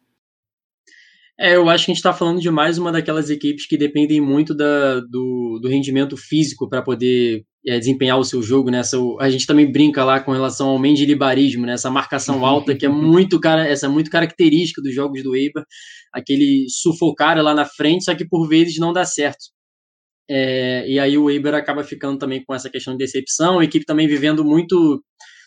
É, 1.39 1.57
eu 1.57 1.69
acho 1.69 1.85
que 1.85 1.91
a 1.91 1.95
gente 1.95 1.99
está 1.99 2.15
falando 2.15 2.41
de 2.41 2.51
mais 2.51 2.79
uma 2.79 2.91
daquelas 2.91 3.29
equipes 3.29 3.67
que 3.67 3.77
dependem 3.77 4.19
muito 4.19 4.55
da, 4.55 5.01
do, 5.01 5.59
do 5.61 5.69
rendimento 5.69 6.17
físico 6.17 6.67
para 6.67 6.81
poder 6.81 7.45
é, 7.67 7.79
desempenhar 7.79 8.19
o 8.19 8.25
seu 8.25 8.43
jogo, 8.43 8.71
né? 8.71 8.79
Essa, 8.79 8.97
a 9.21 9.29
gente 9.29 9.47
também 9.47 9.71
brinca 9.71 10.05
lá 10.05 10.21
com 10.21 10.33
relação 10.33 10.69
ao 10.71 10.79
mendilibarismo, 10.79 11.67
né? 11.67 11.75
Essa 11.75 11.91
marcação 11.91 12.45
alta 12.45 12.75
que 12.75 12.87
é 12.87 12.89
muito 12.89 13.39
cara, 13.39 13.67
essa 13.67 13.87
é 13.87 13.89
muito 13.89 14.11
característica 14.11 14.81
dos 14.83 14.95
jogos 14.95 15.23
do 15.23 15.37
Eibar, 15.37 15.65
aquele 16.13 16.67
sufocar 16.69 17.37
lá 17.39 17.55
na 17.55 17.65
frente, 17.65 18.05
só 18.05 18.15
que 18.15 18.27
por 18.27 18.49
vezes 18.49 18.79
não 18.79 18.93
dá 18.93 19.05
certo. 19.05 19.45
É, 20.29 20.89
e 20.89 20.99
aí 20.99 21.19
o 21.19 21.29
Eibar 21.29 21.55
acaba 21.55 21.83
ficando 21.85 22.19
também 22.19 22.43
com 22.45 22.55
essa 22.55 22.71
questão 22.71 22.95
de 22.95 23.05
decepção, 23.05 23.59
a 23.59 23.65
equipe 23.65 23.85
também 23.85 24.07
vivendo 24.07 24.45
muito 24.45 25.03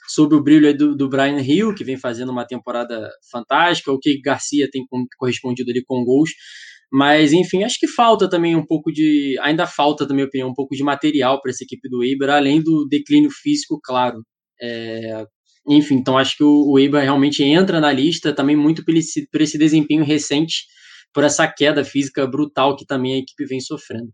sob 0.08 0.36
o 0.36 0.44
brilho 0.44 0.78
do, 0.78 0.96
do, 0.96 1.10
Brian 1.10 1.40
Hill, 1.40 1.74
que 1.74 1.84
vem 1.84 1.98
fazendo 1.98 2.32
uma 2.32 2.46
temporada 2.46 3.10
fantástica, 3.32 3.92
o 3.92 3.98
que 3.98 4.20
Garcia 4.22 4.70
tem 4.70 4.84
correspondido 5.18 5.72
ali 5.72 5.84
com 5.86 6.04
gols. 6.04 6.32
Mas, 6.94 7.34
enfim, 7.34 7.64
acho 7.64 7.80
que 7.80 7.88
falta 7.88 8.30
também 8.30 8.56
um 8.56 8.66
pouco 8.66 8.92
de. 8.92 9.36
Ainda 9.42 9.66
falta, 9.66 10.06
na 10.06 10.14
minha 10.14 10.28
opinião, 10.28 10.50
um 10.50 10.54
pouco 10.54 10.76
de 10.76 10.84
material 10.84 11.42
para 11.42 11.52
essa 11.52 11.64
equipe 11.64 11.90
do 11.90 12.04
Eibar, 12.04 12.30
além 12.30 12.62
do 12.62 12.88
declínio 12.88 13.32
físico, 13.32 13.80
claro. 13.84 14.24
É, 14.62 15.26
enfim, 15.68 15.96
então 15.96 16.18
acho 16.18 16.38
que 16.38 16.44
o, 16.44 16.72
o 16.72 16.80
Eibar 16.80 17.04
realmente 17.04 17.44
entra 17.44 17.80
na 17.80 17.92
lista 17.92 18.34
também 18.34 18.56
muito 18.56 18.86
por 18.86 18.96
esse, 18.96 19.28
por 19.32 19.42
esse 19.42 19.58
desempenho 19.58 20.04
recente, 20.04 20.66
por 21.14 21.24
essa 21.24 21.48
queda 21.48 21.84
física 21.84 22.28
brutal 22.28 22.76
que 22.76 22.86
também 22.86 23.16
a 23.16 23.18
equipe 23.18 23.46
vem 23.46 23.60
sofrendo 23.60 24.12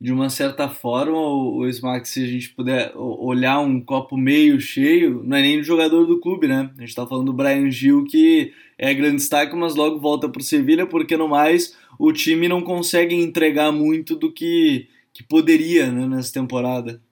de 0.00 0.12
uma 0.12 0.30
certa 0.30 0.68
forma, 0.68 1.18
o, 1.18 1.58
o 1.58 1.68
Smack, 1.68 2.08
se 2.08 2.22
a 2.22 2.26
gente 2.26 2.54
puder 2.54 2.92
olhar 2.96 3.58
um 3.58 3.84
copo 3.84 4.16
meio 4.16 4.60
cheio, 4.60 5.24
não 5.24 5.36
é 5.36 5.42
nem 5.42 5.58
o 5.58 5.64
jogador 5.64 6.06
do 6.06 6.20
clube, 6.20 6.46
né? 6.46 6.72
A 6.78 6.80
gente 6.82 6.94
tá 6.94 7.04
falando 7.04 7.26
do 7.26 7.32
Brian 7.32 7.68
Gil, 7.68 8.04
que 8.04 8.54
é 8.78 8.94
grande 8.94 9.16
destaque, 9.16 9.56
mas 9.56 9.74
logo 9.74 9.98
volta 9.98 10.28
pro 10.28 10.42
Sevilha, 10.42 10.86
porque 10.86 11.16
no 11.16 11.26
mais 11.26 11.76
o 11.98 12.12
time 12.12 12.46
não 12.46 12.62
consegue 12.62 13.14
entregar 13.14 13.72
muito 13.72 14.14
do 14.14 14.32
que, 14.32 14.88
que 15.12 15.24
poderia 15.24 15.90
né, 15.90 16.06
nessa 16.06 16.32
temporada. 16.32 17.02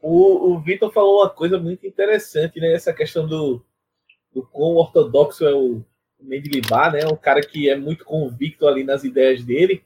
O, 0.00 0.52
o 0.52 0.60
Vitor 0.60 0.92
falou 0.92 1.22
uma 1.22 1.30
coisa 1.30 1.58
muito 1.58 1.84
interessante, 1.84 2.60
né? 2.60 2.72
Essa 2.72 2.92
questão 2.92 3.26
do, 3.26 3.60
do 4.32 4.44
quão 4.44 4.76
ortodoxo 4.76 5.44
é 5.44 5.52
o 5.52 5.84
Mendilibar, 6.20 6.92
né? 6.92 7.00
Um 7.04 7.16
cara 7.16 7.40
que 7.40 7.68
é 7.68 7.76
muito 7.76 8.04
convicto 8.04 8.68
ali 8.68 8.84
nas 8.84 9.02
ideias 9.02 9.42
dele 9.42 9.84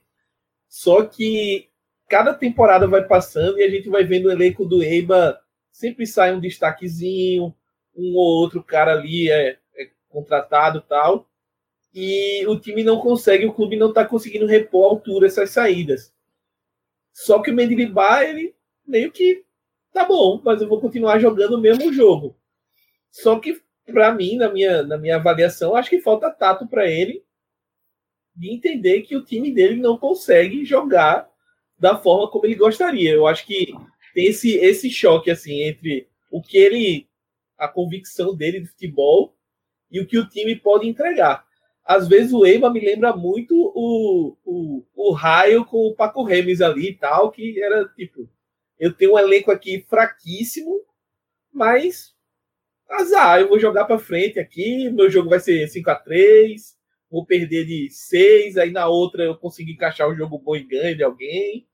só 0.73 1.05
que 1.05 1.69
cada 2.09 2.33
temporada 2.33 2.89
vai 2.89 3.07
passando 3.07 3.59
e 3.59 3.63
a 3.63 3.69
gente 3.69 3.91
vai 3.91 4.05
vendo 4.05 4.29
o 4.29 4.33
elenco 4.33 4.65
do 4.65 4.83
Eiba 4.83 5.39
sempre 5.71 6.07
sai 6.07 6.35
um 6.35 6.41
destaquezinho, 6.41 7.55
um 7.95 8.17
ou 8.17 8.41
outro 8.41 8.65
cara 8.65 8.93
ali 8.93 9.31
é, 9.31 9.59
é 9.77 9.91
contratado 10.09 10.81
tal. 10.81 11.29
E 11.93 12.47
o 12.47 12.59
time 12.59 12.83
não 12.83 13.01
consegue, 13.01 13.45
o 13.45 13.53
clube 13.53 13.77
não 13.77 13.91
está 13.91 14.03
conseguindo 14.03 14.47
repor 14.47 14.87
a 14.87 14.89
altura 14.89 15.27
essas 15.27 15.51
saídas. 15.51 16.11
Só 17.13 17.43
que 17.43 17.51
o 17.51 17.55
Mendilibar, 17.55 18.23
ele 18.23 18.55
meio 18.87 19.13
que 19.13 19.45
tá 19.93 20.07
bom, 20.07 20.41
mas 20.43 20.63
eu 20.63 20.69
vou 20.69 20.81
continuar 20.81 21.19
jogando 21.19 21.57
o 21.57 21.61
mesmo 21.61 21.93
jogo. 21.93 22.35
Só 23.11 23.39
que, 23.39 23.61
para 23.85 24.15
mim, 24.15 24.37
na 24.37 24.49
minha, 24.49 24.83
na 24.83 24.97
minha 24.97 25.17
avaliação, 25.17 25.77
acho 25.77 25.91
que 25.91 26.01
falta 26.01 26.31
tato 26.31 26.67
para 26.67 26.89
ele 26.89 27.23
de 28.35 28.51
entender 28.53 29.03
que 29.03 29.17
o 29.17 29.25
time 29.25 29.53
dele 29.53 29.77
não 29.77 29.97
consegue 29.97 30.65
jogar 30.65 31.29
da 31.79 31.97
forma 31.97 32.31
como 32.31 32.47
ele 32.47 32.55
gostaria. 32.55 33.13
Eu 33.13 33.27
acho 33.27 33.47
que 33.47 33.75
tem 34.15 34.27
esse, 34.27 34.57
esse 34.57 34.91
choque 34.91 35.31
assim 35.31 35.63
entre 35.63 36.09
o 36.31 36.43
que 36.43 36.57
ele 36.57 37.09
a 37.59 37.69
convicção 37.69 38.35
dele 38.35 38.61
de 38.61 38.69
futebol 38.69 39.37
e 39.91 40.01
o 40.01 40.07
que 40.07 40.19
o 40.19 40.29
time 40.29 40.57
pode 40.57 40.89
entregar. 40.89 41.45
Às 41.85 42.09
vezes 42.09 42.33
o 42.33 42.47
Eiba 42.47 42.71
me 42.73 42.81
lembra 42.81 43.15
muito 43.15 43.55
o, 43.55 44.37
o, 44.45 44.85
o 44.95 45.13
Raio 45.13 45.65
com 45.65 45.89
o 45.89 45.95
Paco 45.95 46.23
Remes 46.23 46.61
ali 46.61 46.91
e 46.91 46.95
tal, 46.95 47.31
que 47.31 47.61
era 47.61 47.87
tipo, 47.89 48.29
eu 48.79 48.93
tenho 48.93 49.15
um 49.15 49.19
elenco 49.19 49.51
aqui 49.51 49.85
fraquíssimo, 49.89 50.81
mas 51.53 52.15
azar, 52.89 53.41
eu 53.41 53.49
vou 53.49 53.59
jogar 53.59 53.85
para 53.85 53.99
frente 53.99 54.39
aqui, 54.39 54.91
meu 54.91 55.11
jogo 55.11 55.31
vai 55.31 55.41
ser 55.41 55.67
5 55.69 55.91
a 55.91 55.95
3 55.95 56.77
vou 57.13 57.27
perder 57.27 57.67
de 57.67 57.91
seis, 57.91 58.57
aí 58.57 58.71
na 58.71 58.89
outra 58.89 59.23
eu 59.23 59.37
consigo 59.37 59.71
encaixar 59.71 60.09
o 60.09 60.15
jogo 60.15 60.39
bom 60.39 60.57
e 60.57 60.65
ganho 60.65 60.97
de 60.97 61.03
alguém. 61.03 61.69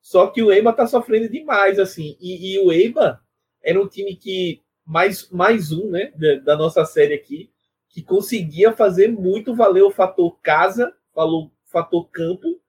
Só 0.00 0.26
que 0.26 0.42
o 0.42 0.50
Eiba 0.50 0.72
tá 0.72 0.88
sofrendo 0.88 1.28
demais, 1.28 1.78
assim. 1.78 2.16
E, 2.20 2.54
e 2.54 2.58
o 2.58 2.72
Eiba 2.72 3.22
era 3.62 3.80
um 3.80 3.86
time 3.86 4.16
que, 4.16 4.60
mais, 4.84 5.30
mais 5.30 5.70
um, 5.70 5.88
né, 5.88 6.12
da, 6.44 6.56
nossa 6.56 6.84
série 6.84 7.14
aqui, 7.14 7.48
que 7.90 8.02
conseguia 8.02 8.72
fazer 8.72 9.06
muito 9.06 9.54
valer 9.54 9.84
o 9.84 9.90
fator 9.92 10.36
casa, 10.42 10.92
falou 11.14 11.52
fator 11.66 12.10
campo, 12.10 12.60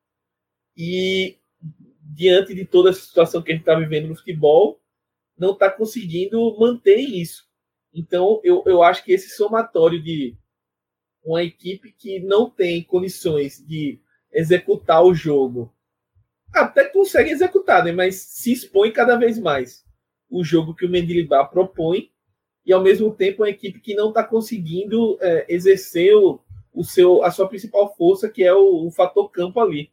e 0.78 1.39
diante 1.99 2.54
de 2.54 2.63
toda 2.63 2.91
a 2.91 2.93
situação 2.93 3.41
que 3.41 3.52
a 3.52 3.56
gente 3.56 3.63
está 3.63 3.73
vivendo 3.73 4.10
no 4.10 4.15
futebol, 4.15 4.80
não 5.36 5.54
está 5.54 5.67
conseguindo 5.67 6.56
manter 6.60 6.97
isso. 6.97 7.47
Então, 7.91 8.39
eu, 8.43 8.62
eu 8.67 8.84
acho 8.84 9.04
que 9.04 9.12
esse 9.12 9.36
somatório 9.36 9.99
de 10.02 10.38
uma 11.23 11.43
equipe 11.43 11.91
que 11.91 12.19
não 12.19 12.49
tem 12.49 12.83
condições 12.83 13.63
de 13.65 13.99
executar 14.31 15.03
o 15.03 15.13
jogo, 15.13 15.73
até 16.53 16.86
consegue 16.86 17.31
executar, 17.31 17.83
né? 17.83 17.91
mas 17.91 18.15
se 18.15 18.51
expõe 18.51 18.91
cada 18.91 19.15
vez 19.15 19.39
mais 19.39 19.83
o 20.29 20.43
jogo 20.43 20.75
que 20.75 20.86
o 20.86 20.89
Mendilibar 20.89 21.49
propõe 21.49 22.12
e 22.65 22.73
ao 22.73 22.81
mesmo 22.81 23.13
tempo 23.13 23.41
uma 23.41 23.49
equipe 23.49 23.79
que 23.79 23.95
não 23.95 24.09
está 24.09 24.23
conseguindo 24.23 25.17
é, 25.21 25.45
exercer 25.49 26.15
o, 26.15 26.39
o, 26.73 26.83
seu, 26.83 27.23
a 27.23 27.31
sua 27.31 27.47
principal 27.47 27.93
força, 27.95 28.29
que 28.29 28.43
é 28.43 28.53
o, 28.53 28.88
o, 28.88 28.91
fator 28.91 29.29
campo 29.29 29.59
ali. 29.59 29.91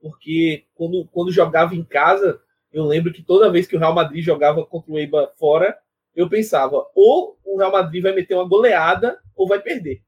Porque 0.00 0.64
quando, 0.74 1.06
quando 1.12 1.32
jogava 1.32 1.74
em 1.74 1.84
casa, 1.84 2.40
eu 2.72 2.84
lembro 2.84 3.12
que 3.12 3.22
toda 3.22 3.50
vez 3.50 3.66
que 3.66 3.76
o 3.76 3.78
Real 3.78 3.94
Madrid 3.94 4.24
jogava 4.24 4.64
contra 4.64 4.92
o 4.92 4.98
Eibar 4.98 5.32
fora, 5.38 5.78
eu 6.14 6.28
pensava, 6.28 6.84
ou 6.94 7.38
o 7.44 7.56
Real 7.58 7.72
Madrid 7.72 8.02
vai 8.02 8.14
meter 8.14 8.34
uma 8.34 8.48
goleada 8.48 9.20
ou 9.36 9.46
vai 9.46 9.60
perder 9.60 10.02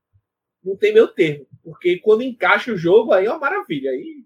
não 0.64 0.76
tem 0.76 0.92
meu 0.92 1.08
termo. 1.08 1.46
Porque 1.62 1.98
quando 1.98 2.22
encaixa 2.22 2.72
o 2.72 2.76
jogo, 2.76 3.12
aí 3.12 3.26
é 3.26 3.30
uma 3.30 3.38
maravilha. 3.38 3.90
Aí 3.90 4.24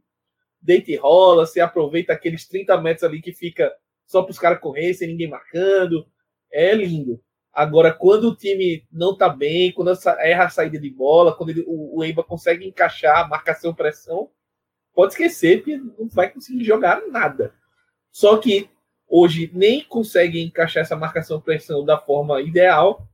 deita 0.61 0.91
e 0.91 0.97
rola, 0.97 1.47
você 1.47 1.61
aproveita 1.61 2.13
aqueles 2.13 2.47
30 2.49 2.81
metros 2.81 3.05
ali 3.05 3.21
que 3.21 3.33
fica 3.33 3.73
só 4.07 4.23
para 4.23 4.31
os 4.31 4.39
caras 4.39 4.61
correr, 4.61 4.95
sem 4.95 5.09
ninguém 5.09 5.29
marcando. 5.29 6.07
É 6.53 6.75
lindo. 6.75 7.21
Agora, 7.53 7.93
quando 7.93 8.31
o 8.31 8.37
time 8.37 8.85
não 8.91 9.17
tá 9.17 9.29
bem, 9.29 9.73
quando 9.73 9.93
erra 10.19 10.45
a 10.45 10.51
saída 10.51 10.79
de 10.79 10.91
bola, 10.91 11.37
quando 11.37 11.51
ele, 11.51 11.65
o, 11.67 11.99
o 11.99 12.05
Eiba 12.05 12.25
consegue 12.25 12.67
encaixar 12.67 13.29
marcação 13.29 13.73
pressão, 13.73 14.29
pode 14.93 15.13
esquecer 15.13 15.63
que 15.63 15.77
não 15.77 16.09
vai 16.09 16.31
conseguir 16.31 16.65
jogar 16.65 17.07
nada. 17.09 17.55
Só 18.11 18.39
que 18.39 18.69
hoje 19.09 19.51
nem 19.55 19.85
consegue 19.85 20.43
encaixar 20.43 20.83
essa 20.83 20.97
marcação 20.97 21.41
pressão 21.41 21.85
da 21.85 21.99
forma 21.99 22.41
ideal 22.41 23.09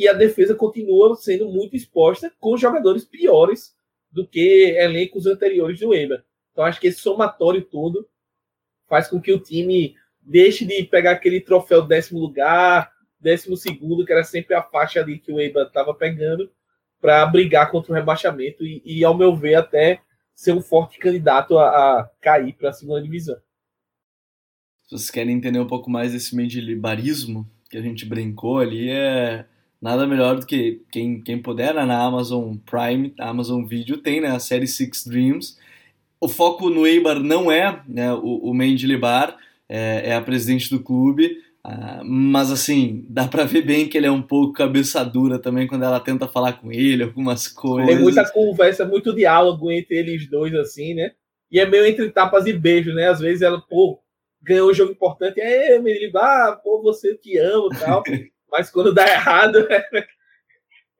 e 0.00 0.08
a 0.08 0.14
defesa 0.14 0.54
continua 0.54 1.14
sendo 1.14 1.46
muito 1.50 1.76
exposta 1.76 2.32
com 2.40 2.56
jogadores 2.56 3.04
piores 3.04 3.76
do 4.10 4.26
que 4.26 4.74
elencos 4.78 5.26
anteriores 5.26 5.78
do 5.78 5.90
Weber. 5.90 6.24
Então 6.50 6.64
acho 6.64 6.80
que 6.80 6.86
esse 6.86 7.00
somatório 7.00 7.60
todo 7.60 8.08
faz 8.88 9.08
com 9.08 9.20
que 9.20 9.30
o 9.30 9.38
time 9.38 9.94
deixe 10.22 10.64
de 10.64 10.82
pegar 10.84 11.10
aquele 11.12 11.38
troféu 11.38 11.82
décimo 11.82 12.18
lugar, 12.18 12.90
décimo 13.20 13.58
segundo, 13.58 14.06
que 14.06 14.12
era 14.12 14.24
sempre 14.24 14.54
a 14.54 14.62
faixa 14.62 15.00
ali 15.00 15.18
que 15.18 15.30
o 15.30 15.36
Weber 15.36 15.66
estava 15.66 15.92
pegando, 15.92 16.50
para 16.98 17.26
brigar 17.26 17.70
contra 17.70 17.92
o 17.92 17.94
rebaixamento 17.94 18.64
e, 18.64 18.80
e, 18.82 19.04
ao 19.04 19.16
meu 19.16 19.36
ver, 19.36 19.56
até 19.56 20.00
ser 20.34 20.52
um 20.52 20.62
forte 20.62 20.98
candidato 20.98 21.58
a, 21.58 21.68
a 21.68 22.10
cair 22.22 22.54
para 22.54 22.70
a 22.70 22.72
segunda 22.72 23.02
divisão. 23.02 23.36
Se 24.84 24.96
vocês 24.96 25.10
querem 25.10 25.36
entender 25.36 25.58
um 25.58 25.66
pouco 25.66 25.90
mais 25.90 26.12
desse 26.12 26.34
medilibarismo 26.34 27.46
que 27.68 27.76
a 27.76 27.82
gente 27.82 28.06
brincou 28.06 28.58
ali, 28.58 28.88
é 28.90 29.46
nada 29.80 30.06
melhor 30.06 30.38
do 30.38 30.46
que 30.46 30.82
quem, 30.90 31.20
quem 31.20 31.40
puder 31.40 31.74
né, 31.74 31.84
na 31.84 32.02
Amazon 32.02 32.56
Prime, 32.56 33.14
Amazon 33.18 33.64
Video 33.64 33.98
tem 33.98 34.20
né, 34.20 34.28
a 34.28 34.38
série 34.38 34.66
Six 34.66 35.06
Dreams. 35.06 35.58
O 36.20 36.28
foco 36.28 36.68
no 36.68 36.86
Eibar 36.86 37.18
não 37.18 37.50
é 37.50 37.82
né, 37.88 38.12
o, 38.12 38.50
o 38.50 38.54
Mendy 38.54 38.86
Libar, 38.86 39.36
é, 39.68 40.10
é, 40.10 40.14
a 40.14 40.20
presidente 40.20 40.68
do 40.68 40.82
clube, 40.82 41.36
Uh, 41.62 42.02
mas 42.02 42.50
assim, 42.50 43.04
dá 43.06 43.28
pra 43.28 43.44
ver 43.44 43.60
bem 43.60 43.86
que 43.86 43.98
ele 43.98 44.06
é 44.06 44.10
um 44.10 44.22
pouco 44.22 44.54
cabeça 44.54 45.04
dura 45.04 45.38
também 45.38 45.66
quando 45.66 45.84
ela 45.84 46.00
tenta 46.00 46.26
falar 46.26 46.54
com 46.54 46.72
ele, 46.72 47.02
algumas 47.02 47.48
coisas. 47.48 47.86
Tem 47.86 48.02
muita 48.02 48.30
conversa, 48.30 48.86
muito 48.86 49.14
diálogo 49.14 49.70
entre 49.70 49.98
eles 49.98 50.28
dois, 50.28 50.54
assim, 50.54 50.94
né? 50.94 51.12
E 51.52 51.60
é 51.60 51.66
meio 51.66 51.84
entre 51.84 52.08
tapas 52.10 52.46
e 52.46 52.52
beijos, 52.54 52.94
né? 52.94 53.08
Às 53.08 53.20
vezes 53.20 53.42
ela, 53.42 53.60
pô, 53.60 54.00
ganhou 54.42 54.70
um 54.70 54.74
jogo 54.74 54.92
importante, 54.92 55.38
é, 55.38 55.78
ah, 56.16 56.58
pô, 56.64 56.80
você 56.82 57.14
te 57.14 57.36
amo 57.36 57.68
e 57.72 57.78
tal. 57.78 58.02
mas 58.50 58.70
quando 58.70 58.94
dá 58.94 59.06
errado, 59.06 59.58
é, 59.70 60.06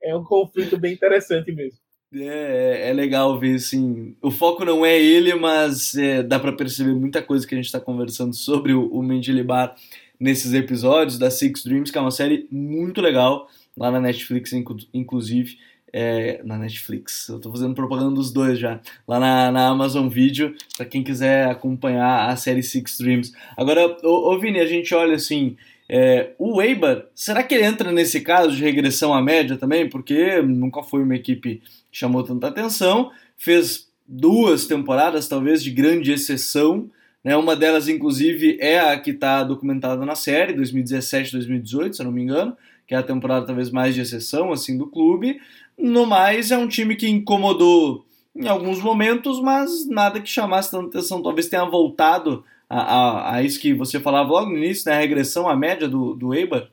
é 0.03 0.15
um 0.15 0.23
conflito 0.23 0.77
bem 0.77 0.93
interessante 0.93 1.51
mesmo. 1.51 1.79
É, 2.13 2.89
é 2.89 2.93
legal 2.93 3.39
ver, 3.39 3.55
assim, 3.55 4.15
o 4.21 4.29
foco 4.29 4.65
não 4.65 4.85
é 4.85 5.01
ele, 5.01 5.33
mas 5.35 5.95
é, 5.95 6.21
dá 6.21 6.37
para 6.37 6.51
perceber 6.51 6.93
muita 6.93 7.21
coisa 7.21 7.47
que 7.47 7.55
a 7.55 7.57
gente 7.57 7.67
está 7.67 7.79
conversando 7.79 8.35
sobre 8.35 8.73
o, 8.73 8.87
o 8.87 9.01
Mendilibar 9.01 9.75
nesses 10.19 10.53
episódios 10.53 11.17
da 11.17 11.31
Six 11.31 11.63
Dreams, 11.63 11.89
que 11.89 11.97
é 11.97 12.01
uma 12.01 12.11
série 12.11 12.47
muito 12.51 12.99
legal, 12.99 13.47
lá 13.77 13.89
na 13.89 13.99
Netflix, 13.99 14.51
inclusive. 14.93 15.57
É, 15.93 16.41
na 16.45 16.57
Netflix, 16.57 17.27
eu 17.27 17.37
tô 17.37 17.51
fazendo 17.51 17.75
propaganda 17.75 18.15
dos 18.15 18.31
dois 18.31 18.57
já, 18.57 18.79
lá 19.05 19.19
na, 19.19 19.51
na 19.51 19.67
Amazon 19.67 20.07
Video, 20.07 20.55
para 20.77 20.85
quem 20.85 21.03
quiser 21.03 21.49
acompanhar 21.49 22.29
a 22.29 22.35
série 22.37 22.63
Six 22.63 22.97
Dreams. 22.97 23.33
Agora, 23.57 23.97
ô, 24.01 24.31
ô 24.31 24.39
Vini, 24.39 24.61
a 24.61 24.65
gente 24.65 24.95
olha 24.95 25.15
assim, 25.15 25.57
é, 25.93 26.31
o 26.39 26.61
Eibar, 26.61 27.03
será 27.13 27.43
que 27.43 27.53
ele 27.53 27.65
entra 27.65 27.91
nesse 27.91 28.21
caso 28.21 28.55
de 28.55 28.63
regressão 28.63 29.13
à 29.13 29.21
média 29.21 29.57
também? 29.57 29.89
Porque 29.89 30.41
nunca 30.41 30.81
foi 30.81 31.03
uma 31.03 31.17
equipe 31.17 31.61
que 31.91 31.97
chamou 31.99 32.23
tanta 32.23 32.47
atenção, 32.47 33.11
fez 33.37 33.91
duas 34.07 34.65
temporadas 34.65 35.27
talvez 35.27 35.61
de 35.61 35.69
grande 35.69 36.13
exceção, 36.13 36.89
né? 37.21 37.35
Uma 37.35 37.57
delas, 37.57 37.89
inclusive, 37.89 38.57
é 38.61 38.79
a 38.79 38.97
que 38.97 39.11
está 39.11 39.43
documentada 39.43 40.05
na 40.05 40.15
série, 40.15 40.53
2017-2018, 40.53 41.91
se 41.91 42.01
eu 42.01 42.05
não 42.05 42.13
me 42.13 42.21
engano, 42.21 42.55
que 42.87 42.95
é 42.95 42.97
a 42.97 43.03
temporada 43.03 43.45
talvez 43.45 43.69
mais 43.69 43.93
de 43.93 43.99
exceção 43.99 44.53
assim 44.53 44.77
do 44.77 44.87
clube. 44.87 45.41
No 45.77 46.05
mais, 46.05 46.51
é 46.51 46.57
um 46.57 46.69
time 46.69 46.95
que 46.95 47.09
incomodou 47.09 48.05
em 48.33 48.47
alguns 48.47 48.81
momentos, 48.81 49.41
mas 49.41 49.85
nada 49.89 50.21
que 50.21 50.29
chamasse 50.29 50.71
tanta 50.71 50.87
atenção. 50.87 51.21
Talvez 51.21 51.49
tenha 51.49 51.65
voltado 51.65 52.45
a, 52.71 52.79
a, 52.79 53.35
a 53.35 53.43
isso 53.43 53.59
que 53.59 53.73
você 53.73 53.99
falava 53.99 54.29
logo 54.29 54.49
no 54.49 54.57
início, 54.57 54.89
né? 54.89 54.95
a 54.95 54.99
regressão 54.99 55.49
à 55.49 55.55
média 55.55 55.89
do, 55.89 56.15
do 56.15 56.33
Eibar. 56.33 56.69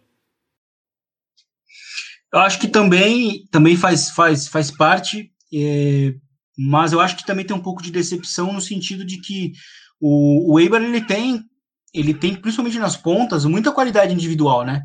Eu 2.33 2.39
acho 2.41 2.61
que 2.61 2.69
também, 2.69 3.47
também 3.51 3.77
faz, 3.77 4.11
faz, 4.11 4.47
faz 4.47 4.71
parte, 4.71 5.33
é, 5.53 6.15
mas 6.57 6.93
eu 6.93 7.01
acho 7.01 7.17
que 7.17 7.27
também 7.27 7.45
tem 7.45 7.57
um 7.57 7.63
pouco 7.63 7.83
de 7.83 7.91
decepção 7.91 8.53
no 8.53 8.61
sentido 8.61 9.05
de 9.05 9.21
que 9.21 9.53
o, 10.01 10.55
o 10.55 10.61
Eibar, 10.61 10.81
ele 10.81 11.05
tem, 11.05 11.43
ele 11.93 12.15
tem, 12.15 12.37
principalmente 12.37 12.79
nas 12.79 12.97
pontas, 12.97 13.45
muita 13.45 13.73
qualidade 13.73 14.15
individual, 14.15 14.65
né? 14.65 14.85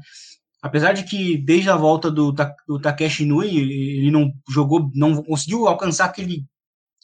Apesar 0.64 0.94
de 0.94 1.04
que 1.04 1.38
desde 1.38 1.70
a 1.70 1.76
volta 1.76 2.10
do, 2.10 2.34
do 2.68 2.80
Takeshi 2.82 3.26
Nui, 3.26 3.56
ele 3.56 4.10
não 4.10 4.32
jogou, 4.50 4.90
não 4.96 5.22
conseguiu 5.22 5.68
alcançar 5.68 6.06
aquele 6.06 6.46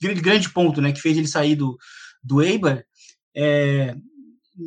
grande, 0.02 0.22
grande 0.22 0.50
ponto, 0.50 0.82
né, 0.82 0.93
que 0.93 1.02
fez 1.02 1.17
ele 1.17 1.28
sair 1.28 1.56
do, 1.56 1.78
do 2.24 2.41
Eibar. 2.41 2.86
É, 3.36 3.96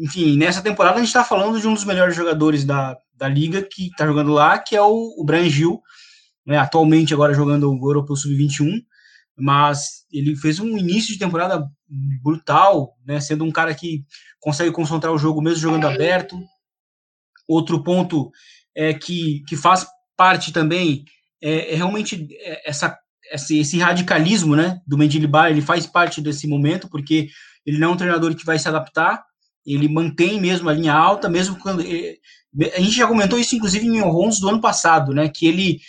enfim, 0.01 0.37
nessa 0.37 0.63
temporada 0.63 0.97
a 0.97 0.99
gente 0.99 1.09
está 1.09 1.25
falando 1.25 1.61
de 1.61 1.69
um 1.69 1.75
dos 1.75 1.85
melhores 1.85 2.17
jogadores 2.17 2.65
da, 2.65 2.97
da 3.15 3.29
liga 3.29 3.63
que 3.63 3.87
está 3.87 4.07
jogando 4.07 4.33
lá, 4.33 4.59
que 4.59 4.75
é 4.75 4.83
o, 4.83 5.15
o 5.19 5.25
Brian 5.25 5.49
Gil, 5.49 5.81
né, 6.47 6.59
atualmente 6.59 7.13
agora 7.13 7.35
jogando 7.35 7.71
o 7.71 7.89
Europeu 7.89 8.17
Sub-21, 8.17 8.83
mas 9.37 10.05
ele 10.13 10.37
fez 10.37 10.59
um 10.59 10.77
início 10.77 11.13
de 11.13 11.19
temporada 11.19 11.67
brutal, 12.23 12.97
né, 13.07 13.21
sendo 13.21 13.45
um 13.45 13.51
cara 13.51 13.75
que 13.75 14.05
consegue 14.41 14.73
concentrar 14.73 15.13
o 15.13 15.19
jogo 15.19 15.41
mesmo 15.41 15.61
jogando 15.61 15.87
aberto. 15.87 16.39
Outro 17.49 17.83
ponto 17.83 18.31
é 18.75 18.95
que, 18.95 19.43
que 19.47 19.57
faz 19.57 19.87
parte 20.17 20.53
também 20.53 21.05
é, 21.43 21.73
é 21.73 21.77
realmente 21.77 22.29
é, 22.41 22.69
essa, 22.69 22.97
esse, 23.33 23.59
esse, 23.59 23.79
radicalismo 23.79 24.55
né, 24.55 24.81
do 24.87 24.97
Mendilibar, 24.97 25.51
ele 25.51 25.61
faz 25.61 25.87
parte 25.87 26.21
desse 26.21 26.47
momento, 26.47 26.89
porque 26.89 27.29
ele 27.65 27.79
não 27.79 27.91
é 27.91 27.93
um 27.93 27.97
treinador 27.97 28.35
que 28.35 28.45
vai 28.45 28.59
se 28.59 28.69
adaptar, 28.69 29.25
ele 29.65 29.89
mantém 29.89 30.41
mesmo 30.41 30.69
a 30.69 30.73
linha 30.73 30.95
alta, 30.95 31.29
mesmo 31.29 31.59
quando... 31.59 31.81
Ele, 31.83 32.19
a 32.75 32.81
gente 32.81 32.97
já 32.97 33.07
comentou 33.07 33.39
isso, 33.39 33.57
inclusive, 33.57 33.87
em 33.87 34.01
Rondos 34.01 34.39
do 34.39 34.49
ano 34.49 34.61
passado, 34.61 35.13
né, 35.13 35.29
que 35.29 35.47
ele 35.47 35.81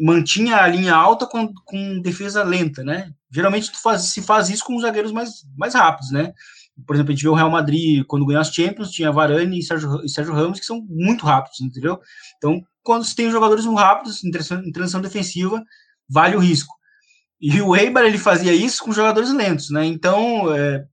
mantinha 0.00 0.56
a 0.56 0.66
linha 0.66 0.94
alta 0.94 1.26
com, 1.26 1.52
com 1.64 2.00
defesa 2.00 2.42
lenta, 2.42 2.82
né? 2.82 3.12
Geralmente 3.30 3.70
faz, 3.82 4.02
se 4.04 4.22
faz 4.22 4.48
isso 4.48 4.64
com 4.64 4.74
os 4.74 4.82
zagueiros 4.82 5.12
mais, 5.12 5.30
mais 5.56 5.74
rápidos, 5.74 6.10
né? 6.10 6.32
Por 6.86 6.96
exemplo, 6.96 7.12
a 7.12 7.14
gente 7.14 7.22
vê 7.22 7.28
o 7.28 7.34
Real 7.34 7.50
Madrid 7.50 8.04
quando 8.06 8.24
ganhou 8.24 8.40
as 8.40 8.52
Champions, 8.52 8.90
tinha 8.90 9.12
Varane 9.12 9.58
e 9.58 9.62
Sérgio, 9.62 10.02
e 10.02 10.08
Sérgio 10.08 10.32
Ramos, 10.32 10.58
que 10.58 10.64
são 10.64 10.80
muito 10.88 11.26
rápidos, 11.26 11.60
entendeu? 11.60 12.00
Então, 12.38 12.62
quando 12.82 13.04
se 13.04 13.14
tem 13.14 13.30
jogadores 13.30 13.64
muito 13.66 13.78
rápidos 13.78 14.24
em 14.24 14.30
transição, 14.30 14.62
em 14.62 14.72
transição 14.72 15.00
defensiva, 15.00 15.62
vale 16.08 16.36
o 16.36 16.40
risco. 16.40 16.74
E 17.40 17.60
o 17.60 17.76
Eibar, 17.76 18.04
ele 18.04 18.18
fazia 18.18 18.54
isso 18.54 18.82
com 18.82 18.92
jogadores 18.92 19.32
lentos, 19.32 19.70
né? 19.70 19.84
Então, 19.84 20.54
é, 20.54 20.84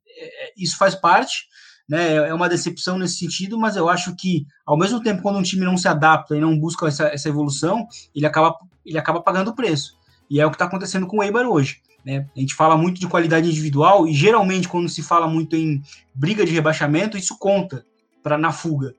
isso 0.58 0.78
faz 0.78 0.96
parte, 0.96 1.48
né? 1.88 2.16
É 2.16 2.34
uma 2.34 2.50
decepção 2.50 2.98
nesse 2.98 3.18
sentido, 3.18 3.58
mas 3.58 3.76
eu 3.76 3.88
acho 3.88 4.16
que, 4.16 4.46
ao 4.66 4.78
mesmo 4.78 5.02
tempo, 5.02 5.22
quando 5.22 5.40
um 5.40 5.44
time 5.44 5.64
não 5.64 5.78
se 5.78 5.88
adapta 5.88 6.36
e 6.36 6.40
não 6.40 6.58
busca 6.58 6.88
essa, 6.88 7.08
essa 7.08 7.30
evolução, 7.30 7.88
ele 8.14 8.26
acaba 8.26 8.56
ele 8.86 8.98
acaba 8.98 9.22
pagando 9.22 9.50
o 9.52 9.56
preço. 9.56 9.98
E 10.30 10.40
é 10.40 10.46
o 10.46 10.50
que 10.50 10.56
está 10.56 10.66
acontecendo 10.66 11.06
com 11.06 11.18
o 11.18 11.24
Eibar 11.24 11.46
hoje. 11.46 11.82
Né? 12.06 12.26
A 12.36 12.40
gente 12.40 12.56
fala 12.56 12.78
muito 12.78 13.00
de 13.00 13.08
qualidade 13.08 13.50
individual 13.50 14.08
e 14.08 14.14
geralmente 14.14 14.68
quando 14.68 14.88
se 14.88 15.04
fala 15.04 15.28
muito 15.28 15.58
em 15.58 15.82
briga 16.16 16.46
de 16.46 16.54
rebaixamento, 16.54 17.18
isso 17.18 17.38
conta 17.38 17.86
para 18.24 18.38
na 18.38 18.52
fuga. 18.52 18.96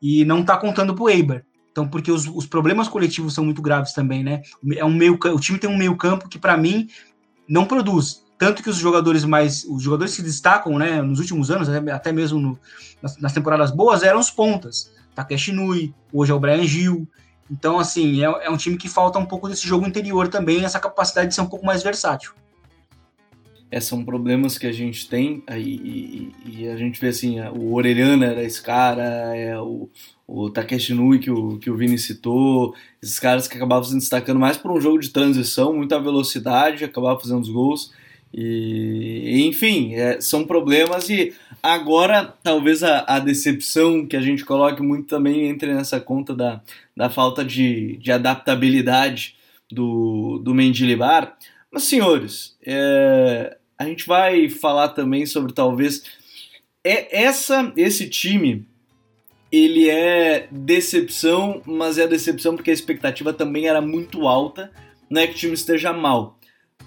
E 0.00 0.24
não 0.24 0.40
está 0.40 0.56
contando 0.56 0.94
para 0.94 1.04
o 1.04 1.10
Eibar. 1.10 1.44
Então, 1.72 1.88
porque 1.88 2.12
os, 2.12 2.26
os, 2.28 2.46
problemas 2.46 2.86
coletivos 2.86 3.34
são 3.34 3.44
muito 3.44 3.62
graves 3.62 3.92
também, 3.92 4.22
né? 4.22 4.42
É 4.76 4.84
um 4.84 4.92
meio, 4.92 5.18
o 5.18 5.40
time 5.40 5.58
tem 5.58 5.70
um 5.70 5.76
meio 5.76 5.96
campo 5.96 6.28
que, 6.28 6.38
para 6.38 6.56
mim, 6.56 6.88
não 7.48 7.64
produz. 7.64 8.22
Tanto 8.42 8.60
que 8.60 8.68
os 8.68 8.76
jogadores 8.76 9.24
mais. 9.24 9.64
Os 9.64 9.84
jogadores 9.84 10.16
que 10.16 10.22
destacam, 10.22 10.76
né, 10.76 11.00
nos 11.00 11.20
últimos 11.20 11.48
anos, 11.48 11.68
até 11.68 12.10
mesmo 12.10 12.40
no, 12.40 12.58
nas, 13.00 13.16
nas, 13.16 13.32
temporadas 13.32 13.70
boas, 13.70 14.02
eram 14.02 14.18
os 14.18 14.32
pontas. 14.32 14.90
Takeshi 15.14 15.52
Nui, 15.52 15.94
hoje 16.12 16.32
é 16.32 16.34
o 16.34 16.40
Brian 16.40 16.64
Gil, 16.64 17.06
então, 17.48 17.78
assim, 17.78 18.20
é, 18.20 18.24
é, 18.24 18.50
um 18.50 18.56
time 18.56 18.76
que 18.76 18.88
falta 18.88 19.16
um 19.16 19.24
pouco 19.24 19.48
desse 19.48 19.64
jogo 19.64 19.86
interior 19.86 20.26
também, 20.26 20.64
essa 20.64 20.80
capacidade 20.80 21.28
de 21.28 21.36
ser 21.36 21.42
um 21.42 21.46
pouco 21.46 21.64
mais 21.64 21.84
versátil. 21.84 22.32
É, 23.70 23.78
são 23.78 24.04
problemas 24.04 24.58
que 24.58 24.66
a 24.66 24.72
gente 24.72 25.08
tem, 25.08 25.44
e, 25.56 26.32
e, 26.44 26.62
e 26.62 26.68
a 26.68 26.76
gente 26.76 27.00
vê 27.00 27.08
assim, 27.08 27.40
o 27.42 27.74
Orelhana 27.74 28.26
era 28.26 28.42
esse 28.42 28.60
cara, 28.60 29.36
é, 29.36 29.56
o, 29.56 29.88
o 30.26 30.50
Takeshi 30.50 30.94
Nui 30.94 31.20
que 31.20 31.30
o, 31.30 31.58
que 31.58 31.70
o 31.70 31.76
Vini 31.76 31.96
citou, 31.96 32.74
esses 33.00 33.20
caras 33.20 33.46
que 33.46 33.56
acabavam 33.56 33.84
se 33.84 33.94
destacando 33.94 34.40
mais 34.40 34.56
por 34.56 34.72
um 34.72 34.80
jogo 34.80 34.98
de 34.98 35.10
transição, 35.10 35.72
muita 35.72 36.00
velocidade, 36.00 36.84
acabavam 36.84 37.20
fazendo 37.20 37.42
os 37.42 37.48
gols. 37.48 38.01
E, 38.32 39.46
enfim, 39.46 39.94
é, 39.94 40.20
são 40.20 40.44
problemas 40.44 41.10
e 41.10 41.34
agora 41.62 42.34
talvez 42.42 42.82
a, 42.82 43.04
a, 43.06 43.18
decepção 43.18 44.06
que 44.06 44.16
a 44.16 44.22
gente 44.22 44.44
coloque 44.44 44.82
muito 44.82 45.06
também 45.06 45.48
entre 45.48 45.74
nessa 45.74 46.00
conta 46.00 46.34
da, 46.34 46.62
da 46.96 47.10
falta 47.10 47.44
de, 47.44 47.98
de 47.98 48.10
adaptabilidade 48.10 49.36
do, 49.70 50.40
do 50.42 50.54
Mendilibar. 50.54 51.36
Mas, 51.70 51.84
senhores, 51.84 52.56
é, 52.64 53.56
a 53.78 53.84
gente 53.84 54.06
vai 54.06 54.48
falar 54.48 54.88
também 54.90 55.26
sobre 55.26 55.52
talvez 55.52 56.04
é 56.84 57.24
essa 57.24 57.72
esse 57.76 58.08
time 58.08 58.66
ele 59.52 59.90
é 59.90 60.48
decepção, 60.50 61.60
mas 61.66 61.98
é 61.98 62.08
decepção 62.08 62.56
porque 62.56 62.70
a 62.70 62.74
expectativa 62.74 63.34
também 63.34 63.68
era 63.68 63.82
muito 63.82 64.26
alta, 64.26 64.72
não 65.10 65.20
é 65.20 65.26
que 65.26 65.34
o 65.34 65.36
time 65.36 65.52
esteja 65.52 65.92
mal 65.92 66.38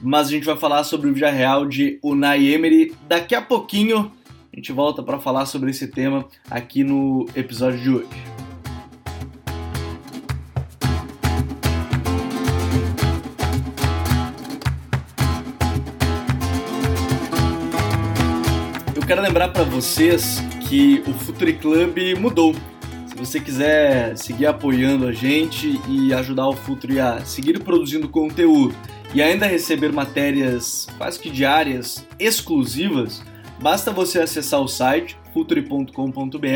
mas 0.02 0.28
a 0.28 0.32
gente 0.32 0.46
vai 0.46 0.58
falar 0.58 0.84
sobre 0.84 1.10
o 1.10 1.14
Villarreal 1.14 1.66
de 1.66 2.00
Unai 2.04 2.48
Emery 2.48 2.94
daqui 3.08 3.36
a 3.36 3.42
pouquinho. 3.42 4.12
A 4.52 4.56
gente 4.56 4.72
volta 4.72 5.04
para 5.04 5.20
falar 5.20 5.46
sobre 5.46 5.72
esse 5.72 5.88
tema 5.88 6.26
aqui 6.50 6.84
no 6.84 7.28
episódio 7.36 7.80
de 7.80 7.90
hoje. 7.90 8.08
Eu 18.96 19.08
quero 19.08 19.22
lembrar 19.22 19.50
para 19.50 19.64
vocês 19.64 20.40
que 20.68 21.04
o 21.06 21.14
Futuri 21.14 21.54
Club 21.54 21.98
mudou. 22.20 22.56
Se 23.08 23.16
você 23.16 23.40
quiser 23.40 24.18
seguir 24.18 24.48
apoiando 24.48 25.08
a 25.08 25.12
gente 25.12 25.80
e 25.88 26.14
ajudar 26.14 26.48
o 26.48 26.54
Futuri 26.54 27.00
a 27.00 27.24
seguir 27.24 27.60
produzindo 27.60 28.10
conteúdo 28.10 28.74
e 29.15 29.21
ainda 29.21 29.45
receber 29.45 29.93
matérias 29.93 30.88
quase 30.97 31.17
que 31.17 31.30
diárias 31.30 32.06
exclusivas, 32.19 33.23
basta 33.62 33.89
você 33.89 34.19
acessar 34.19 34.60
o 34.60 34.67
site 34.67 35.17
futuri.com.br 35.34 36.47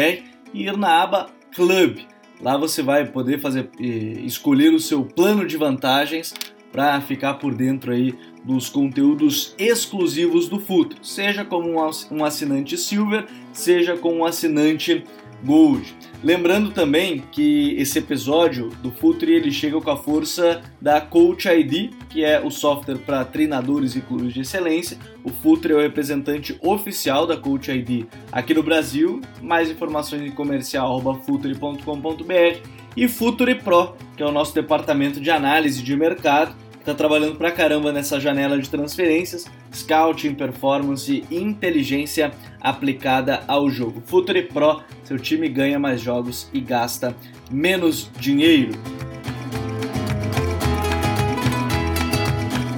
e 0.53 0.63
ir 0.63 0.75
na 0.75 1.01
aba 1.01 1.29
Club. 1.55 1.99
Lá 2.41 2.57
você 2.57 2.83
vai 2.83 3.05
poder 3.05 3.39
fazer 3.39 3.69
escolher 3.79 4.73
o 4.73 4.79
seu 4.79 5.05
plano 5.05 5.47
de 5.47 5.55
vantagens 5.55 6.33
para 6.69 6.99
ficar 6.99 7.35
por 7.35 7.55
dentro 7.55 7.93
aí 7.93 8.13
dos 8.43 8.67
conteúdos 8.67 9.55
exclusivos 9.57 10.49
do 10.49 10.59
Futuro, 10.59 11.01
seja 11.01 11.45
como 11.45 11.81
um 12.11 12.25
assinante 12.25 12.77
Silver, 12.77 13.25
seja 13.53 13.95
como 13.95 14.17
um 14.17 14.25
assinante 14.25 15.05
Gold. 15.45 15.95
Lembrando 16.21 16.71
também 16.71 17.23
que 17.32 17.73
esse 17.77 17.97
episódio 17.97 18.67
do 18.84 18.91
Futre 18.91 19.32
ele 19.32 19.49
chega 19.51 19.79
com 19.79 19.89
a 19.89 19.95
força 19.95 20.62
da 20.82 20.99
Coach 20.99 21.47
ID, 21.47 21.93
que 22.10 22.25
é 22.25 22.41
o 22.41 22.51
software 22.51 22.97
para 22.97 23.23
treinadores 23.23 23.95
e 23.95 24.01
clubes 24.01 24.34
de 24.34 24.41
excelência. 24.41 24.97
O 25.23 25.29
Futre 25.29 25.71
é 25.71 25.77
o 25.77 25.79
representante 25.79 26.60
oficial 26.62 27.25
da 27.25 27.38
Coach 27.38 27.71
ID 27.71 28.05
aqui 28.34 28.53
no 28.53 28.62
Brasil. 28.62 29.21
Mais 29.41 29.71
informações 29.71 30.23
em 30.23 30.32
comercial@futre.com.br 30.32 32.67
e 32.97 33.08
Future 33.08 33.55
Pro, 33.55 33.95
que 34.17 34.23
é 34.23 34.25
o 34.25 34.32
nosso 34.32 34.53
departamento 34.53 35.21
de 35.21 35.32
análise 35.32 35.82
de 35.82 35.95
mercado 35.95 36.53
está 36.89 36.95
trabalhando 36.95 37.36
pra 37.36 37.52
caramba 37.52 37.91
nessa 37.91 38.19
janela 38.19 38.58
de 38.58 38.67
transferências, 38.67 39.45
scouting, 39.71 40.34
performance 40.34 41.23
e 41.30 41.38
inteligência 41.38 42.32
aplicada 42.60 43.43
ao 43.47 43.69
jogo. 43.69 44.02
Future 44.08 44.41
Pro, 44.43 44.82
seu 45.04 45.19
time 45.19 45.47
ganha 45.47 45.78
mais 45.78 46.02
jogos 46.02 46.49
e 46.52 46.60
gasta 46.60 47.15
menos 47.52 48.10
dinheiro. 48.19 48.71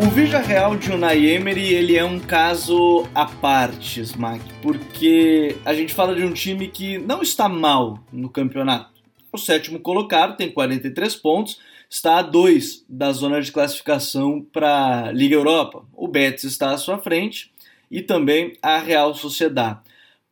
O 0.04 0.10
Vija 0.10 0.40
Real 0.40 0.76
de 0.76 0.92
Unai 0.92 1.28
Emery 1.28 1.74
ele 1.74 1.96
é 1.96 2.04
um 2.04 2.20
caso 2.20 3.08
à 3.16 3.26
parte, 3.26 4.02
Smack, 4.02 4.44
porque 4.62 5.56
a 5.64 5.74
gente 5.74 5.94
fala 5.94 6.14
de 6.16 6.26
um 6.26 6.34
time 6.34 6.68
que 6.68 6.98
não 6.98 7.22
está 7.22 7.48
mal 7.48 8.00
no 8.12 8.30
campeonato. 8.30 8.92
O 9.32 9.38
sétimo 9.38 9.80
colocado 9.80 10.36
tem 10.36 10.52
43 10.52 11.16
pontos, 11.16 11.60
está 11.92 12.20
a 12.20 12.22
2 12.22 12.86
da 12.88 13.12
zona 13.12 13.42
de 13.42 13.52
classificação 13.52 14.42
para 14.42 15.08
a 15.08 15.12
Liga 15.12 15.36
Europa. 15.36 15.84
O 15.94 16.08
Betis 16.08 16.46
está 16.46 16.72
à 16.72 16.78
sua 16.78 16.98
frente 16.98 17.52
e 17.92 18.02
também 18.02 18.54
a 18.62 18.78
Real 18.80 19.14
Sociedade. 19.14 19.80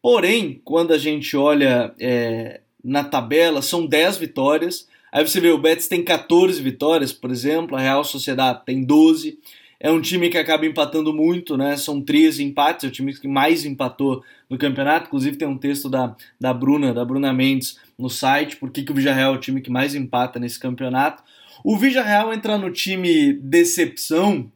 Porém, 0.02 0.62
quando 0.64 0.94
a 0.94 0.98
gente 0.98 1.36
olha 1.36 1.94
é, 2.00 2.62
na 2.82 3.04
tabela, 3.04 3.62
são 3.62 3.86
10 3.86 4.18
vitórias. 4.18 4.88
Aí 5.12 5.28
você 5.28 5.42
vê 5.42 5.52
o 5.52 5.58
Betis 5.58 5.90
tem 5.90 6.02
14 6.02 6.62
vitórias, 6.62 7.12
por 7.12 7.30
exemplo, 7.30 7.76
a 7.76 7.82
Real 7.82 8.06
Sociedade 8.06 8.62
tem 8.66 8.82
12. 8.82 9.38
É 9.82 9.92
um 9.92 10.00
time 10.00 10.30
que 10.30 10.38
acaba 10.38 10.66
empatando 10.66 11.14
muito, 11.14 11.58
né? 11.58 11.76
São 11.76 12.02
13 12.02 12.42
empates, 12.42 12.86
é 12.86 12.88
o 12.88 12.92
time 12.92 13.14
que 13.14 13.28
mais 13.28 13.66
empatou 13.66 14.24
no 14.50 14.58
campeonato. 14.58 15.08
Inclusive 15.08 15.36
tem 15.36 15.48
um 15.48 15.58
texto 15.58 15.90
da, 15.90 16.16
da 16.40 16.54
Bruna, 16.54 16.94
da 16.94 17.04
Bruna 17.04 17.34
Mendes, 17.34 17.78
no 17.98 18.10
site, 18.10 18.56
por 18.56 18.72
que 18.72 18.90
o 18.90 18.96
Villarreal 18.96 19.34
é 19.34 19.38
o 19.38 19.42
time 19.42 19.60
que 19.60 19.70
mais 19.70 19.94
empata 19.94 20.40
nesse 20.40 20.58
campeonato. 20.58 21.22
O 21.64 21.78
Villarreal 21.78 22.34
entra 22.34 22.58
no 22.58 22.72
time 22.72 23.34
decepção 23.34 24.52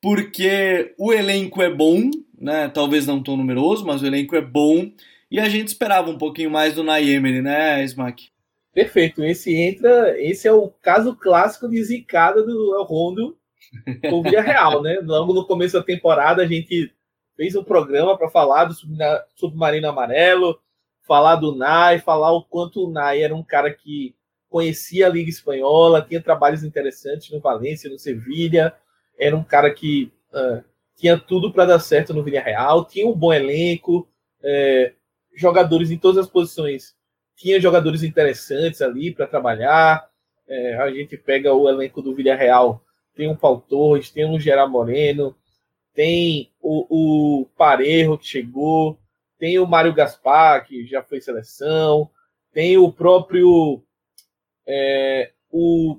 porque 0.00 0.94
o 0.98 1.12
elenco 1.12 1.62
é 1.62 1.70
bom, 1.70 2.10
né? 2.38 2.68
Talvez 2.68 3.06
não 3.06 3.22
tão 3.22 3.36
numeroso, 3.36 3.84
mas 3.84 4.02
o 4.02 4.06
elenco 4.06 4.36
é 4.36 4.40
bom 4.40 4.90
e 5.30 5.38
a 5.38 5.48
gente 5.48 5.68
esperava 5.68 6.10
um 6.10 6.18
pouquinho 6.18 6.50
mais 6.50 6.74
do 6.74 6.82
Naemery, 6.82 7.42
né, 7.42 7.84
Smack? 7.84 8.30
Perfeito. 8.72 9.24
Esse 9.24 9.54
entra, 9.54 10.14
esse 10.20 10.46
é 10.46 10.52
o 10.52 10.68
caso 10.68 11.14
clássico 11.16 11.68
de 11.68 11.82
zicada 11.82 12.42
do 12.42 12.82
Rondo 12.84 13.36
com 14.08 14.20
o 14.20 14.22
Villarreal, 14.22 14.82
né? 14.82 15.00
Logo 15.04 15.34
no 15.34 15.46
começo 15.46 15.74
da 15.74 15.82
temporada 15.82 16.42
a 16.42 16.46
gente 16.46 16.92
fez 17.36 17.54
um 17.54 17.64
programa 17.64 18.16
para 18.16 18.30
falar 18.30 18.64
do 18.64 18.74
Submarino 19.36 19.88
Amarelo, 19.88 20.58
falar 21.06 21.36
do 21.36 21.54
Nai, 21.54 21.98
falar 21.98 22.32
o 22.32 22.44
quanto 22.44 22.86
o 22.86 22.90
Nai 22.90 23.22
era 23.22 23.34
um 23.34 23.42
cara 23.42 23.72
que 23.72 24.14
conhecia 24.48 25.06
a 25.06 25.10
Liga 25.10 25.28
Espanhola, 25.28 26.02
tinha 26.02 26.22
trabalhos 26.22 26.62
interessantes 26.62 27.30
no 27.30 27.40
Valência, 27.40 27.90
no 27.90 27.98
Sevilha, 27.98 28.74
era 29.18 29.36
um 29.36 29.44
cara 29.44 29.72
que 29.72 30.12
uh, 30.32 30.62
tinha 30.96 31.18
tudo 31.18 31.52
para 31.52 31.66
dar 31.66 31.78
certo 31.78 32.12
no 32.12 32.22
Villarreal, 32.22 32.84
tinha 32.84 33.06
um 33.06 33.14
bom 33.14 33.32
elenco, 33.32 34.08
é, 34.42 34.92
jogadores 35.34 35.90
em 35.90 35.98
todas 35.98 36.24
as 36.24 36.30
posições, 36.30 36.96
tinha 37.36 37.60
jogadores 37.60 38.02
interessantes 38.02 38.82
ali 38.82 39.14
para 39.14 39.26
trabalhar. 39.26 40.08
É, 40.48 40.76
a 40.76 40.90
gente 40.90 41.16
pega 41.16 41.54
o 41.54 41.68
elenco 41.68 42.02
do 42.02 42.14
Villarreal, 42.14 42.82
tem 43.14 43.30
o 43.30 43.36
Paulo 43.36 43.64
Torres, 43.68 44.10
tem 44.10 44.24
o 44.24 44.40
Gerard 44.40 44.72
Moreno, 44.72 45.36
tem 45.94 46.50
o, 46.60 47.42
o 47.42 47.46
Parejo 47.56 48.18
que 48.18 48.26
chegou, 48.26 48.98
tem 49.38 49.58
o 49.58 49.66
Mário 49.66 49.94
Gaspar, 49.94 50.66
que 50.66 50.84
já 50.84 51.02
foi 51.02 51.20
seleção, 51.20 52.10
tem 52.52 52.76
o 52.76 52.90
próprio 52.92 53.82
é, 54.68 55.32
o, 55.50 55.98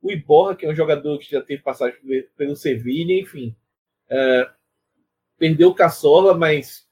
o 0.00 0.12
Iborra, 0.12 0.54
que 0.54 0.64
é 0.64 0.70
um 0.70 0.74
jogador 0.76 1.18
que 1.18 1.28
já 1.28 1.42
teve 1.42 1.60
passagem 1.60 1.98
pelo 2.36 2.54
Sevilha, 2.54 3.20
enfim. 3.20 3.54
É, 4.08 4.48
perdeu 5.36 5.70
o 5.70 5.74
Caçola, 5.74 6.38
mas 6.38 6.88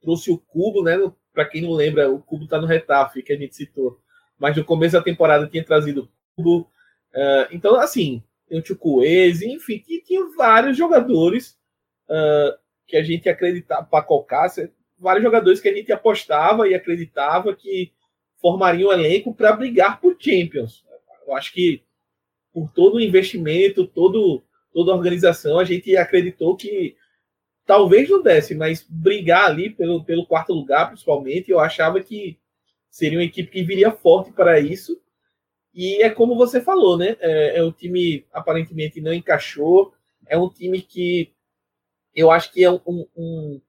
trouxe 0.00 0.30
o 0.30 0.38
Cubo, 0.38 0.82
né? 0.82 0.96
Para 1.34 1.44
quem 1.44 1.60
não 1.60 1.72
lembra, 1.72 2.10
o 2.10 2.22
Cubo 2.22 2.44
está 2.44 2.58
no 2.58 2.66
Retafe, 2.66 3.22
que 3.22 3.32
a 3.32 3.36
gente 3.36 3.54
citou. 3.54 4.00
Mas 4.38 4.56
no 4.56 4.64
começo 4.64 4.94
da 4.94 5.02
temporada 5.02 5.46
tinha 5.46 5.64
trazido 5.64 6.04
o 6.04 6.42
Cubo. 6.42 6.70
É, 7.14 7.48
então, 7.52 7.76
assim, 7.76 8.22
tem 8.48 8.58
o 8.58 8.64
Chukwueze, 8.64 9.46
enfim, 9.46 9.82
tinha 10.04 10.24
vários 10.34 10.78
jogadores 10.78 11.58
uh, 12.08 12.56
que 12.86 12.96
a 12.96 13.02
gente 13.02 13.28
acreditava, 13.28 13.84
para 13.84 14.04
colocar, 14.04 14.48
vários 14.98 15.24
jogadores 15.24 15.60
que 15.60 15.68
a 15.68 15.74
gente 15.74 15.92
apostava 15.92 16.68
e 16.68 16.74
acreditava 16.74 17.54
que 17.54 17.92
formariam 18.46 18.90
um 18.90 18.92
elenco 18.92 19.34
para 19.34 19.56
brigar 19.56 20.00
por 20.00 20.16
Champions. 20.16 20.84
Eu 21.26 21.34
acho 21.34 21.52
que 21.52 21.82
por 22.52 22.70
todo 22.70 22.94
o 22.94 23.00
investimento, 23.00 23.84
todo, 23.84 24.40
toda 24.72 24.92
a 24.92 24.94
organização, 24.94 25.58
a 25.58 25.64
gente 25.64 25.96
acreditou 25.96 26.56
que 26.56 26.96
talvez 27.66 28.08
não 28.08 28.22
desse, 28.22 28.54
mas 28.54 28.86
brigar 28.88 29.46
ali 29.46 29.70
pelo, 29.70 30.04
pelo 30.04 30.26
quarto 30.26 30.52
lugar, 30.52 30.86
principalmente, 30.86 31.50
eu 31.50 31.58
achava 31.58 32.00
que 32.00 32.38
seria 32.88 33.18
uma 33.18 33.24
equipe 33.24 33.50
que 33.50 33.64
viria 33.64 33.90
forte 33.90 34.30
para 34.30 34.60
isso. 34.60 34.96
E 35.74 36.00
é 36.00 36.08
como 36.08 36.36
você 36.36 36.60
falou, 36.60 36.96
né? 36.96 37.16
É, 37.18 37.58
é 37.58 37.64
um 37.64 37.72
time 37.72 38.24
aparentemente 38.32 39.00
não 39.00 39.12
encaixou, 39.12 39.92
é 40.28 40.38
um 40.38 40.48
time 40.48 40.80
que 40.80 41.32
eu 42.14 42.30
acho 42.30 42.52
que 42.52 42.62
é 42.62 42.70
um, 42.70 42.80
um, 42.86 43.60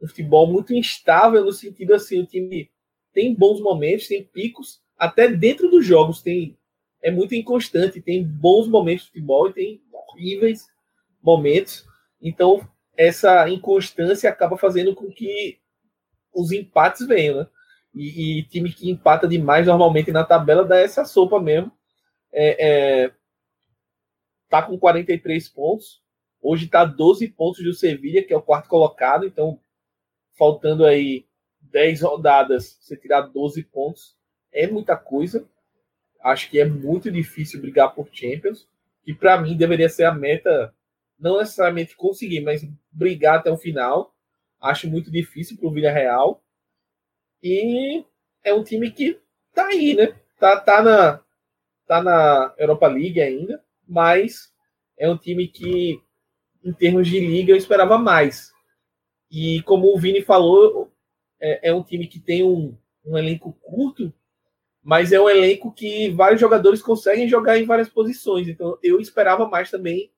um 0.00 0.06
futebol 0.06 0.46
muito 0.46 0.72
instável 0.72 1.44
no 1.44 1.52
sentido 1.52 1.92
assim, 1.92 2.22
o 2.22 2.26
time 2.26 2.70
tem 3.12 3.34
bons 3.34 3.60
momentos, 3.60 4.08
tem 4.08 4.24
picos, 4.24 4.80
até 4.96 5.28
dentro 5.28 5.70
dos 5.70 5.84
jogos 5.84 6.22
tem 6.22 6.56
é 7.02 7.10
muito 7.10 7.34
inconstante, 7.34 8.00
tem 8.00 8.24
bons 8.24 8.68
momentos 8.68 9.06
de 9.06 9.08
futebol 9.10 9.50
e 9.50 9.52
tem 9.52 9.82
horríveis 9.92 10.68
momentos. 11.20 11.84
Então, 12.20 12.66
essa 12.96 13.48
inconstância 13.48 14.30
acaba 14.30 14.56
fazendo 14.56 14.94
com 14.94 15.10
que 15.10 15.58
os 16.32 16.52
empates 16.52 17.06
venham, 17.06 17.38
né? 17.38 17.46
E, 17.92 18.38
e 18.38 18.42
time 18.44 18.72
que 18.72 18.88
empata 18.88 19.26
demais 19.26 19.66
normalmente 19.66 20.12
na 20.12 20.24
tabela 20.24 20.64
dá 20.64 20.78
essa 20.78 21.04
sopa 21.04 21.40
mesmo. 21.40 21.72
É, 22.32 23.04
é, 23.04 23.12
tá 24.48 24.62
com 24.62 24.78
43 24.78 25.48
pontos. 25.48 26.00
Hoje 26.40 26.68
tá 26.68 26.84
12 26.84 27.28
pontos 27.28 27.62
do 27.64 27.74
Sevilha, 27.74 28.24
que 28.24 28.32
é 28.32 28.36
o 28.36 28.42
quarto 28.42 28.68
colocado. 28.68 29.26
Então, 29.26 29.60
faltando 30.38 30.86
aí 30.86 31.26
10 31.72 32.02
rodadas, 32.02 32.78
você 32.80 32.96
tirar 32.96 33.22
12 33.22 33.62
pontos 33.64 34.16
é 34.52 34.66
muita 34.66 34.96
coisa. 34.96 35.48
Acho 36.22 36.48
que 36.50 36.60
é 36.60 36.64
muito 36.64 37.10
difícil 37.10 37.60
brigar 37.60 37.94
por 37.94 38.08
Champions, 38.12 38.68
que 39.02 39.14
para 39.14 39.40
mim 39.40 39.56
deveria 39.56 39.88
ser 39.88 40.04
a 40.04 40.14
meta, 40.14 40.72
não 41.18 41.38
necessariamente 41.38 41.96
conseguir, 41.96 42.40
mas 42.40 42.64
brigar 42.90 43.38
até 43.38 43.50
o 43.50 43.56
final. 43.56 44.14
Acho 44.60 44.88
muito 44.88 45.10
difícil 45.10 45.56
para 45.56 45.66
o 45.66 45.72
Villarreal. 45.72 46.42
E 47.42 48.04
é 48.44 48.54
um 48.54 48.62
time 48.62 48.90
que 48.90 49.18
tá 49.52 49.66
aí, 49.66 49.94
né? 49.94 50.14
Tá, 50.38 50.60
tá, 50.60 50.82
na, 50.82 51.20
tá 51.86 52.02
na 52.02 52.54
Europa 52.58 52.86
League 52.86 53.20
ainda, 53.20 53.64
mas 53.88 54.52
é 54.96 55.08
um 55.10 55.16
time 55.16 55.48
que, 55.48 56.00
em 56.64 56.72
termos 56.72 57.08
de 57.08 57.18
liga, 57.18 57.52
eu 57.52 57.56
esperava 57.56 57.98
mais. 57.98 58.52
E 59.30 59.62
como 59.62 59.92
o 59.92 59.98
Vini 59.98 60.22
falou, 60.22 60.91
é, 61.42 61.70
é 61.70 61.74
um 61.74 61.82
time 61.82 62.06
que 62.06 62.20
tem 62.20 62.44
um, 62.44 62.74
um 63.04 63.18
elenco 63.18 63.52
curto, 63.60 64.12
mas 64.80 65.12
é 65.12 65.20
um 65.20 65.28
elenco 65.28 65.72
que 65.72 66.08
vários 66.10 66.40
jogadores 66.40 66.80
conseguem 66.80 67.28
jogar 67.28 67.58
em 67.58 67.66
várias 67.66 67.88
posições. 67.88 68.48
Então 68.48 68.78
eu 68.82 69.00
esperava 69.00 69.48
mais 69.48 69.70
também 69.70 70.10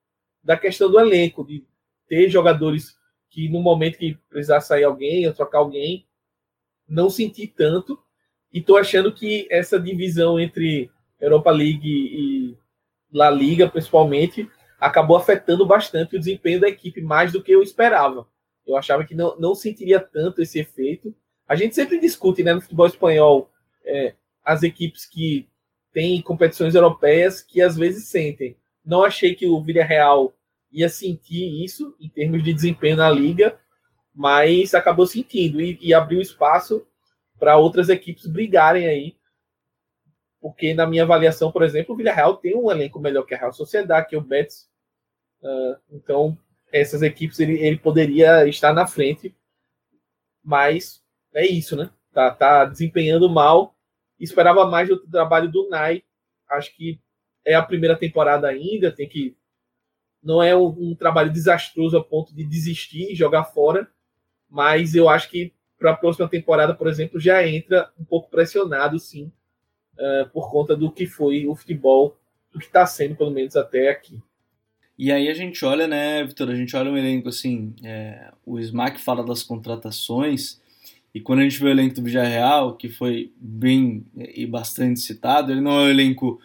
da 0.42 0.56
questão 0.56 0.90
do 0.90 1.00
elenco, 1.00 1.42
de 1.44 1.64
ter 2.06 2.28
jogadores 2.28 2.96
que 3.30 3.48
no 3.48 3.60
momento 3.60 3.98
que 3.98 4.18
precisar 4.28 4.60
sair 4.60 4.84
alguém 4.84 5.26
ou 5.26 5.32
trocar 5.32 5.58
alguém, 5.58 6.06
não 6.86 7.08
senti 7.08 7.46
tanto. 7.46 7.98
E 8.52 8.60
tô 8.60 8.76
achando 8.76 9.12
que 9.12 9.48
essa 9.50 9.80
divisão 9.80 10.38
entre 10.38 10.90
Europa 11.18 11.50
League 11.50 11.88
e 11.88 12.56
La 13.12 13.30
Liga, 13.30 13.68
principalmente, 13.68 14.48
acabou 14.78 15.16
afetando 15.16 15.66
bastante 15.66 16.14
o 16.14 16.18
desempenho 16.18 16.60
da 16.60 16.68
equipe, 16.68 17.00
mais 17.00 17.32
do 17.32 17.42
que 17.42 17.50
eu 17.50 17.62
esperava. 17.62 18.26
Eu 18.66 18.76
achava 18.76 19.04
que 19.04 19.14
não, 19.14 19.38
não 19.38 19.54
sentiria 19.54 20.00
tanto 20.00 20.42
esse 20.42 20.58
efeito. 20.58 21.14
A 21.46 21.54
gente 21.54 21.74
sempre 21.74 22.00
discute 22.00 22.42
né, 22.42 22.54
no 22.54 22.60
futebol 22.60 22.86
espanhol 22.86 23.50
é, 23.84 24.14
as 24.44 24.62
equipes 24.62 25.04
que 25.06 25.48
têm 25.92 26.20
competições 26.20 26.74
europeias 26.74 27.42
que 27.42 27.60
às 27.60 27.76
vezes 27.76 28.08
sentem. 28.08 28.56
Não 28.84 29.04
achei 29.04 29.34
que 29.34 29.46
o 29.46 29.62
Villarreal 29.62 30.34
ia 30.72 30.88
sentir 30.88 31.64
isso 31.64 31.94
em 32.00 32.08
termos 32.08 32.42
de 32.42 32.52
desempenho 32.52 32.96
na 32.96 33.08
liga, 33.08 33.58
mas 34.14 34.74
acabou 34.74 35.06
sentindo 35.06 35.60
e, 35.60 35.78
e 35.80 35.94
abriu 35.94 36.20
espaço 36.20 36.86
para 37.38 37.56
outras 37.56 37.88
equipes 37.88 38.26
brigarem 38.26 38.86
aí. 38.86 39.16
Porque 40.40 40.74
na 40.74 40.86
minha 40.86 41.04
avaliação, 41.04 41.50
por 41.50 41.62
exemplo, 41.62 41.94
o 41.94 41.96
Villarreal 41.96 42.36
tem 42.36 42.56
um 42.56 42.70
elenco 42.70 43.00
melhor 43.00 43.24
que 43.24 43.34
a 43.34 43.38
Real 43.38 43.52
Sociedade, 43.52 44.08
que 44.08 44.14
é 44.14 44.18
o 44.18 44.20
Betis. 44.20 44.68
Uh, 45.40 45.76
então, 45.90 46.38
essas 46.74 47.02
equipes 47.02 47.38
ele, 47.38 47.58
ele 47.60 47.78
poderia 47.78 48.48
estar 48.48 48.72
na 48.72 48.86
frente. 48.86 49.34
Mas 50.42 51.02
é 51.32 51.46
isso, 51.46 51.76
né? 51.76 51.90
Tá, 52.12 52.30
tá 52.30 52.64
desempenhando 52.64 53.30
mal. 53.30 53.76
Esperava 54.18 54.66
mais 54.66 54.88
do 54.88 54.98
trabalho 55.06 55.50
do 55.50 55.68
Nai. 55.68 56.02
Acho 56.50 56.74
que 56.76 57.00
é 57.44 57.54
a 57.54 57.62
primeira 57.62 57.96
temporada 57.96 58.48
ainda, 58.48 58.90
tem 58.90 59.08
que 59.08 59.36
não 60.22 60.42
é 60.42 60.56
um, 60.56 60.68
um, 60.68 60.94
trabalho 60.94 61.30
desastroso 61.30 61.98
a 61.98 62.02
ponto 62.02 62.34
de 62.34 62.42
desistir 62.44 63.12
e 63.12 63.14
jogar 63.14 63.44
fora, 63.44 63.86
mas 64.48 64.94
eu 64.94 65.06
acho 65.08 65.28
que 65.28 65.52
para 65.78 65.90
a 65.90 65.96
próxima 65.96 66.26
temporada, 66.26 66.74
por 66.74 66.86
exemplo, 66.86 67.20
já 67.20 67.46
entra 67.46 67.92
um 67.98 68.04
pouco 68.04 68.30
pressionado, 68.30 68.98
sim, 68.98 69.30
uh, 69.98 70.28
por 70.30 70.50
conta 70.50 70.74
do 70.74 70.90
que 70.90 71.06
foi 71.06 71.46
o 71.46 71.54
futebol, 71.54 72.18
do 72.50 72.58
que 72.58 72.64
está 72.64 72.86
sendo, 72.86 73.16
pelo 73.16 73.30
menos 73.30 73.54
até 73.54 73.90
aqui. 73.90 74.18
E 74.98 75.10
aí 75.10 75.28
a 75.28 75.34
gente 75.34 75.64
olha, 75.64 75.86
né, 75.86 76.22
Vitor, 76.24 76.48
a 76.50 76.54
gente 76.54 76.76
olha 76.76 76.90
um 76.90 76.96
elenco 76.96 77.28
assim, 77.28 77.74
é, 77.82 78.30
o 78.46 78.58
Smack 78.60 79.00
fala 79.00 79.24
das 79.24 79.42
contratações, 79.42 80.60
e 81.14 81.20
quando 81.20 81.40
a 81.40 81.42
gente 81.42 81.60
vê 81.60 81.66
o 81.66 81.70
elenco 81.70 81.94
do 81.94 82.02
Villarreal, 82.02 82.76
que 82.76 82.88
foi 82.88 83.30
bem 83.36 84.04
e 84.14 84.46
bastante 84.46 84.98
citado, 84.98 85.52
ele 85.52 85.60
não 85.60 85.80
é 85.80 85.84
um 85.84 85.88
elenco 85.88 86.40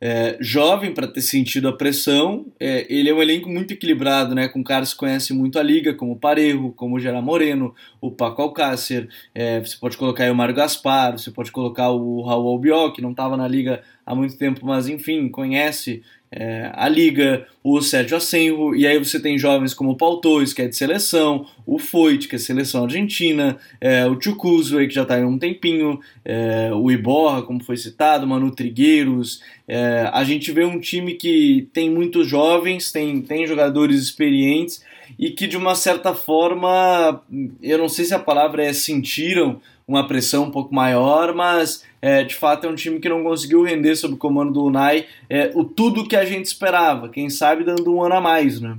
é, 0.00 0.36
jovem 0.40 0.92
para 0.92 1.06
ter 1.06 1.20
sentido 1.20 1.68
a 1.68 1.72
pressão. 1.72 2.46
É, 2.58 2.86
ele 2.92 3.08
é 3.08 3.14
um 3.14 3.22
elenco 3.22 3.48
muito 3.48 3.72
equilibrado, 3.72 4.34
né, 4.34 4.46
com 4.48 4.62
caras 4.62 4.92
que 4.92 4.98
conhecem 4.98 5.36
muito 5.36 5.58
a 5.58 5.62
liga, 5.62 5.94
como 5.94 6.12
o 6.12 6.18
Parejo, 6.18 6.72
como 6.72 6.96
o 6.96 7.00
Gerard 7.00 7.24
Moreno, 7.24 7.74
o 8.00 8.10
Paco 8.10 8.42
Alcácer. 8.42 9.08
É, 9.34 9.58
você 9.58 9.76
pode 9.76 9.96
colocar 9.96 10.24
aí 10.24 10.30
o 10.30 10.34
Mário 10.34 10.54
Gaspar, 10.54 11.18
você 11.18 11.30
pode 11.30 11.50
colocar 11.50 11.90
o 11.90 12.22
Raul 12.22 12.48
Albiol, 12.48 12.92
que 12.92 13.00
não 13.02 13.12
estava 13.12 13.36
na 13.36 13.46
liga 13.46 13.82
há 14.06 14.14
muito 14.14 14.36
tempo, 14.36 14.64
mas 14.64 14.88
enfim, 14.88 15.28
conhece 15.28 16.02
é, 16.32 16.70
a 16.72 16.88
Liga, 16.88 17.46
o 17.62 17.80
Sérgio 17.82 18.16
Asenro, 18.16 18.74
e 18.74 18.86
aí 18.86 18.98
você 18.98 19.20
tem 19.20 19.38
jovens 19.38 19.74
como 19.74 19.90
o 19.90 19.96
Paul 19.96 20.16
Torres, 20.16 20.54
que 20.54 20.62
é 20.62 20.66
de 20.66 20.74
seleção, 20.74 21.46
o 21.66 21.78
Foyt, 21.78 22.26
que 22.26 22.36
é 22.36 22.38
seleção 22.38 22.84
argentina, 22.84 23.58
é, 23.80 24.06
o 24.06 24.18
Chukuzwe, 24.18 24.88
que 24.88 24.94
já 24.94 25.02
está 25.02 25.16
aí 25.16 25.22
há 25.22 25.26
um 25.26 25.38
tempinho, 25.38 26.00
é, 26.24 26.70
o 26.72 26.90
Iborra, 26.90 27.42
como 27.42 27.62
foi 27.62 27.76
citado, 27.76 28.26
Manu 28.26 28.50
Trigueiros. 28.50 29.42
É, 29.68 30.08
a 30.10 30.24
gente 30.24 30.50
vê 30.50 30.64
um 30.64 30.80
time 30.80 31.14
que 31.14 31.68
tem 31.72 31.90
muitos 31.90 32.26
jovens, 32.26 32.90
tem, 32.90 33.20
tem 33.20 33.46
jogadores 33.46 34.00
experientes 34.00 34.82
e 35.18 35.30
que 35.30 35.46
de 35.46 35.56
uma 35.56 35.74
certa 35.74 36.14
forma, 36.14 37.22
eu 37.62 37.76
não 37.76 37.88
sei 37.88 38.06
se 38.06 38.14
a 38.14 38.18
palavra 38.18 38.64
é 38.64 38.72
sentiram 38.72 39.60
uma 39.86 40.06
pressão 40.06 40.44
um 40.44 40.50
pouco 40.50 40.74
maior, 40.74 41.34
mas 41.34 41.84
é, 42.02 42.24
de 42.24 42.34
fato 42.34 42.66
é 42.66 42.68
um 42.68 42.74
time 42.74 42.98
que 42.98 43.08
não 43.08 43.22
conseguiu 43.22 43.62
render 43.62 43.94
sob 43.94 44.14
o 44.14 44.18
comando 44.18 44.52
do 44.52 44.64
Unai 44.64 45.06
é, 45.30 45.52
o 45.54 45.64
tudo 45.64 46.06
que 46.06 46.16
a 46.16 46.24
gente 46.24 46.46
esperava, 46.46 47.08
quem 47.08 47.30
sabe 47.30 47.62
dando 47.62 47.94
um 47.94 48.02
ano 48.02 48.16
a 48.16 48.20
mais, 48.20 48.60
né? 48.60 48.76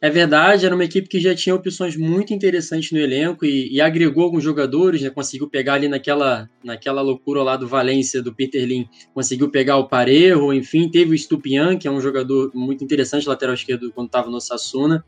É 0.00 0.10
verdade, 0.10 0.66
era 0.66 0.74
uma 0.74 0.84
equipe 0.84 1.08
que 1.08 1.18
já 1.18 1.34
tinha 1.34 1.54
opções 1.54 1.96
muito 1.96 2.34
interessantes 2.34 2.92
no 2.92 2.98
elenco 2.98 3.46
e, 3.46 3.72
e 3.72 3.80
agregou 3.80 4.24
alguns 4.24 4.44
jogadores, 4.44 5.00
né? 5.00 5.08
Conseguiu 5.08 5.48
pegar 5.48 5.74
ali 5.74 5.88
naquela, 5.88 6.50
naquela 6.62 7.00
loucura 7.00 7.42
lá 7.42 7.56
do 7.56 7.66
Valência, 7.66 8.20
do 8.20 8.34
Peter 8.34 8.66
Lin, 8.66 8.86
conseguiu 9.14 9.48
pegar 9.48 9.78
o 9.78 9.88
Parejo, 9.88 10.52
enfim, 10.52 10.90
teve 10.90 11.14
o 11.14 11.18
Stupian, 11.18 11.78
que 11.78 11.88
é 11.88 11.90
um 11.90 12.02
jogador 12.02 12.50
muito 12.52 12.84
interessante, 12.84 13.26
lateral 13.26 13.54
esquerdo, 13.54 13.90
quando 13.92 14.08
estava 14.08 14.28
no 14.28 14.42
Sassuna. 14.42 15.02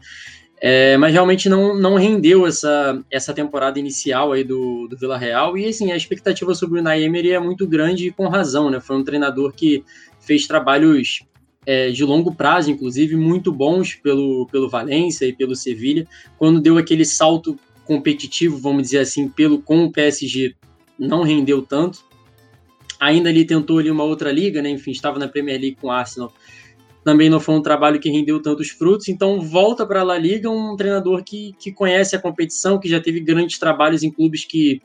É, 0.58 0.96
mas 0.96 1.12
realmente 1.12 1.48
não, 1.48 1.76
não 1.76 1.96
rendeu 1.96 2.46
essa, 2.46 3.02
essa 3.10 3.34
temporada 3.34 3.78
inicial 3.78 4.32
aí 4.32 4.42
do, 4.42 4.88
do 4.88 4.96
Vila 4.96 5.18
Real. 5.18 5.56
E 5.56 5.66
assim, 5.66 5.92
a 5.92 5.96
expectativa 5.96 6.54
sobre 6.54 6.80
o 6.80 6.82
Naemery 6.82 7.32
é 7.32 7.38
muito 7.38 7.66
grande 7.66 8.08
e 8.08 8.10
com 8.10 8.28
razão, 8.28 8.70
né? 8.70 8.80
Foi 8.80 8.96
um 8.96 9.04
treinador 9.04 9.52
que 9.52 9.84
fez 10.18 10.46
trabalhos 10.46 11.20
é, 11.66 11.90
de 11.90 12.04
longo 12.04 12.34
prazo, 12.34 12.70
inclusive, 12.70 13.16
muito 13.16 13.52
bons 13.52 13.94
pelo, 13.94 14.46
pelo 14.46 14.68
Valência 14.68 15.26
e 15.26 15.32
pelo 15.32 15.54
Sevilha. 15.54 16.06
Quando 16.38 16.60
deu 16.60 16.78
aquele 16.78 17.04
salto 17.04 17.58
competitivo, 17.84 18.56
vamos 18.56 18.84
dizer 18.84 18.98
assim, 18.98 19.28
pelo 19.28 19.60
com 19.60 19.84
o 19.84 19.92
PSG, 19.92 20.54
não 20.98 21.22
rendeu 21.22 21.60
tanto. 21.60 22.04
Ainda 22.98 23.28
ali 23.28 23.44
tentou 23.44 23.78
ali 23.78 23.90
uma 23.90 24.04
outra 24.04 24.32
liga, 24.32 24.62
né? 24.62 24.70
Enfim, 24.70 24.90
estava 24.90 25.18
na 25.18 25.28
Premier 25.28 25.60
League 25.60 25.76
com 25.78 25.88
o 25.88 25.90
Arsenal 25.90 26.32
também 27.06 27.30
não 27.30 27.38
foi 27.38 27.54
um 27.54 27.62
trabalho 27.62 28.00
que 28.00 28.10
rendeu 28.10 28.42
tantos 28.42 28.70
frutos, 28.70 29.08
então 29.08 29.40
volta 29.40 29.86
para 29.86 30.00
a 30.00 30.02
La 30.02 30.18
Liga 30.18 30.50
um 30.50 30.74
treinador 30.74 31.22
que, 31.22 31.54
que 31.56 31.70
conhece 31.70 32.16
a 32.16 32.18
competição, 32.18 32.80
que 32.80 32.88
já 32.88 33.00
teve 33.00 33.20
grandes 33.20 33.60
trabalhos 33.60 34.02
em 34.02 34.10
clubes 34.10 34.44
que 34.44 34.82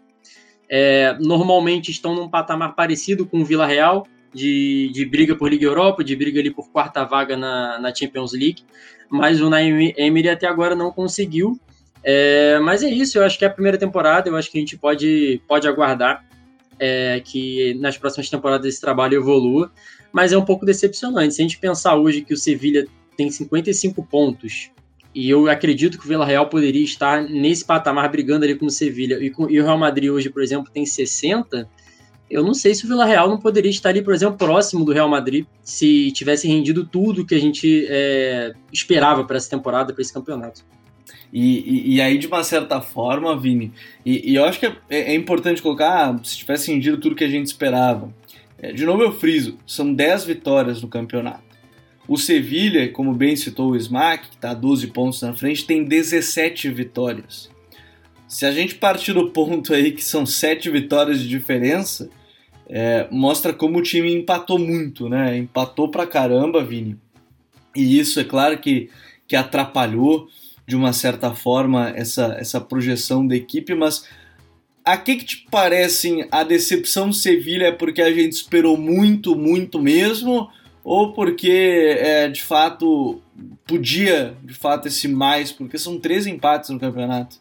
é, 0.69 1.17
normalmente 1.19 1.89
estão 1.89 2.13
num 2.13 2.29
patamar 2.29 2.75
parecido 2.75 3.25
com 3.25 3.41
o 3.41 3.43
Vila 3.43 3.65
Real, 3.65 4.05
de, 4.31 4.91
de 4.93 5.03
briga 5.03 5.35
por 5.35 5.49
Liga 5.49 5.65
Europa, 5.65 6.03
de 6.03 6.15
briga 6.15 6.39
ali 6.39 6.51
por 6.51 6.69
quarta 6.69 7.03
vaga 7.03 7.35
na, 7.35 7.79
na 7.79 7.91
Champions 7.91 8.33
League, 8.33 8.61
mas 9.09 9.41
o 9.41 9.49
Naim 9.49 9.91
Emery 9.97 10.29
até 10.29 10.45
agora 10.45 10.75
não 10.75 10.91
conseguiu. 10.91 11.59
É, 12.03 12.59
mas 12.59 12.83
é 12.83 12.89
isso, 12.89 13.17
eu 13.17 13.25
acho 13.25 13.39
que 13.39 13.45
é 13.45 13.47
a 13.47 13.51
primeira 13.51 13.79
temporada, 13.79 14.29
eu 14.29 14.35
acho 14.35 14.51
que 14.51 14.59
a 14.59 14.61
gente 14.61 14.77
pode, 14.77 15.41
pode 15.47 15.67
aguardar 15.67 16.23
é, 16.77 17.19
que 17.25 17.73
nas 17.79 17.97
próximas 17.97 18.29
temporadas 18.29 18.67
esse 18.67 18.79
trabalho 18.79 19.15
evolua 19.15 19.71
mas 20.11 20.31
é 20.31 20.37
um 20.37 20.45
pouco 20.45 20.65
decepcionante. 20.65 21.35
Se 21.35 21.41
a 21.41 21.43
gente 21.43 21.59
pensar 21.59 21.95
hoje 21.95 22.21
que 22.21 22.33
o 22.33 22.37
Sevilha 22.37 22.85
tem 23.17 23.29
55 23.29 24.03
pontos, 24.05 24.71
e 25.13 25.29
eu 25.29 25.49
acredito 25.49 25.97
que 25.97 26.05
o 26.05 26.07
Vila 26.07 26.25
Real 26.25 26.47
poderia 26.47 26.83
estar 26.83 27.21
nesse 27.23 27.65
patamar 27.65 28.09
brigando 28.09 28.45
ali 28.45 28.55
com 28.55 28.65
o 28.65 28.71
Sevilha, 28.71 29.17
e, 29.21 29.29
com, 29.29 29.49
e 29.49 29.59
o 29.59 29.63
Real 29.63 29.77
Madrid 29.77 30.09
hoje, 30.09 30.29
por 30.29 30.41
exemplo, 30.41 30.71
tem 30.71 30.85
60, 30.85 31.69
eu 32.31 32.43
não 32.43 32.53
sei 32.53 32.73
se 32.73 32.85
o 32.85 32.87
Vila 32.87 33.05
Real 33.05 33.27
não 33.27 33.37
poderia 33.37 33.69
estar 33.69 33.89
ali, 33.89 34.01
por 34.01 34.13
exemplo, 34.13 34.37
próximo 34.37 34.85
do 34.85 34.93
Real 34.93 35.09
Madrid, 35.09 35.45
se 35.61 36.11
tivesse 36.13 36.47
rendido 36.47 36.85
tudo 36.85 37.25
que 37.25 37.35
a 37.35 37.39
gente 37.39 37.85
é, 37.89 38.53
esperava 38.71 39.25
para 39.25 39.35
essa 39.35 39.49
temporada, 39.49 39.93
para 39.93 40.01
esse 40.01 40.13
campeonato. 40.13 40.63
E, 41.33 41.59
e, 41.59 41.95
e, 41.95 42.01
aí, 42.01 42.17
de 42.17 42.27
uma 42.27 42.43
certa 42.43 42.81
forma, 42.81 43.37
Vini, 43.37 43.73
e, 44.05 44.31
e 44.31 44.35
eu 44.35 44.45
acho 44.45 44.59
que 44.59 44.65
é, 44.65 44.75
é 44.89 45.15
importante 45.15 45.61
colocar, 45.61 46.09
ah, 46.09 46.19
se 46.23 46.37
tivesse 46.37 46.71
rendido 46.71 46.97
tudo 46.97 47.15
que 47.15 47.23
a 47.23 47.29
gente 47.29 47.47
esperava, 47.47 48.13
de 48.73 48.85
novo 48.85 49.01
eu 49.01 49.11
friso, 49.11 49.57
são 49.65 49.93
10 49.93 50.25
vitórias 50.25 50.81
no 50.81 50.87
campeonato. 50.87 51.51
O 52.07 52.17
Sevilha, 52.17 52.91
como 52.91 53.13
bem 53.13 53.35
citou 53.35 53.71
o 53.71 53.75
Smack, 53.75 54.29
que 54.29 54.35
está 54.35 54.53
12 54.53 54.87
pontos 54.87 55.21
na 55.21 55.33
frente, 55.33 55.65
tem 55.65 55.83
17 55.83 56.69
vitórias. 56.69 57.49
Se 58.27 58.45
a 58.45 58.51
gente 58.51 58.75
partir 58.75 59.13
do 59.13 59.29
ponto 59.31 59.73
aí 59.73 59.91
que 59.91 60.03
são 60.03 60.25
7 60.25 60.69
vitórias 60.69 61.19
de 61.19 61.27
diferença, 61.27 62.09
é, 62.67 63.07
mostra 63.11 63.53
como 63.53 63.79
o 63.79 63.81
time 63.81 64.13
empatou 64.13 64.57
muito, 64.57 65.09
né? 65.09 65.37
Empatou 65.37 65.89
pra 65.89 66.07
caramba, 66.07 66.63
Vini. 66.63 66.97
E 67.75 67.99
isso 67.99 68.19
é 68.19 68.23
claro 68.23 68.57
que, 68.59 68.89
que 69.27 69.35
atrapalhou 69.35 70.27
de 70.67 70.75
uma 70.75 70.93
certa 70.93 71.33
forma 71.33 71.89
essa, 71.89 72.37
essa 72.39 72.61
projeção 72.61 73.27
da 73.27 73.35
equipe, 73.35 73.73
mas 73.75 74.07
a 74.83 74.97
que, 74.97 75.15
que 75.15 75.25
te 75.25 75.47
parece 75.49 76.27
a 76.31 76.43
decepção 76.43 77.09
do 77.09 77.15
Sevilha 77.15 77.67
é 77.67 77.71
porque 77.71 78.01
a 78.01 78.11
gente 78.11 78.33
esperou 78.33 78.77
muito, 78.77 79.35
muito 79.35 79.79
mesmo? 79.79 80.49
Ou 80.83 81.13
porque 81.13 81.95
é, 81.99 82.27
de 82.27 82.41
fato 82.41 83.21
podia 83.67 84.35
de 84.43 84.53
fato 84.53 84.87
esse 84.87 85.07
mais? 85.07 85.51
Porque 85.51 85.77
são 85.77 85.99
três 85.99 86.25
empates 86.25 86.69
no 86.69 86.79
campeonato. 86.79 87.37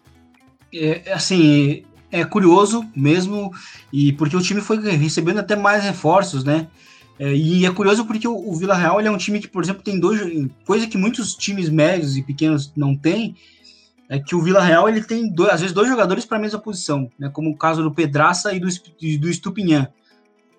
É, 0.72 1.12
assim, 1.12 1.82
é 2.12 2.24
curioso 2.24 2.84
mesmo, 2.94 3.52
e 3.92 4.12
porque 4.12 4.36
o 4.36 4.42
time 4.42 4.60
foi 4.60 4.78
recebendo 4.96 5.38
até 5.38 5.56
mais 5.56 5.82
reforços, 5.82 6.44
né? 6.44 6.68
É, 7.18 7.34
e 7.34 7.66
é 7.66 7.70
curioso 7.70 8.04
porque 8.06 8.26
o, 8.26 8.34
o 8.34 8.54
Vila 8.56 8.74
Real 8.74 9.00
é 9.00 9.10
um 9.10 9.16
time 9.16 9.40
que, 9.40 9.48
por 9.48 9.62
exemplo, 9.62 9.82
tem 9.82 10.00
dois. 10.00 10.20
coisa 10.64 10.86
que 10.86 10.96
muitos 10.96 11.34
times 11.34 11.68
médios 11.68 12.16
e 12.16 12.22
pequenos 12.22 12.72
não 12.76 12.96
têm, 12.96 13.36
é 14.10 14.18
que 14.18 14.34
o 14.34 14.42
Vila 14.42 14.60
Real 14.60 14.88
ele 14.88 15.00
tem 15.00 15.32
dois, 15.32 15.52
às 15.52 15.60
vezes 15.60 15.72
dois 15.72 15.88
jogadores 15.88 16.24
para 16.24 16.36
a 16.36 16.40
mesma 16.40 16.58
posição, 16.58 17.08
né, 17.16 17.30
como 17.32 17.48
o 17.48 17.56
caso 17.56 17.80
do 17.80 17.92
Pedraça 17.92 18.52
e 18.52 18.58
do, 18.58 18.66
do 19.20 19.30
Estupinhã. 19.30 19.88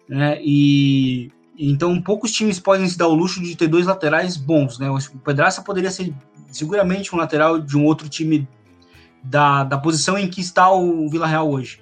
Né, 0.08 0.39
e 0.41 1.30
então 1.60 2.02
poucos 2.02 2.32
times 2.32 2.62
podem 2.62 2.88
se 2.88 2.97
dar 2.97 3.08
o 3.08 3.14
luxo 3.14 3.41
de 3.41 3.54
ter 3.58 3.68
dois 3.68 3.86
laterais 3.86 4.38
bons. 4.38 4.80
Né, 4.80 4.89
o 4.89 5.18
Pedraça 5.20 5.62
poderia 5.62 5.91
ser 5.91 6.14
seguramente 6.49 7.14
um 7.14 7.18
lateral 7.18 7.60
de 7.60 7.78
um 7.78 7.84
outro 7.84 8.08
time 8.08 8.47
da, 9.22 9.66
da 9.66 9.78
posição 9.78 10.18
em 10.18 10.30
que 10.30 10.39
está 10.39 10.72
o 10.72 11.10
Vila 11.10 11.28
Real 11.28 11.52
hoje. 11.52 11.82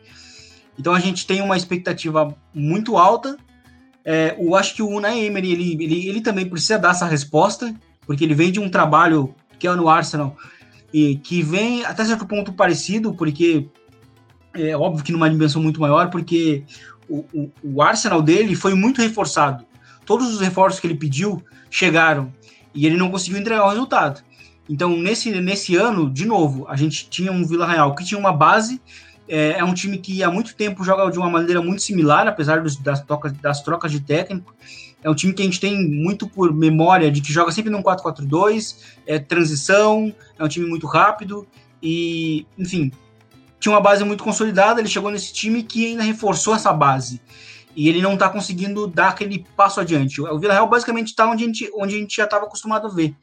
Então 0.78 0.91
a 0.91 0.99
gente 0.99 1.28
tem 1.28 1.39
uma 1.39 1.55
expectativa 1.55 2.36
muito 2.51 2.97
alta. 2.97 3.38
É, 4.03 4.36
eu 4.39 4.55
acho 4.55 4.74
que 4.74 4.82
o 4.82 4.88
Unai 4.88 5.24
Emery 5.24 5.51
ele, 5.51 5.84
ele, 5.84 6.09
ele 6.09 6.22
também 6.22 6.49
precisa 6.49 6.80
dar 6.80 6.91
essa 6.91 7.05
resposta, 7.05 7.76
porque 8.07 8.24
ele 8.24 8.34
vem 8.34 8.51
de 8.51 8.59
um 8.59 8.70
trabalho 8.70 9.36
que 9.59 9.67
é 9.67 9.76
no 9.76 9.88
Arsenal 9.88 10.36
e 10.94 11.18
que 11.18 11.42
vem 11.42 11.86
até 11.86 12.04
certo 12.04 12.26
ponto 12.26 12.54
parecido, 12.54 13.14
porque 13.14 13.68
é 14.54 14.76
óbvio 14.76 15.04
que 15.04 15.12
numa 15.12 15.30
dimensão 15.30 15.62
muito 15.62 15.80
maior, 15.80 16.10
porque 16.10 16.64
o, 17.08 17.26
o, 17.34 17.52
o, 17.64 17.82
Arsenal 17.82 18.22
dele 18.22 18.56
foi 18.56 18.74
muito 18.74 19.02
reforçado. 19.02 19.66
Todos 20.06 20.34
os 20.34 20.42
reforços 20.42 20.80
que 20.80 20.88
ele 20.88 20.96
pediu 20.96 21.44
chegaram 21.70 22.34
e 22.74 22.86
ele 22.86 22.98
não 22.98 23.12
conseguiu 23.12 23.40
entregar 23.40 23.66
o 23.66 23.70
resultado. 23.70 24.22
Então, 24.68 24.96
nesse, 24.96 25.32
nesse 25.42 25.76
ano, 25.76 26.10
de 26.10 26.26
novo, 26.26 26.68
a 26.68 26.76
gente 26.76 27.10
tinha 27.10 27.32
um 27.32 27.46
Vila 27.46 27.68
Real 27.68 27.96
que 27.96 28.06
tinha 28.06 28.20
uma 28.20 28.32
base 28.32 28.82
é, 29.30 29.59
é, 29.59 29.63
um 29.63 29.73
time 29.73 29.99
que 29.99 30.23
há 30.23 30.32
muito 30.32 30.55
tempo 30.55 30.84
joga 30.84 31.09
de 31.11 31.19
uma 31.19 31.30
maneira 31.30 31.61
muito 31.61 31.84
similar, 31.84 32.27
apesar 32.27 32.61
dos, 32.61 32.75
das, 32.75 33.01
trocas, 33.01 33.32
das 33.34 33.61
trocas 33.61 33.91
de 33.91 33.99
técnico. 33.99 34.55
É 35.03 35.09
um 35.09 35.15
time 35.15 35.32
que 35.34 35.41
a 35.41 35.45
gente 35.45 35.59
tem 35.59 35.88
muito 35.88 36.27
por 36.27 36.53
memória 36.53 37.11
de 37.11 37.21
que 37.21 37.32
joga 37.32 37.51
sempre 37.51 37.71
num 37.71 37.82
4-4-2, 37.84 38.77
é 39.05 39.19
transição, 39.19 40.13
é 40.38 40.43
um 40.43 40.47
time 40.47 40.67
muito 40.67 40.88
rápido 40.88 41.47
e, 41.82 42.45
enfim, 42.57 42.91
tinha 43.59 43.71
uma 43.71 43.80
base 43.80 44.03
muito 44.03 44.23
consolidada. 44.23 44.82
Ele 44.82 44.89
chegou 44.89 45.11
nesse 45.11 45.32
time 45.32 45.63
que 45.63 45.86
ainda 45.86 46.03
reforçou 46.03 46.55
essa 46.55 46.73
base 46.73 47.21
e 47.75 47.88
ele 47.88 48.01
não 48.01 48.15
está 48.15 48.27
conseguindo 48.27 48.88
dar 48.88 49.09
aquele 49.09 49.45
passo 49.55 49.80
adiante. 49.80 50.19
O 50.21 50.39
Vila 50.39 50.53
Real 50.53 50.67
basicamente 50.67 51.07
está 51.07 51.30
onde 51.30 51.43
a 51.43 51.47
gente, 51.47 51.71
onde 51.75 51.95
a 51.95 51.97
gente 51.97 52.15
já 52.17 52.25
estava 52.25 52.45
acostumado 52.45 52.88
a 52.88 52.89
ver. 52.89 53.15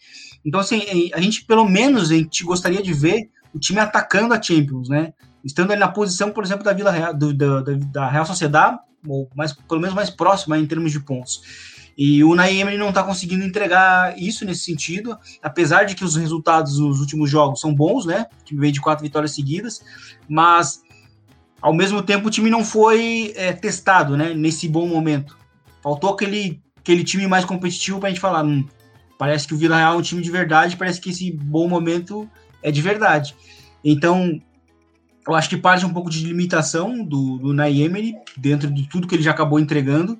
Então, 0.44 0.61
assim, 0.61 1.11
a 1.12 1.20
gente, 1.20 1.44
pelo 1.44 1.68
menos, 1.68 2.11
a 2.11 2.14
gente 2.14 2.44
gostaria 2.44 2.82
de 2.82 2.94
ver 2.94 3.28
o 3.52 3.59
time 3.59 3.80
atacando 3.80 4.32
a 4.32 4.40
Champions, 4.40 4.88
né? 4.88 5.12
Estando 5.47 5.70
ali 5.70 5.80
na 5.80 5.88
posição, 5.88 6.30
por 6.32 6.42
exemplo, 6.42 6.64
da 6.64 6.72
Vila 6.72 6.90
Real, 6.90 7.14
do, 7.14 7.32
da, 7.32 7.61
da 7.62 8.11
Real 8.11 8.26
Sociedade, 8.26 8.78
ou 9.07 9.30
mais, 9.34 9.53
pelo 9.53 9.80
menos 9.80 9.94
mais 9.94 10.11
próxima 10.11 10.59
em 10.59 10.66
termos 10.66 10.90
de 10.90 10.99
pontos. 10.99 11.40
E 11.97 12.22
o 12.22 12.34
Emery 12.34 12.76
não 12.76 12.90
está 12.90 13.03
conseguindo 13.03 13.44
entregar 13.44 14.18
isso 14.18 14.44
nesse 14.44 14.64
sentido, 14.64 15.16
apesar 15.42 15.84
de 15.84 15.94
que 15.94 16.05
os 16.05 16.16
resultados 16.16 16.76
dos 16.76 17.01
últimos 17.01 17.30
jogos 17.30 17.61
são 17.61 17.74
bons, 17.74 18.05
né? 18.05 18.26
O 18.42 18.44
time 18.44 18.61
veio 18.61 18.72
de 18.72 18.80
quatro 18.80 19.03
vitórias 19.03 19.34
seguidas, 19.34 19.82
mas 20.28 20.82
ao 21.62 21.72
mesmo 21.72 22.03
tempo 22.03 22.26
o 22.26 22.30
time 22.30 22.51
não 22.51 22.62
foi 22.64 23.32
é, 23.34 23.53
testado, 23.53 24.16
né? 24.16 24.34
Nesse 24.34 24.68
bom 24.68 24.86
momento. 24.86 25.38
Faltou 25.82 26.11
aquele, 26.11 26.61
aquele 26.76 27.03
time 27.03 27.26
mais 27.26 27.44
competitivo 27.44 27.99
para 27.99 28.09
a 28.09 28.11
gente 28.11 28.20
falar, 28.20 28.44
hum, 28.44 28.66
parece 29.16 29.47
que 29.47 29.55
o 29.55 29.57
Vila 29.57 29.76
Real 29.76 29.94
é 29.94 29.97
um 29.97 30.03
time 30.03 30.20
de 30.20 30.30
verdade, 30.30 30.76
parece 30.76 31.01
que 31.01 31.11
esse 31.11 31.30
bom 31.32 31.66
momento 31.66 32.28
é 32.62 32.70
de 32.70 32.82
verdade. 32.82 33.34
Então, 33.82 34.38
eu 35.27 35.35
acho 35.35 35.49
que 35.49 35.57
parte 35.57 35.85
um 35.85 35.93
pouco 35.93 36.09
de 36.09 36.24
limitação 36.24 37.05
do, 37.05 37.39
do 37.39 37.53
dentro 38.37 38.70
de 38.70 38.89
tudo 38.89 39.09
que 39.09 39.14
ele 39.14 39.22
já 39.22 39.33
acabou 39.33 39.59
entregando. 39.59 40.18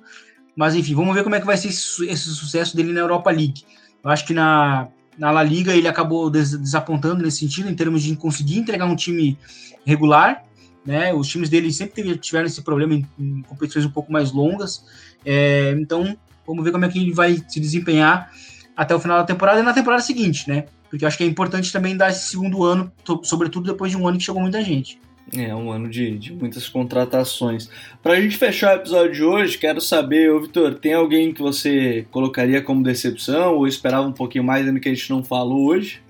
Mas 0.55 0.75
enfim, 0.75 0.95
vamos 0.95 1.15
ver 1.15 1.23
como 1.23 1.35
é 1.35 1.39
que 1.39 1.45
vai 1.45 1.55
ser 1.55 1.69
esse, 1.69 2.05
esse 2.07 2.29
sucesso 2.29 2.75
dele 2.75 2.91
na 2.91 2.99
Europa 2.99 3.29
League. 3.31 3.63
Eu 4.03 4.09
acho 4.09 4.25
que 4.25 4.33
na, 4.33 4.87
na 5.17 5.31
La 5.31 5.43
Liga 5.43 5.73
ele 5.73 5.87
acabou 5.87 6.29
des, 6.29 6.51
desapontando 6.57 7.23
nesse 7.23 7.37
sentido, 7.37 7.69
em 7.69 7.75
termos 7.75 8.03
de 8.03 8.15
conseguir 8.15 8.57
entregar 8.57 8.85
um 8.85 8.95
time 8.95 9.37
regular. 9.85 10.43
Né? 10.85 11.13
Os 11.13 11.27
times 11.27 11.49
dele 11.49 11.71
sempre 11.71 12.17
tiveram 12.17 12.47
esse 12.47 12.61
problema 12.61 12.93
em, 12.93 13.07
em 13.19 13.41
competições 13.43 13.85
um 13.85 13.91
pouco 13.91 14.11
mais 14.11 14.31
longas. 14.31 14.83
É, 15.25 15.71
então, 15.77 16.17
vamos 16.45 16.63
ver 16.63 16.71
como 16.71 16.85
é 16.85 16.89
que 16.89 16.99
ele 16.99 17.13
vai 17.13 17.41
se 17.47 17.59
desempenhar 17.59 18.31
até 18.75 18.95
o 18.95 18.99
final 18.99 19.17
da 19.17 19.25
temporada 19.25 19.59
e 19.59 19.63
na 19.63 19.73
temporada 19.73 20.01
seguinte, 20.01 20.47
né? 20.49 20.65
Porque 20.89 21.03
eu 21.03 21.07
acho 21.07 21.17
que 21.17 21.23
é 21.23 21.27
importante 21.27 21.71
também 21.71 21.95
dar 21.95 22.09
esse 22.09 22.29
segundo 22.29 22.63
ano, 22.63 22.91
sobretudo 23.23 23.71
depois 23.71 23.91
de 23.91 23.97
um 23.97 24.07
ano 24.07 24.17
que 24.17 24.23
chegou 24.23 24.41
muita 24.41 24.63
gente. 24.63 24.99
É, 25.35 25.53
um 25.53 25.71
ano 25.71 25.89
de, 25.89 26.17
de 26.17 26.33
muitas 26.33 26.69
contratações. 26.69 27.69
Para 28.01 28.13
a 28.13 28.21
gente 28.21 28.37
fechar 28.37 28.77
o 28.77 28.79
episódio 28.79 29.13
de 29.13 29.23
hoje, 29.23 29.57
quero 29.57 29.81
saber, 29.81 30.31
ô 30.31 30.39
Vitor, 30.39 30.75
tem 30.75 30.93
alguém 30.93 31.33
que 31.33 31.41
você 31.41 32.05
colocaria 32.11 32.61
como 32.61 32.81
decepção 32.81 33.55
ou 33.55 33.67
esperava 33.67 34.07
um 34.07 34.13
pouquinho 34.13 34.45
mais 34.45 34.65
ainda 34.65 34.79
que 34.79 34.87
a 34.87 34.93
gente 34.93 35.09
não 35.09 35.23
falou 35.23 35.67
hoje? 35.67 36.01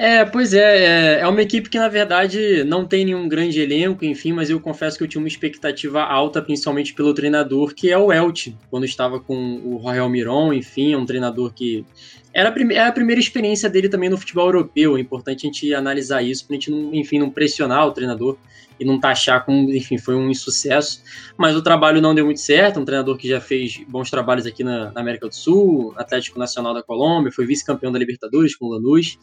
É, 0.00 0.24
pois 0.24 0.54
é, 0.54 1.16
é, 1.16 1.20
é 1.22 1.26
uma 1.26 1.42
equipe 1.42 1.68
que 1.68 1.76
na 1.76 1.88
verdade 1.88 2.62
não 2.62 2.86
tem 2.86 3.04
nenhum 3.04 3.28
grande 3.28 3.60
elenco, 3.60 4.04
enfim, 4.04 4.32
mas 4.32 4.48
eu 4.48 4.60
confesso 4.60 4.96
que 4.96 5.02
eu 5.02 5.08
tinha 5.08 5.20
uma 5.20 5.26
expectativa 5.26 6.00
alta, 6.00 6.40
principalmente 6.40 6.94
pelo 6.94 7.12
treinador, 7.12 7.74
que 7.74 7.90
é 7.90 7.98
o 7.98 8.12
Elche, 8.12 8.56
quando 8.70 8.84
estava 8.84 9.18
com 9.18 9.34
o 9.64 9.76
Royal 9.76 10.08
Miron, 10.08 10.52
enfim, 10.52 10.92
é 10.92 10.96
um 10.96 11.04
treinador 11.04 11.52
que 11.52 11.84
era 12.32 12.48
a, 12.48 12.72
era 12.72 12.88
a 12.88 12.92
primeira 12.92 13.20
experiência 13.20 13.68
dele 13.68 13.88
também 13.88 14.08
no 14.08 14.16
futebol 14.16 14.46
europeu, 14.46 14.96
é 14.96 15.00
importante 15.00 15.44
a 15.44 15.48
gente 15.48 15.74
analisar 15.74 16.22
isso, 16.22 16.46
para 16.46 16.54
a 16.54 16.60
gente, 16.60 16.70
não, 16.70 16.94
enfim, 16.94 17.18
não 17.18 17.28
pressionar 17.28 17.84
o 17.84 17.90
treinador 17.90 18.38
e 18.78 18.84
não 18.84 18.98
taxar 18.98 19.44
como, 19.44 19.70
enfim, 19.72 19.98
foi 19.98 20.14
um 20.14 20.30
insucesso, 20.30 21.02
mas 21.36 21.56
o 21.56 21.62
trabalho 21.62 22.00
não 22.00 22.14
deu 22.14 22.24
muito 22.24 22.40
certo, 22.40 22.80
um 22.80 22.84
treinador 22.84 23.16
que 23.16 23.28
já 23.28 23.40
fez 23.40 23.80
bons 23.88 24.10
trabalhos 24.10 24.46
aqui 24.46 24.62
na, 24.62 24.92
na 24.92 25.00
América 25.00 25.28
do 25.28 25.34
Sul, 25.34 25.94
Atlético 25.96 26.38
Nacional 26.38 26.74
da 26.74 26.82
Colômbia, 26.82 27.32
foi 27.32 27.46
vice-campeão 27.46 27.90
da 27.90 27.98
Libertadores 27.98 28.56
com 28.56 28.66
o 28.66 28.70
Lanús, 28.70 29.18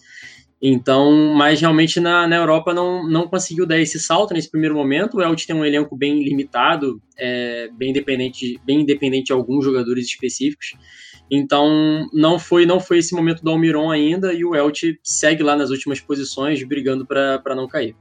então, 0.62 1.12
mas 1.36 1.60
realmente 1.60 2.00
na, 2.00 2.28
na 2.28 2.38
Europa 2.38 2.74
não, 2.74 3.08
não 3.08 3.28
conseguiu 3.28 3.66
dar 3.66 3.80
esse 3.80 4.00
salto 4.00 4.34
nesse 4.34 4.50
primeiro 4.50 4.74
momento. 4.74 5.18
O 5.18 5.22
Elche 5.22 5.46
tem 5.46 5.56
um 5.56 5.66
elenco 5.66 5.96
bem 5.96 6.24
limitado, 6.24 7.02
é, 7.18 7.70
bem 7.74 7.90
independente, 7.90 8.60
bem 8.66 8.82
independente 8.82 9.28
de 9.28 9.34
alguns 9.34 9.66
jogadores 9.66 10.06
específicos. 10.06 10.74
Então, 11.30 12.08
não 12.14 12.40
foi 12.40 12.66
não 12.66 12.80
foi 12.80 13.00
esse 13.00 13.14
momento 13.14 13.44
do 13.44 13.50
Almiron 13.50 13.92
ainda 13.92 14.34
e 14.34 14.46
o 14.46 14.56
Elche 14.56 14.98
segue 15.04 15.44
lá 15.44 15.56
nas 15.56 15.70
últimas 15.70 16.00
posições, 16.00 16.64
brigando 16.64 17.06
para 17.06 17.56
não 17.56 17.68
cair. 17.68 17.96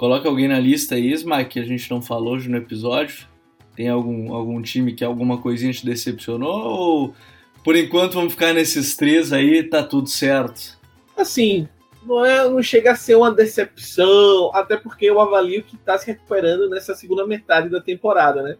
Coloca 0.00 0.26
alguém 0.26 0.48
na 0.48 0.58
lista 0.58 0.94
aí, 0.94 1.12
Isma, 1.12 1.44
que 1.44 1.60
a 1.60 1.62
gente 1.62 1.90
não 1.90 2.00
falou 2.00 2.32
hoje 2.32 2.48
no 2.48 2.56
episódio. 2.56 3.28
Tem 3.76 3.86
algum, 3.86 4.32
algum 4.32 4.62
time 4.62 4.94
que 4.94 5.04
alguma 5.04 5.36
coisinha 5.36 5.74
te 5.74 5.84
decepcionou? 5.84 6.58
Ou 6.58 7.14
por 7.62 7.76
enquanto 7.76 8.14
vamos 8.14 8.32
ficar 8.32 8.54
nesses 8.54 8.96
três 8.96 9.30
aí, 9.30 9.62
tá 9.62 9.82
tudo 9.82 10.08
certo? 10.08 10.78
Assim, 11.14 11.68
não, 12.02 12.24
é, 12.24 12.48
não 12.48 12.62
chega 12.62 12.92
a 12.92 12.96
ser 12.96 13.14
uma 13.14 13.30
decepção, 13.30 14.50
até 14.54 14.74
porque 14.74 15.04
eu 15.04 15.20
avalio 15.20 15.62
que 15.64 15.76
está 15.76 15.98
se 15.98 16.06
recuperando 16.06 16.70
nessa 16.70 16.94
segunda 16.94 17.26
metade 17.26 17.68
da 17.68 17.78
temporada, 17.78 18.42
né? 18.42 18.56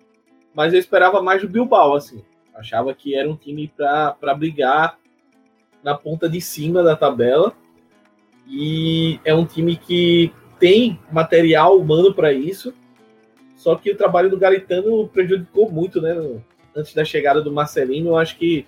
Mas 0.54 0.74
eu 0.74 0.78
esperava 0.78 1.22
mais 1.22 1.40
do 1.40 1.48
Bilbao, 1.48 1.94
assim. 1.94 2.22
Achava 2.54 2.92
que 2.92 3.14
era 3.16 3.26
um 3.26 3.34
time 3.34 3.72
para 3.74 4.34
brigar 4.34 4.98
na 5.82 5.94
ponta 5.94 6.28
de 6.28 6.38
cima 6.38 6.82
da 6.82 6.94
tabela. 6.94 7.54
E 8.46 9.18
é 9.24 9.34
um 9.34 9.46
time 9.46 9.74
que 9.74 10.34
tem 10.60 11.00
material 11.10 11.76
humano 11.78 12.14
para 12.14 12.32
isso. 12.32 12.72
Só 13.56 13.74
que 13.74 13.90
o 13.90 13.96
trabalho 13.96 14.30
do 14.30 14.38
Garitano 14.38 15.08
prejudicou 15.08 15.70
muito, 15.70 16.00
né? 16.00 16.14
Antes 16.76 16.94
da 16.94 17.04
chegada 17.04 17.42
do 17.42 17.52
Marcelino, 17.52 18.10
eu 18.10 18.16
acho 18.16 18.36
que 18.36 18.66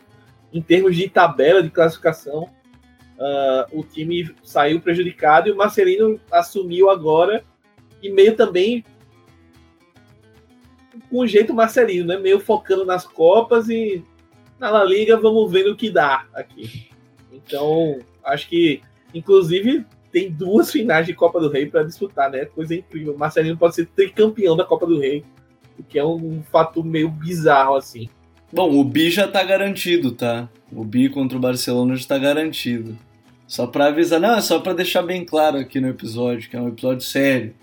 em 0.52 0.60
termos 0.60 0.96
de 0.96 1.08
tabela 1.08 1.62
de 1.62 1.70
classificação, 1.70 2.42
uh, 2.42 3.78
o 3.78 3.84
time 3.84 4.34
saiu 4.42 4.80
prejudicado 4.80 5.48
e 5.48 5.52
o 5.52 5.56
Marcelino 5.56 6.20
assumiu 6.30 6.90
agora 6.90 7.44
e 8.02 8.10
meio 8.10 8.34
também 8.36 8.84
com 11.08 11.20
o 11.20 11.26
jeito 11.26 11.54
Marcelino, 11.54 12.06
né? 12.06 12.18
Meio 12.18 12.40
focando 12.40 12.84
nas 12.84 13.06
Copas 13.06 13.68
e 13.68 14.04
na 14.58 14.70
La 14.70 14.84
Liga 14.84 15.16
vamos 15.16 15.50
ver 15.50 15.68
o 15.68 15.76
que 15.76 15.90
dá 15.90 16.26
aqui. 16.34 16.90
Então, 17.32 17.98
acho 18.24 18.48
que, 18.48 18.82
inclusive, 19.14 19.86
tem 20.12 20.30
duas 20.30 20.70
finais 20.70 21.06
de 21.06 21.14
Copa 21.14 21.40
do 21.40 21.48
Rei 21.48 21.66
para 21.66 21.82
disputar, 21.82 22.30
né? 22.30 22.44
Coisa 22.44 22.74
incrível. 22.74 23.16
Marcelino 23.16 23.56
pode 23.56 23.74
ser 23.74 23.86
tricampeão 23.86 24.54
da 24.54 24.64
Copa 24.64 24.86
do 24.86 25.00
Rei, 25.00 25.24
o 25.78 25.82
que 25.82 25.98
é 25.98 26.04
um 26.04 26.42
fato 26.52 26.84
meio 26.84 27.08
bizarro, 27.08 27.76
assim. 27.76 28.08
Bom, 28.52 28.78
o 28.78 28.84
Bi 28.84 29.10
já 29.10 29.26
tá 29.26 29.42
garantido, 29.42 30.12
tá? 30.12 30.48
O 30.70 30.84
Bi 30.84 31.08
contra 31.08 31.38
o 31.38 31.40
Barcelona 31.40 31.96
já 31.96 32.06
tá 32.06 32.18
garantido. 32.18 32.96
Só 33.46 33.66
para 33.66 33.86
avisar, 33.86 34.20
não, 34.20 34.36
é 34.36 34.40
só 34.42 34.60
para 34.60 34.74
deixar 34.74 35.02
bem 35.02 35.24
claro 35.24 35.56
aqui 35.56 35.80
no 35.80 35.88
episódio, 35.88 36.48
que 36.48 36.56
é 36.56 36.60
um 36.60 36.68
episódio 36.68 37.00
sério. 37.00 37.54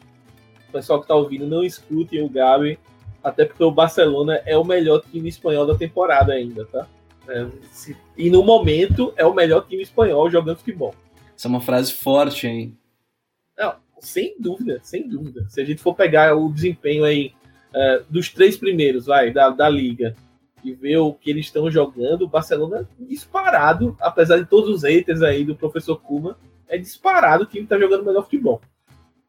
O 0.67 0.71
pessoal 0.71 0.99
que 1.01 1.07
tá 1.07 1.15
ouvindo, 1.15 1.47
não 1.47 1.63
escutem 1.63 2.23
o 2.23 2.29
Gabi, 2.29 2.79
até 3.23 3.45
porque 3.45 3.63
o 3.63 3.71
Barcelona 3.71 4.41
é 4.45 4.57
o 4.57 4.63
melhor 4.63 5.01
time 5.11 5.29
espanhol 5.29 5.67
da 5.67 5.75
temporada 5.75 6.33
ainda, 6.33 6.65
tá? 6.65 6.87
É, 7.27 7.45
se, 7.71 7.95
e 8.17 8.29
no 8.31 8.43
momento 8.43 9.13
é 9.15 9.25
o 9.25 9.33
melhor 9.33 9.65
time 9.67 9.83
espanhol 9.83 10.29
jogando 10.31 10.57
futebol. 10.57 10.95
Essa 11.39 11.47
é 11.47 11.51
uma 11.51 11.61
frase 11.61 11.93
forte, 11.93 12.47
hein? 12.47 12.77
Não, 13.57 13.75
sem 14.01 14.35
dúvida, 14.37 14.81
sem 14.83 15.07
dúvida. 15.07 15.45
Se 15.47 15.61
a 15.61 15.63
gente 15.63 15.81
for 15.81 15.95
pegar 15.95 16.35
o 16.35 16.51
desempenho 16.51 17.05
aí 17.05 17.31
uh, 17.69 18.03
dos 18.09 18.27
três 18.27 18.57
primeiros, 18.57 19.05
vai, 19.05 19.31
da, 19.31 19.49
da 19.49 19.69
liga, 19.69 20.13
e 20.61 20.73
ver 20.73 20.97
o 20.97 21.13
que 21.13 21.29
eles 21.29 21.45
estão 21.45 21.71
jogando, 21.71 22.23
o 22.23 22.27
Barcelona 22.27 22.85
é 23.01 23.05
disparado, 23.05 23.95
apesar 24.01 24.37
de 24.37 24.47
todos 24.47 24.69
os 24.69 24.83
haters 24.83 25.21
aí 25.21 25.45
do 25.45 25.55
professor 25.55 25.95
Kuma, 26.01 26.37
é 26.67 26.77
disparado 26.77 27.47
que 27.47 27.57
ele 27.57 27.63
está 27.63 27.79
jogando 27.79 28.03
melhor 28.03 28.23
futebol. 28.23 28.59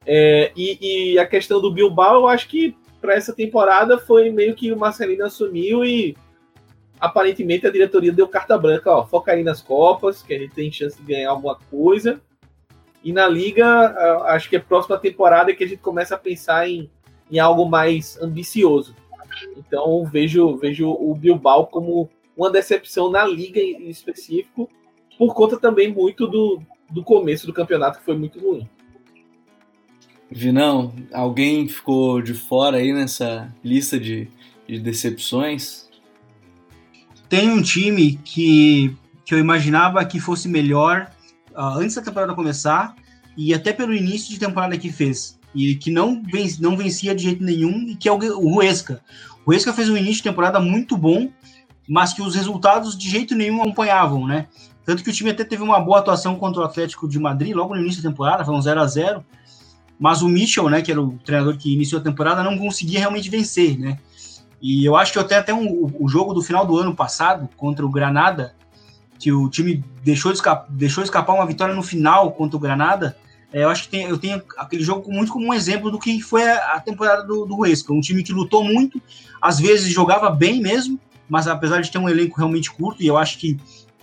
É, 0.04 0.50
e, 0.56 1.12
e, 1.12 1.18
a 1.20 1.24
questão 1.24 1.60
do 1.60 1.72
Bilbao, 1.72 2.22
eu 2.22 2.26
acho 2.26 2.48
que 2.48 2.76
para 3.00 3.14
essa 3.14 3.32
temporada 3.32 3.98
foi 3.98 4.30
meio 4.30 4.56
que 4.56 4.72
o 4.72 4.76
Marcelino 4.76 5.24
assumiu 5.24 5.84
e 5.84 6.16
aparentemente 7.00 7.66
a 7.66 7.70
diretoria 7.70 8.12
deu 8.12 8.28
carta 8.28 8.58
branca, 8.58 8.90
ó, 8.90 9.06
foca 9.06 9.32
aí 9.32 9.42
nas 9.42 9.62
Copas, 9.62 10.22
que 10.22 10.34
a 10.34 10.38
gente 10.38 10.52
tem 10.52 10.70
chance 10.70 10.96
de 10.96 11.02
ganhar 11.02 11.30
alguma 11.30 11.56
coisa. 11.56 12.20
E 13.02 13.12
na 13.12 13.26
Liga, 13.26 13.66
acho 14.26 14.50
que 14.50 14.56
a 14.56 14.60
próxima 14.60 14.98
temporada 14.98 15.50
é 15.50 15.54
que 15.54 15.64
a 15.64 15.66
gente 15.66 15.80
começa 15.80 16.14
a 16.14 16.18
pensar 16.18 16.68
em, 16.68 16.90
em 17.30 17.38
algo 17.38 17.64
mais 17.64 18.20
ambicioso. 18.20 18.94
Então 19.56 20.04
vejo, 20.04 20.56
vejo 20.56 20.90
o 20.90 21.14
Bilbao 21.14 21.66
como 21.66 22.10
uma 22.36 22.50
decepção 22.50 23.10
na 23.10 23.24
liga 23.26 23.60
em 23.60 23.88
específico, 23.88 24.68
por 25.18 25.34
conta 25.34 25.58
também 25.58 25.92
muito 25.92 26.26
do, 26.26 26.60
do 26.90 27.02
começo 27.02 27.46
do 27.46 27.52
campeonato, 27.52 27.98
que 27.98 28.04
foi 28.04 28.16
muito 28.16 28.38
ruim. 28.38 28.68
Vinão, 30.30 30.94
alguém 31.12 31.66
ficou 31.66 32.22
de 32.22 32.34
fora 32.34 32.76
aí 32.76 32.92
nessa 32.92 33.52
lista 33.64 33.98
de, 33.98 34.28
de 34.66 34.78
decepções? 34.78 35.89
Tem 37.30 37.48
um 37.48 37.62
time 37.62 38.18
que, 38.24 38.94
que 39.24 39.32
eu 39.32 39.38
imaginava 39.38 40.04
que 40.04 40.18
fosse 40.18 40.48
melhor 40.48 41.08
uh, 41.52 41.78
antes 41.78 41.94
da 41.94 42.02
temporada 42.02 42.34
começar 42.34 42.96
e 43.36 43.54
até 43.54 43.72
pelo 43.72 43.94
início 43.94 44.30
de 44.30 44.38
temporada 44.40 44.76
que 44.76 44.90
fez. 44.90 45.38
e 45.54 45.76
que 45.76 45.92
não, 45.92 46.20
venc, 46.24 46.60
não 46.60 46.76
vencia 46.76 47.14
de 47.14 47.22
jeito 47.22 47.44
nenhum, 47.44 47.86
e 47.86 47.94
que 47.94 48.08
é 48.08 48.12
o, 48.12 48.16
o 48.16 48.56
Huesca. 48.56 49.00
O 49.46 49.52
Huesca 49.52 49.72
fez 49.72 49.88
um 49.88 49.96
início 49.96 50.16
de 50.16 50.24
temporada 50.24 50.58
muito 50.58 50.96
bom, 50.96 51.30
mas 51.88 52.12
que 52.12 52.20
os 52.20 52.34
resultados 52.34 52.98
de 52.98 53.08
jeito 53.08 53.36
nenhum 53.36 53.62
acompanhavam, 53.62 54.26
né? 54.26 54.48
Tanto 54.84 55.04
que 55.04 55.10
o 55.10 55.12
time 55.12 55.30
até 55.30 55.44
teve 55.44 55.62
uma 55.62 55.78
boa 55.78 56.00
atuação 56.00 56.34
contra 56.34 56.62
o 56.62 56.64
Atlético 56.64 57.08
de 57.08 57.20
Madrid 57.20 57.54
logo 57.54 57.76
no 57.76 57.80
início 57.80 58.02
da 58.02 58.10
temporada, 58.10 58.44
foi 58.44 58.54
um 58.54 58.60
0 58.60 58.80
a 58.80 58.86
0 58.86 59.24
mas 60.00 60.22
o 60.22 60.28
Mitchell, 60.28 60.70
né, 60.70 60.80
que 60.80 60.90
era 60.90 61.00
o 61.00 61.18
treinador 61.18 61.58
que 61.58 61.74
iniciou 61.74 62.00
a 62.00 62.02
temporada, 62.02 62.42
não 62.42 62.56
conseguia 62.56 62.98
realmente 62.98 63.28
vencer, 63.28 63.78
né? 63.78 63.98
E 64.60 64.84
eu 64.84 64.96
acho 64.96 65.12
que 65.12 65.18
até, 65.18 65.36
até 65.36 65.54
um, 65.54 65.90
o 65.98 66.08
jogo 66.08 66.34
do 66.34 66.42
final 66.42 66.66
do 66.66 66.76
ano 66.76 66.94
passado, 66.94 67.48
contra 67.56 67.84
o 67.84 67.90
Granada, 67.90 68.54
que 69.18 69.32
o 69.32 69.48
time 69.48 69.84
deixou, 70.02 70.32
escapar, 70.32 70.66
deixou 70.70 71.04
escapar 71.04 71.34
uma 71.34 71.46
vitória 71.46 71.74
no 71.74 71.82
final 71.82 72.32
contra 72.32 72.56
o 72.56 72.60
Granada, 72.60 73.16
é, 73.52 73.64
eu 73.64 73.68
acho 73.68 73.84
que 73.84 73.88
tem, 73.88 74.02
eu 74.04 74.18
tenho 74.18 74.40
aquele 74.56 74.82
jogo 74.82 75.12
muito 75.12 75.32
como 75.32 75.46
um 75.46 75.54
exemplo 75.54 75.90
do 75.90 75.98
que 75.98 76.20
foi 76.20 76.48
a, 76.48 76.74
a 76.74 76.80
temporada 76.80 77.24
do, 77.24 77.44
do 77.44 77.58
Huesca. 77.58 77.92
Um 77.92 78.00
time 78.00 78.22
que 78.22 78.32
lutou 78.32 78.64
muito, 78.64 79.00
às 79.40 79.58
vezes 79.58 79.92
jogava 79.92 80.30
bem 80.30 80.60
mesmo, 80.60 80.98
mas 81.28 81.48
apesar 81.48 81.80
de 81.80 81.90
ter 81.90 81.98
um 81.98 82.08
elenco 82.08 82.36
realmente 82.36 82.70
curto, 82.70 83.02
e 83.02 83.06
eu 83.06 83.16
acho 83.16 83.38
que 83.38 83.58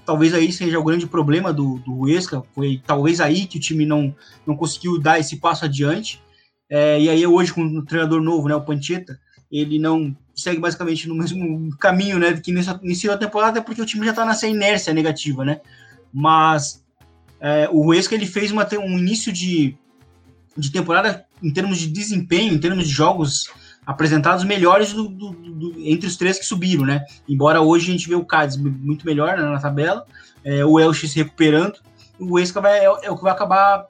talvez 0.06 0.34
aí 0.34 0.52
seja 0.52 0.80
o 0.80 0.84
grande 0.84 1.08
problema 1.08 1.52
do, 1.52 1.80
do 1.80 2.00
Huesca, 2.00 2.44
foi 2.54 2.82
talvez 2.86 3.20
aí 3.20 3.46
que 3.46 3.58
o 3.58 3.62
time 3.62 3.86
não, 3.86 4.14
não 4.46 4.56
conseguiu 4.56 5.00
dar 5.00 5.20
esse 5.20 5.38
passo 5.38 5.66
adiante. 5.66 6.22
É, 6.70 7.00
e 7.00 7.10
aí 7.10 7.26
hoje 7.26 7.54
com 7.54 7.62
um 7.62 7.84
treinador 7.84 8.22
novo, 8.22 8.48
né, 8.48 8.56
o 8.56 8.62
Pancheta, 8.62 9.20
ele 9.52 9.80
não 9.80 10.16
segue 10.38 10.60
basicamente 10.60 11.08
no 11.08 11.16
mesmo 11.16 11.76
caminho, 11.78 12.20
né, 12.20 12.34
que 12.34 12.52
iniciou 12.52 13.14
a 13.14 13.18
temporada, 13.18 13.62
porque 13.62 13.82
o 13.82 13.86
time 13.86 14.06
já 14.06 14.12
está 14.12 14.24
nessa 14.24 14.48
inércia 14.48 14.94
negativa, 14.94 15.44
né? 15.44 15.60
Mas 16.14 16.84
é, 17.40 17.68
o 17.72 17.88
Huesca 17.88 18.16
ele 18.16 18.26
fez 18.26 18.52
uma, 18.52 18.68
um 18.80 18.98
início 18.98 19.34
de, 19.34 19.76
de 20.56 20.72
temporada 20.72 21.26
em 21.42 21.52
termos 21.52 21.80
de 21.80 21.88
desempenho, 21.88 22.54
em 22.54 22.60
termos 22.60 22.88
de 22.88 22.94
jogos 22.94 23.50
apresentados 23.86 24.44
melhores 24.44 24.94
do, 24.94 25.08
do, 25.08 25.32
do, 25.32 25.74
entre 25.80 26.08
os 26.08 26.18
três 26.18 26.38
que 26.38 26.46
subiram, 26.46 26.86
né? 26.86 27.06
Embora 27.28 27.62
hoje 27.62 27.90
a 27.90 27.92
gente 27.92 28.08
vê 28.08 28.16
o 28.16 28.26
Cádiz 28.26 28.58
muito 28.58 29.06
melhor 29.06 29.38
né, 29.38 29.44
na 29.44 29.60
tabela, 29.60 30.06
é, 30.44 30.64
o 30.64 30.80
Elche 30.80 31.08
se 31.08 31.18
recuperando, 31.18 31.80
o 32.20 32.34
Huesca 32.34 32.62
vai, 32.62 32.80
é, 32.80 32.86
é, 32.86 33.12
o 33.12 33.16
que 33.16 33.24
vai 33.24 33.32
acabar 33.32 33.88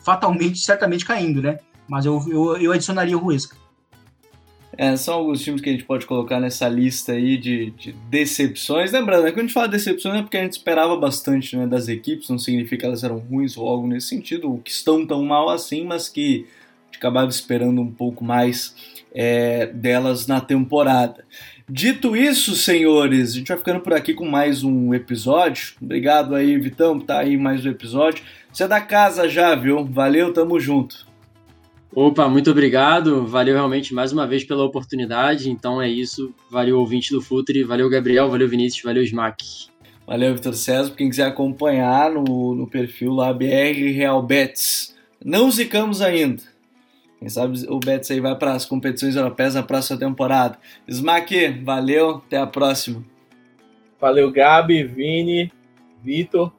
fatalmente, 0.00 0.58
certamente 0.58 1.04
caindo, 1.04 1.40
né? 1.40 1.58
Mas 1.88 2.04
eu, 2.04 2.22
eu, 2.28 2.56
eu 2.56 2.72
adicionaria 2.72 3.16
o 3.16 3.24
Huesca. 3.24 3.56
É, 4.80 4.94
são 4.94 5.14
alguns 5.14 5.42
times 5.42 5.60
que 5.60 5.68
a 5.68 5.72
gente 5.72 5.82
pode 5.82 6.06
colocar 6.06 6.38
nessa 6.38 6.68
lista 6.68 7.10
aí 7.10 7.36
de, 7.36 7.72
de 7.72 7.90
decepções. 8.08 8.92
Lembrando, 8.92 9.24
né, 9.24 9.32
quando 9.32 9.40
a 9.40 9.42
gente 9.42 9.52
fala 9.52 9.66
decepções 9.66 10.20
é 10.20 10.22
porque 10.22 10.36
a 10.36 10.42
gente 10.44 10.52
esperava 10.52 10.96
bastante 10.96 11.56
né, 11.56 11.66
das 11.66 11.88
equipes, 11.88 12.28
não 12.28 12.38
significa 12.38 12.82
que 12.82 12.86
elas 12.86 13.02
eram 13.02 13.18
ruins 13.18 13.56
ou 13.56 13.68
algo 13.68 13.88
nesse 13.88 14.06
sentido, 14.06 14.48
ou 14.48 14.58
que 14.58 14.70
estão 14.70 15.04
tão 15.04 15.24
mal 15.24 15.48
assim, 15.48 15.84
mas 15.84 16.08
que 16.08 16.46
a 16.46 16.86
gente 16.86 16.98
acabava 16.98 17.28
esperando 17.28 17.80
um 17.80 17.90
pouco 17.90 18.24
mais 18.24 18.72
é, 19.12 19.66
delas 19.66 20.28
na 20.28 20.40
temporada. 20.40 21.24
Dito 21.68 22.16
isso, 22.16 22.54
senhores, 22.54 23.32
a 23.32 23.34
gente 23.34 23.48
vai 23.48 23.58
ficando 23.58 23.80
por 23.80 23.94
aqui 23.94 24.14
com 24.14 24.24
mais 24.24 24.62
um 24.62 24.94
episódio. 24.94 25.74
Obrigado 25.82 26.36
aí, 26.36 26.56
Vitão, 26.56 26.94
por 26.94 27.02
estar 27.02 27.14
tá 27.16 27.20
aí 27.22 27.36
mais 27.36 27.66
um 27.66 27.70
episódio. 27.70 28.22
Você 28.52 28.62
é 28.62 28.68
da 28.68 28.80
casa 28.80 29.28
já, 29.28 29.56
viu? 29.56 29.84
Valeu, 29.84 30.32
tamo 30.32 30.60
junto. 30.60 31.07
Opa, 31.94 32.28
muito 32.28 32.50
obrigado. 32.50 33.26
Valeu 33.26 33.54
realmente 33.54 33.94
mais 33.94 34.12
uma 34.12 34.26
vez 34.26 34.44
pela 34.44 34.64
oportunidade. 34.64 35.50
Então 35.50 35.80
é 35.80 35.88
isso. 35.88 36.34
Valeu, 36.50 36.78
ouvinte 36.78 37.12
do 37.12 37.22
Futre. 37.22 37.64
Valeu, 37.64 37.88
Gabriel. 37.88 38.30
Valeu, 38.30 38.48
Vinícius. 38.48 38.82
Valeu, 38.82 39.02
Smack. 39.02 39.68
Valeu, 40.06 40.34
Vitor 40.34 40.54
César. 40.54 40.94
Quem 40.94 41.08
quiser 41.08 41.26
acompanhar 41.26 42.10
no, 42.10 42.54
no 42.54 42.66
perfil 42.66 43.12
lá, 43.12 43.32
BR 43.32 43.92
Real 43.94 44.22
Bets. 44.22 44.94
Não 45.24 45.50
zicamos 45.50 46.00
ainda. 46.00 46.42
Quem 47.18 47.28
sabe 47.28 47.66
o 47.68 47.80
Betis 47.80 48.10
aí 48.10 48.20
vai 48.20 48.36
para 48.36 48.52
as 48.52 48.64
competições 48.64 49.16
europeias 49.16 49.54
na 49.54 49.62
próxima 49.62 49.98
temporada. 49.98 50.56
Smack, 50.86 51.62
valeu. 51.64 52.22
Até 52.26 52.36
a 52.36 52.46
próxima. 52.46 53.04
Valeu, 54.00 54.30
Gabi, 54.30 54.84
Vini, 54.84 55.50
Vitor. 56.02 56.52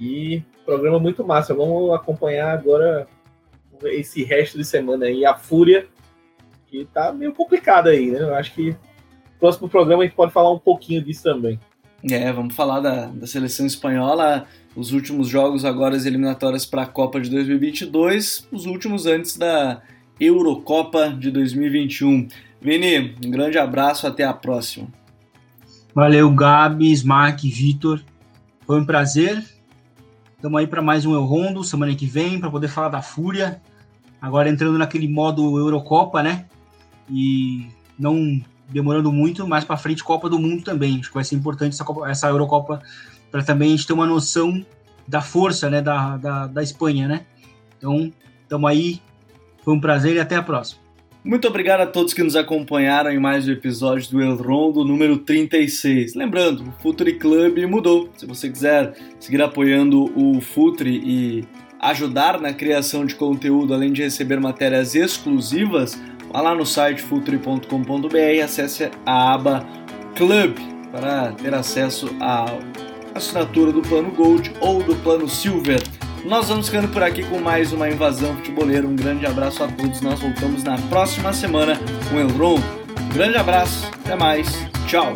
E 0.00 0.42
programa 0.64 0.98
muito 0.98 1.24
massa. 1.24 1.52
Vamos 1.52 1.94
acompanhar 1.94 2.52
agora 2.52 3.06
esse 3.84 4.24
resto 4.24 4.58
de 4.58 4.64
semana 4.64 5.06
aí, 5.06 5.24
a 5.24 5.34
Fúria, 5.34 5.86
que 6.66 6.84
tá 6.92 7.12
meio 7.12 7.32
complicado 7.32 7.88
aí, 7.88 8.10
né? 8.10 8.20
Eu 8.20 8.34
acho 8.34 8.54
que 8.54 8.70
no 8.70 9.38
próximo 9.38 9.68
programa 9.68 10.02
a 10.02 10.06
gente 10.06 10.16
pode 10.16 10.32
falar 10.32 10.52
um 10.52 10.58
pouquinho 10.58 11.02
disso 11.02 11.22
também. 11.22 11.58
É, 12.10 12.32
vamos 12.32 12.54
falar 12.54 12.80
da, 12.80 13.06
da 13.06 13.26
seleção 13.26 13.66
espanhola, 13.66 14.46
os 14.76 14.92
últimos 14.92 15.28
jogos 15.28 15.64
agora 15.64 15.96
as 15.96 16.06
eliminatórias 16.06 16.64
para 16.64 16.82
a 16.82 16.86
Copa 16.86 17.20
de 17.20 17.30
2022, 17.30 18.48
os 18.52 18.66
últimos 18.66 19.06
antes 19.06 19.36
da 19.36 19.82
Eurocopa 20.20 21.08
de 21.10 21.30
2021. 21.30 22.28
Vini, 22.60 23.14
um 23.24 23.30
grande 23.30 23.58
abraço, 23.58 24.06
até 24.06 24.24
a 24.24 24.32
próxima. 24.32 24.88
Valeu, 25.94 26.30
Gabi, 26.30 26.92
Smack, 26.92 27.48
Vitor. 27.48 28.02
Foi 28.66 28.80
um 28.80 28.84
prazer. 28.84 29.42
Estamos 30.46 30.60
aí 30.60 30.66
para 30.68 30.80
mais 30.80 31.04
um 31.04 31.12
El 31.12 31.24
Rondo 31.24 31.64
semana 31.64 31.92
que 31.92 32.06
vem 32.06 32.38
para 32.38 32.48
poder 32.48 32.68
falar 32.68 32.88
da 32.88 33.02
Fúria. 33.02 33.60
Agora 34.22 34.48
entrando 34.48 34.78
naquele 34.78 35.08
modo 35.08 35.58
Eurocopa, 35.58 36.22
né? 36.22 36.46
E 37.10 37.66
não 37.98 38.40
demorando 38.68 39.10
muito, 39.10 39.44
mais 39.44 39.64
para 39.64 39.76
frente 39.76 40.04
Copa 40.04 40.30
do 40.30 40.38
Mundo 40.38 40.62
também. 40.62 41.00
Acho 41.00 41.08
que 41.08 41.14
vai 41.16 41.24
ser 41.24 41.34
importante 41.34 41.72
essa, 41.72 41.84
Copa, 41.84 42.08
essa 42.08 42.28
Eurocopa 42.28 42.80
para 43.28 43.42
também 43.42 43.70
a 43.70 43.76
gente 43.76 43.88
ter 43.88 43.92
uma 43.92 44.06
noção 44.06 44.64
da 45.08 45.20
força, 45.20 45.68
né, 45.68 45.82
da, 45.82 46.16
da, 46.16 46.46
da 46.46 46.62
Espanha, 46.62 47.08
né? 47.08 47.26
Então, 47.76 48.12
estamos 48.42 48.70
aí. 48.70 49.02
Foi 49.64 49.74
um 49.74 49.80
prazer 49.80 50.14
e 50.14 50.20
até 50.20 50.36
a 50.36 50.42
próxima. 50.44 50.80
Muito 51.26 51.48
obrigado 51.48 51.80
a 51.80 51.86
todos 51.86 52.14
que 52.14 52.22
nos 52.22 52.36
acompanharam 52.36 53.10
em 53.10 53.18
mais 53.18 53.48
um 53.48 53.50
episódio 53.50 54.08
do 54.12 54.22
El 54.22 54.36
Rondo 54.36 54.84
número 54.84 55.18
36. 55.18 56.14
Lembrando, 56.14 56.62
o 56.62 56.80
Futuri 56.80 57.14
Club 57.14 57.58
mudou. 57.66 58.08
Se 58.16 58.24
você 58.24 58.48
quiser 58.48 58.94
seguir 59.18 59.42
apoiando 59.42 60.04
o 60.16 60.40
Futuri 60.40 61.02
e 61.04 61.44
ajudar 61.80 62.40
na 62.40 62.52
criação 62.52 63.04
de 63.04 63.16
conteúdo, 63.16 63.74
além 63.74 63.92
de 63.92 64.04
receber 64.04 64.38
matérias 64.38 64.94
exclusivas, 64.94 66.00
vá 66.32 66.42
lá 66.42 66.54
no 66.54 66.64
site 66.64 67.02
futuri.com.br 67.02 68.16
e 68.16 68.40
acesse 68.40 68.88
a 69.04 69.34
aba 69.34 69.66
Club 70.14 70.56
para 70.92 71.32
ter 71.32 71.52
acesso 71.52 72.08
à 72.20 72.56
assinatura 73.16 73.72
do 73.72 73.82
plano 73.82 74.12
Gold 74.12 74.52
ou 74.60 74.80
do 74.80 74.94
plano 75.02 75.28
Silver. 75.28 75.82
Nós 76.26 76.48
vamos 76.48 76.66
ficando 76.66 76.88
por 76.88 77.04
aqui 77.04 77.22
com 77.22 77.38
mais 77.38 77.72
uma 77.72 77.88
invasão 77.88 78.34
futebolera. 78.36 78.84
Um 78.84 78.96
grande 78.96 79.24
abraço 79.24 79.62
a 79.62 79.68
todos. 79.68 80.00
Nós 80.00 80.18
voltamos 80.18 80.64
na 80.64 80.76
próxima 80.76 81.32
semana 81.32 81.78
com 82.10 82.16
o 82.16 82.18
Elron. 82.18 82.58
Um 83.00 83.08
grande 83.14 83.36
abraço, 83.36 83.88
até 84.04 84.16
mais, 84.16 84.48
tchau. 84.88 85.12